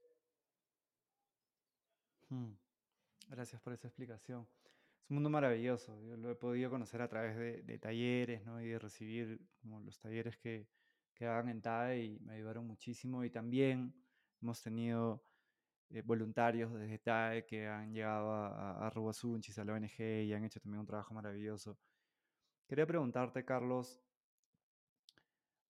Hmm. 2.29 2.53
Gracias 3.29 3.61
por 3.61 3.73
esa 3.73 3.87
explicación. 3.87 4.47
Es 5.03 5.09
un 5.09 5.15
mundo 5.15 5.29
maravilloso. 5.29 6.01
Yo 6.01 6.17
lo 6.17 6.31
he 6.31 6.35
podido 6.35 6.69
conocer 6.69 7.01
a 7.01 7.07
través 7.07 7.35
de, 7.37 7.77
talleres 7.79 8.43
¿no? 8.45 8.61
y 8.61 8.67
de 8.67 8.79
recibir 8.79 9.39
como 9.61 9.79
los 9.79 9.99
talleres 9.99 10.37
que, 10.37 10.67
que 11.13 11.25
daban 11.25 11.49
en 11.49 11.61
TAE 11.61 12.03
y 12.03 12.19
me 12.19 12.33
ayudaron 12.33 12.65
muchísimo. 12.65 13.23
Y 13.23 13.29
también 13.29 13.93
hemos 14.41 14.61
tenido 14.61 15.23
eh, 15.89 16.01
voluntarios 16.01 16.73
desde 16.73 16.99
TAE 16.99 17.45
que 17.45 17.67
han 17.67 17.93
llegado 17.93 18.31
a, 18.31 18.87
a 18.87 18.89
Rubasunchis, 18.89 19.57
a 19.59 19.65
la 19.65 19.73
ONG 19.73 19.99
y 19.99 20.33
han 20.33 20.43
hecho 20.43 20.59
también 20.59 20.79
un 20.79 20.87
trabajo 20.87 21.13
maravilloso. 21.13 21.77
Quería 22.67 22.87
preguntarte, 22.87 23.45
Carlos, 23.45 24.01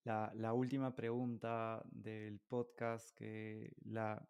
la 0.05 0.53
última 0.53 0.95
pregunta 0.95 1.81
del 1.91 2.39
podcast, 2.39 3.09
que 3.17 3.73
la, 3.85 4.23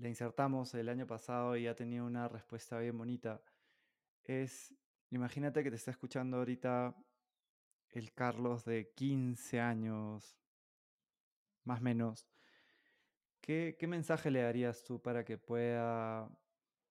le 0.00 0.08
insertamos 0.08 0.74
el 0.74 0.88
año 0.88 1.06
pasado 1.06 1.56
y 1.56 1.66
ha 1.66 1.76
tenido 1.76 2.06
una 2.06 2.26
respuesta 2.26 2.78
bien 2.78 2.96
bonita, 2.96 3.42
es, 4.24 4.74
imagínate 5.10 5.62
que 5.62 5.70
te 5.70 5.76
está 5.76 5.90
escuchando 5.90 6.38
ahorita 6.38 6.96
el 7.90 8.12
Carlos 8.14 8.64
de 8.64 8.92
15 8.94 9.60
años, 9.60 10.38
más 11.64 11.80
o 11.80 11.82
menos. 11.82 12.26
¿Qué, 13.42 13.76
¿Qué, 13.78 13.86
mensaje 13.86 14.30
le 14.30 14.42
darías 14.42 14.84
tú 14.84 15.02
para 15.02 15.24
que 15.24 15.36
pueda 15.36 16.30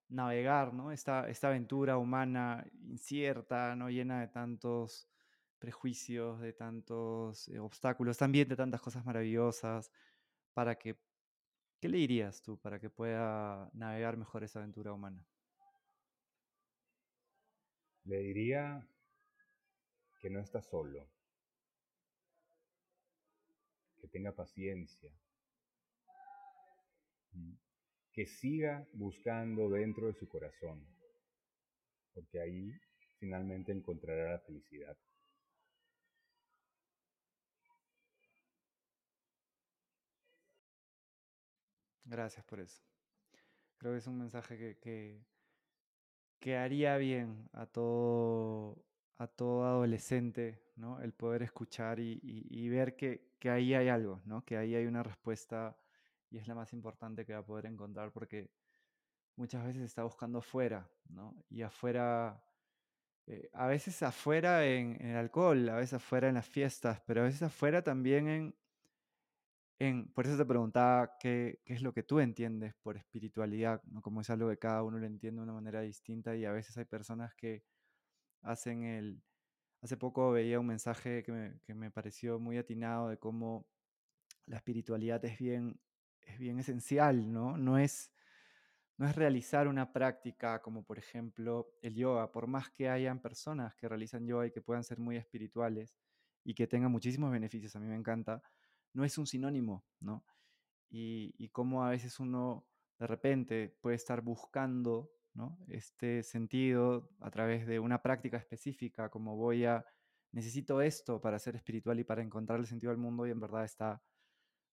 navegar 0.10 0.74
¿no? 0.74 0.92
esta, 0.92 1.30
esta 1.30 1.48
aventura 1.48 1.98
humana 1.98 2.66
incierta, 2.74 3.76
¿no? 3.76 3.90
llena 3.90 4.22
de 4.22 4.28
tantos 4.28 5.08
prejuicios, 5.58 6.40
de 6.42 6.54
tantos 6.54 7.48
eh, 7.50 7.60
obstáculos, 7.60 8.18
también 8.18 8.48
de 8.48 8.56
tantas 8.56 8.82
cosas 8.82 9.06
maravillosas, 9.06 9.92
para 10.54 10.76
que, 10.76 10.98
¿qué 11.80 11.88
le 11.88 11.98
dirías 11.98 12.42
tú 12.42 12.58
para 12.58 12.80
que 12.80 12.90
pueda 12.90 13.70
navegar 13.74 14.18
mejor 14.18 14.44
esa 14.44 14.60
aventura 14.60 14.94
humana? 14.94 15.26
Le 18.06 18.18
diría 18.20 18.86
que 20.20 20.30
no 20.30 20.40
está 20.40 20.62
solo, 20.62 21.08
que 24.02 24.08
tenga 24.08 24.32
paciencia, 24.32 25.12
que 28.12 28.26
siga 28.26 28.86
buscando 28.94 29.70
dentro 29.70 30.08
de 30.08 30.14
su 30.14 30.28
corazón, 30.28 30.86
porque 32.14 32.42
ahí 32.42 32.72
finalmente 33.20 33.72
encontrará 33.72 34.34
la 34.34 34.40
felicidad. 34.40 34.98
Gracias 42.10 42.44
por 42.44 42.60
eso. 42.60 42.82
Creo 43.78 43.94
que 43.94 44.00
es 44.00 44.08
un 44.08 44.18
mensaje 44.18 44.58
que, 44.58 45.22
que, 46.40 46.58
haría 46.58 46.98
bien 46.98 47.48
a 47.54 47.68
todo, 47.68 48.84
a 49.20 49.28
todo 49.28 49.64
adolescente, 49.66 50.60
¿no? 50.76 51.00
El 51.02 51.14
poder 51.14 51.44
escuchar 51.44 52.00
y, 52.00 52.68
ver 52.70 52.96
que, 52.96 53.36
que, 53.38 53.52
ahí 53.52 53.76
hay 53.76 53.90
algo, 53.90 54.22
¿no? 54.26 54.44
Que 54.44 54.58
ahí 54.58 54.74
hay 54.74 54.88
una 54.88 55.04
respuesta 55.04 55.78
y 56.32 56.40
es 56.40 56.48
la 56.48 56.56
más 56.56 56.74
importante 56.74 57.28
que 57.28 57.34
va 57.34 57.40
a 57.40 57.46
poder 57.46 57.68
encontrar 57.68 58.12
porque 58.12 58.50
muchas 59.36 59.64
veces 59.64 59.84
está 59.84 60.04
buscando 60.04 60.40
afuera, 60.40 60.90
¿no? 61.10 61.36
Y 61.48 61.62
afuera, 61.62 62.44
eh, 63.28 63.52
a 63.54 63.68
veces 63.68 64.02
afuera 64.02 64.66
en, 64.66 65.00
el 65.00 65.16
alcohol, 65.16 65.70
a 65.70 65.76
veces 65.76 65.94
afuera 65.94 66.28
en 66.28 66.34
las 66.36 66.48
fiestas, 66.48 67.02
pero 67.06 67.22
a 67.22 67.26
veces 67.26 67.44
afuera 67.44 67.84
también 67.84 68.28
en, 68.28 68.56
por 70.14 70.28
eso 70.28 70.38
te 70.38 70.46
preguntaba 70.46 71.18
qué, 71.20 71.62
es 71.66 71.82
lo 71.82 71.94
que 71.94 72.04
tú 72.04 72.20
entiendes 72.20 72.76
por 72.82 72.98
espiritualidad, 72.98 73.82
¿no? 73.86 74.02
como 74.02 74.20
es 74.20 74.30
algo 74.30 74.50
que 74.50 74.58
cada 74.58 74.84
uno 74.84 74.98
lo 75.00 75.06
entiende 75.06 75.40
de 75.40 75.44
una 75.44 75.54
manera 75.54 75.80
distinta 75.82 76.36
y 76.36 76.44
a 76.44 76.52
veces 76.52 76.78
hay 76.78 76.86
personas 76.86 77.34
que 77.36 77.64
hacen 78.42 78.84
el... 78.84 79.24
Hace 79.82 79.96
poco 79.96 80.32
veía 80.32 80.60
un 80.60 80.68
mensaje 80.68 81.24
que 81.24 81.32
me, 81.32 81.60
que 81.64 81.74
me 81.74 81.92
pareció 81.92 82.40
muy 82.40 82.58
atinado 82.58 83.08
de 83.08 83.18
cómo 83.18 83.66
la 84.46 84.58
espiritualidad 84.58 85.24
es 85.24 85.38
bien, 85.40 85.80
es 86.24 86.38
bien 86.38 86.60
esencial, 86.60 87.32
¿no? 87.32 87.56
No 87.56 87.78
es, 87.78 88.12
no 88.98 89.08
es 89.08 89.16
realizar 89.16 89.70
una 89.70 89.94
práctica 89.94 90.62
como 90.62 90.84
por 90.84 90.98
ejemplo 90.98 91.70
el 91.82 91.96
yoga, 91.96 92.30
por 92.34 92.48
más 92.48 92.70
que 92.70 92.90
hayan 92.90 93.22
personas 93.22 93.74
que 93.76 93.88
realizan 93.88 94.28
yoga 94.28 94.48
y 94.48 94.52
que 94.52 94.62
puedan 94.62 94.84
ser 94.84 95.00
muy 95.00 95.16
espirituales 95.16 95.96
y 96.44 96.54
que 96.54 96.68
tengan 96.68 96.92
muchísimos 96.92 97.32
beneficios, 97.32 97.74
a 97.78 97.80
mí 97.80 97.88
me 97.88 97.96
encanta, 97.96 98.42
no 98.94 99.06
es 99.06 99.18
un 99.18 99.28
sinónimo, 99.28 99.86
¿no? 100.00 100.24
Y, 100.90 101.36
y 101.38 101.50
cómo 101.50 101.84
a 101.84 101.90
veces 101.92 102.20
uno 102.20 102.66
de 103.00 103.08
repente 103.08 103.78
puede 103.82 103.96
estar 103.96 104.22
buscando 104.22 105.12
¿no? 105.34 105.58
este 105.68 106.24
sentido 106.24 107.10
a 107.22 107.32
través 107.32 107.66
de 107.66 107.80
una 107.80 108.02
práctica 108.02 108.38
específica, 108.38 109.10
como 109.10 109.38
voy 109.38 109.66
a, 109.66 109.86
necesito 110.32 110.82
esto 110.82 111.22
para 111.22 111.40
ser 111.40 111.56
espiritual 111.56 112.00
y 112.00 112.04
para 112.04 112.22
encontrar 112.22 112.60
el 112.60 112.68
sentido 112.68 112.92
del 112.92 113.00
mundo 113.00 113.26
y 113.26 113.32
en 113.32 113.40
verdad 113.40 113.64
está, 113.64 114.02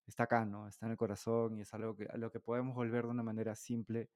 está 0.07 0.25
acá, 0.25 0.45
¿no? 0.45 0.67
Está 0.67 0.87
en 0.87 0.93
el 0.93 0.99
corazón 0.99 1.57
y 1.57 1.63
es 1.63 1.73
algo 1.73 1.97
que, 1.97 2.07
a 2.07 2.17
lo 2.17 2.31
que 2.31 2.41
podemos 2.41 2.75
volver 2.75 3.05
de 3.05 3.11
una 3.11 3.23
manera 3.23 3.55
simple 3.55 4.11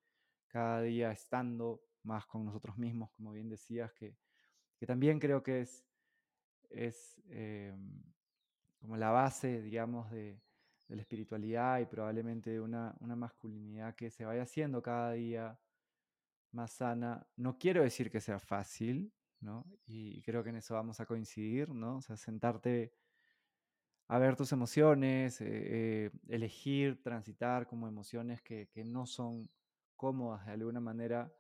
cada 0.49 0.83
día 0.83 1.13
estando 1.13 1.81
más 2.03 2.27
con 2.27 2.45
nosotros 2.45 2.77
mismos, 2.77 3.11
como 3.13 3.33
bien 3.33 3.49
decías, 3.49 3.93
que, 3.93 4.17
que 4.77 4.87
también 4.87 5.21
creo 5.21 5.43
que 5.43 5.61
es, 5.61 5.87
es 6.71 7.21
em, 7.29 8.03
como 8.81 8.97
la 8.97 9.11
base, 9.11 9.63
digamos, 9.63 10.11
de, 10.11 10.41
la 10.89 11.03
espiritualidad 11.03 11.79
y 11.79 11.87
probablemente 11.87 12.51
de 12.51 12.61
una, 12.61 12.97
masculinidad 13.01 13.95
que 13.95 14.11
se 14.11 14.25
vaya 14.25 14.43
haciendo 14.43 14.83
cada 14.83 15.13
día 15.13 15.57
más 16.51 16.73
sana. 16.73 17.25
No 17.37 17.59
quiero 17.59 17.85
decir 17.85 18.11
que 18.11 18.21
sea 18.21 18.41
fácil, 18.41 19.13
¿no? 19.39 19.65
Y 19.87 20.21
creo 20.23 20.43
que 20.43 20.51
en 20.51 20.57
eso 20.57 20.75
vamos 20.75 20.99
a 20.99 21.07
coincidir, 21.07 21.69
¿no? 21.69 21.99
O 21.99 22.03
sea, 22.03 22.17
sentarte 22.17 22.93
a 24.09 24.19
ver 24.19 24.35
tus 24.35 24.51
emociones, 24.51 25.41
eh, 25.41 25.47
eh, 25.47 26.11
elegir, 26.29 27.01
transitar 27.01 27.69
como 27.69 27.87
emociones 27.87 28.43
que, 28.43 28.69
no 28.85 29.07
son 29.07 29.49
cómodas 29.95 30.45
de 30.47 30.53
alguna 30.53 30.81
manera, 30.81 31.33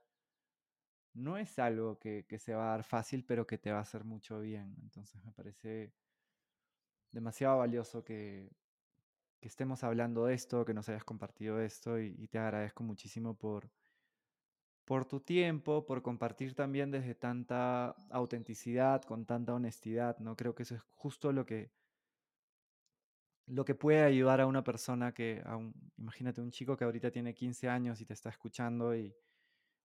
no 1.15 1.37
es 1.39 1.59
algo 1.59 1.99
que, 1.99 2.25
que, 2.29 2.39
se 2.39 2.55
va 2.55 2.69
a 2.69 2.71
dar 2.77 2.85
fácil, 2.85 3.25
pero 3.25 3.49
que 3.49 3.59
te 3.59 3.73
va 3.73 3.79
a 3.79 3.83
hacer 3.83 4.05
mucho 4.05 4.39
bien. 4.39 4.77
Entonces 4.83 5.21
me 5.25 5.33
parece 5.33 5.93
demasiado 7.13 7.59
valioso 7.59 8.05
que, 8.05 8.51
estemos 9.41 9.85
hablando 9.85 10.27
de 10.27 10.35
esto, 10.35 10.67
que 10.67 10.75
nos 10.75 10.89
hayas 10.91 11.05
compartido 11.05 11.61
esto 11.61 11.99
y, 11.99 12.29
te 12.29 12.39
agradezco 12.39 12.83
muchísimo 12.83 13.35
por, 13.35 13.71
por 14.85 15.07
tu 15.07 15.21
tiempo, 15.21 15.87
por 15.87 16.03
compartir 16.03 16.55
también 16.55 16.91
desde 16.91 17.15
tanta 17.15 17.97
autenticidad, 18.11 19.03
con 19.03 19.25
tanta 19.25 19.55
honestidad, 19.55 20.19
¿no? 20.19 20.37
Creo 20.37 20.55
que 20.55 20.65
eso 20.65 20.75
es 20.75 20.83
justo 20.93 21.33
lo 21.33 21.47
que, 21.47 21.71
lo 23.47 23.65
que 23.65 23.75
puede 23.75 24.03
ayudar 24.03 24.43
a 24.43 24.47
una 24.47 24.63
persona 24.63 25.13
que, 25.13 25.43
a 25.47 25.59
imagínate 25.97 26.43
un 26.43 26.51
chico 26.51 26.77
que 26.77 26.85
ahorita 26.85 27.11
tiene 27.11 27.33
15 27.35 27.69
años 27.69 28.01
y 28.01 28.05
te 28.05 28.13
está 28.13 28.29
escuchando, 28.29 28.95
y, 28.95 29.15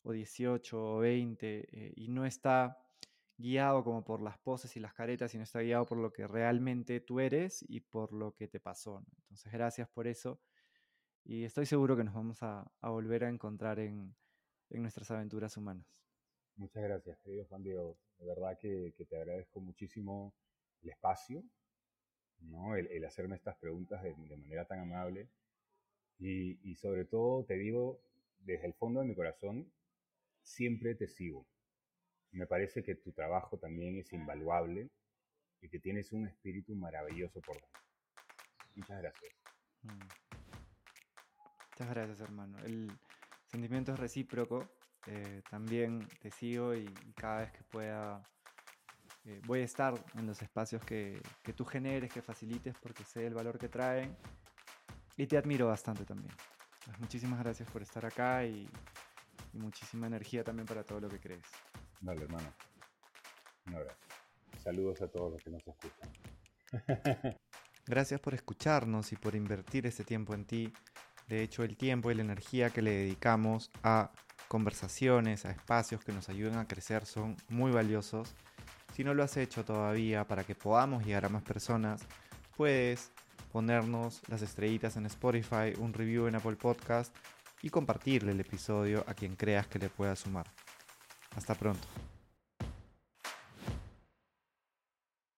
o 0.06 0.12
18 0.12 0.98
o 0.98 1.00
20, 1.00 1.68
eh, 1.72 1.94
y 1.96 2.08
no 2.10 2.26
está 2.26 2.85
guiado 3.38 3.84
como 3.84 4.04
por 4.04 4.22
las 4.22 4.38
poses 4.40 4.76
y 4.78 4.80
las 4.80 4.94
caretas, 4.94 5.32
sino 5.32 5.44
está 5.44 5.62
guiado 5.62 5.86
por 5.86 5.98
lo 5.98 6.12
que 6.12 6.28
realmente 6.28 7.00
tú 7.02 7.20
eres 7.20 7.64
y 7.68 7.82
por 7.82 8.14
lo 8.14 8.34
que 8.34 8.48
te 8.48 8.60
pasó. 8.60 9.04
Entonces, 9.22 9.52
gracias 9.52 9.90
por 9.90 10.08
eso. 10.08 10.42
Y 11.24 11.44
estoy 11.44 11.66
seguro 11.66 11.98
que 11.98 12.04
nos 12.04 12.14
vamos 12.14 12.42
a, 12.44 12.72
volver 12.82 13.24
a 13.24 13.30
encontrar 13.30 13.80
en, 13.80 14.16
nuestras 14.70 15.10
aventuras 15.12 15.58
humanas. 15.58 15.88
Muchas 16.56 16.84
gracias, 16.84 17.18
querido 17.20 17.46
Juan 17.46 17.64
Diego. 17.64 17.98
De 18.20 18.26
verdad 18.26 18.58
que, 18.60 18.94
te 19.10 19.18
agradezco 19.18 19.60
muchísimo 19.60 20.34
el 20.82 20.90
espacio, 20.90 21.44
¿no? 22.40 22.76
el, 22.76 23.04
hacerme 23.06 23.36
estas 23.36 23.58
preguntas 23.58 24.04
de, 24.04 24.16
manera 24.38 24.66
tan 24.66 24.80
amable. 24.80 25.30
Y, 26.18 26.60
y 26.70 26.76
sobre 26.76 27.06
todo 27.06 27.44
te 27.44 27.56
digo, 27.56 28.00
desde 28.40 28.68
el 28.68 28.74
fondo 28.74 29.02
de 29.02 29.08
mi 29.08 29.16
corazón, 29.16 29.72
siempre 30.44 30.96
te 30.96 31.08
sigo 31.08 31.46
me 32.36 32.48
parece 32.48 32.84
que 32.84 32.96
tu 32.96 33.12
trabajo 33.12 33.58
también 33.58 33.98
es 33.98 34.12
invaluable 34.12 34.90
y 35.62 35.70
que 35.70 35.80
tienes 35.80 36.12
un 36.12 36.28
espíritu 36.28 36.76
maravilloso 36.76 37.40
por 37.42 37.56
dentro. 37.56 37.82
Muchas 38.76 39.02
gracias. 39.02 39.34
Mm. 39.84 40.00
Muchas 41.72 41.90
gracias, 41.90 42.20
hermano. 42.22 42.58
El 42.66 42.92
sentimiento 43.48 43.94
es 43.94 44.00
recíproco. 44.00 44.68
Eh, 45.08 45.42
también 45.50 46.08
te 46.20 46.30
sigo 46.30 46.76
y, 46.76 46.86
cada 47.16 47.42
vez 47.42 47.52
que 47.52 47.64
pueda 47.64 48.22
eh, 49.24 49.40
voy 49.46 49.62
a 49.62 49.64
estar 49.64 49.94
en 50.16 50.26
los 50.28 50.42
espacios 50.42 50.84
que, 50.84 51.22
que, 51.42 51.54
tú 51.54 51.64
generes, 51.64 52.12
que 52.12 52.22
facilites, 52.22 52.76
porque 52.82 53.04
sé 53.04 53.26
el 53.26 53.34
valor 53.34 53.58
que 53.58 53.70
traen. 53.70 54.16
Y 55.16 55.26
te 55.26 55.38
admiro 55.38 55.68
bastante 55.68 56.04
también. 56.04 56.36
Pues 56.84 57.00
muchísimas 57.00 57.40
gracias 57.40 57.70
por 57.72 57.82
estar 57.82 58.06
acá 58.06 58.44
y, 58.44 58.70
y 59.54 59.58
muchísima 59.58 60.08
energía 60.08 60.44
también 60.44 60.66
para 60.66 60.84
todo 60.84 61.00
lo 61.00 61.10
que 61.10 61.20
crees. 61.20 61.46
Dale, 62.02 62.24
hermano. 62.24 62.54
Un 63.68 63.76
abrazo. 63.76 63.98
Saludos 64.64 65.02
a 65.02 65.08
todos 65.08 65.34
los 65.34 65.44
que 65.44 65.50
nos 65.50 65.62
escuchan. 65.68 66.12
Gracias 67.88 68.20
por 68.20 68.34
escucharnos 68.34 69.12
y 69.12 69.16
por 69.16 69.36
invertir 69.36 69.86
ese 69.86 70.04
tiempo 70.04 70.34
en 70.34 70.46
ti. 70.46 70.74
De 71.28 71.42
hecho, 71.42 71.64
el 71.64 71.78
tiempo 71.78 72.12
y 72.12 72.16
la 72.16 72.22
energía 72.24 72.70
que 72.70 72.82
le 72.82 72.92
dedicamos 72.92 73.72
a 73.84 74.12
conversaciones, 74.48 75.46
a 75.46 75.52
espacios 75.52 76.04
que 76.04 76.12
nos 76.12 76.30
ayuden 76.30 76.58
a 76.58 76.68
crecer 76.68 77.06
son 77.06 77.38
muy 77.50 77.72
valiosos. 77.72 78.36
Si 78.94 79.04
no 79.04 79.14
lo 79.14 79.24
has 79.24 79.38
hecho 79.38 79.66
todavía 79.66 80.26
para 80.28 80.44
que 80.44 80.56
podamos 80.56 81.06
llegar 81.06 81.26
a 81.26 81.30
más 81.30 81.44
personas, 81.44 82.06
puedes 82.56 83.12
ponernos 83.52 84.22
las 84.28 84.42
estrellitas 84.42 84.98
en 84.98 85.06
Spotify, 85.06 85.74
un 85.80 85.94
review 85.94 86.28
en 86.28 86.36
Apple 86.36 86.56
Podcast 86.56 87.16
y 87.62 87.70
compartirle 87.70 88.32
el 88.32 88.40
episodio 88.40 89.04
a 89.08 89.14
quien 89.14 89.36
creas 89.36 89.68
que 89.68 89.80
le 89.80 89.90
pueda 89.90 90.16
sumar. 90.16 90.46
Hasta 91.36 91.56
pronto. 91.56 92.05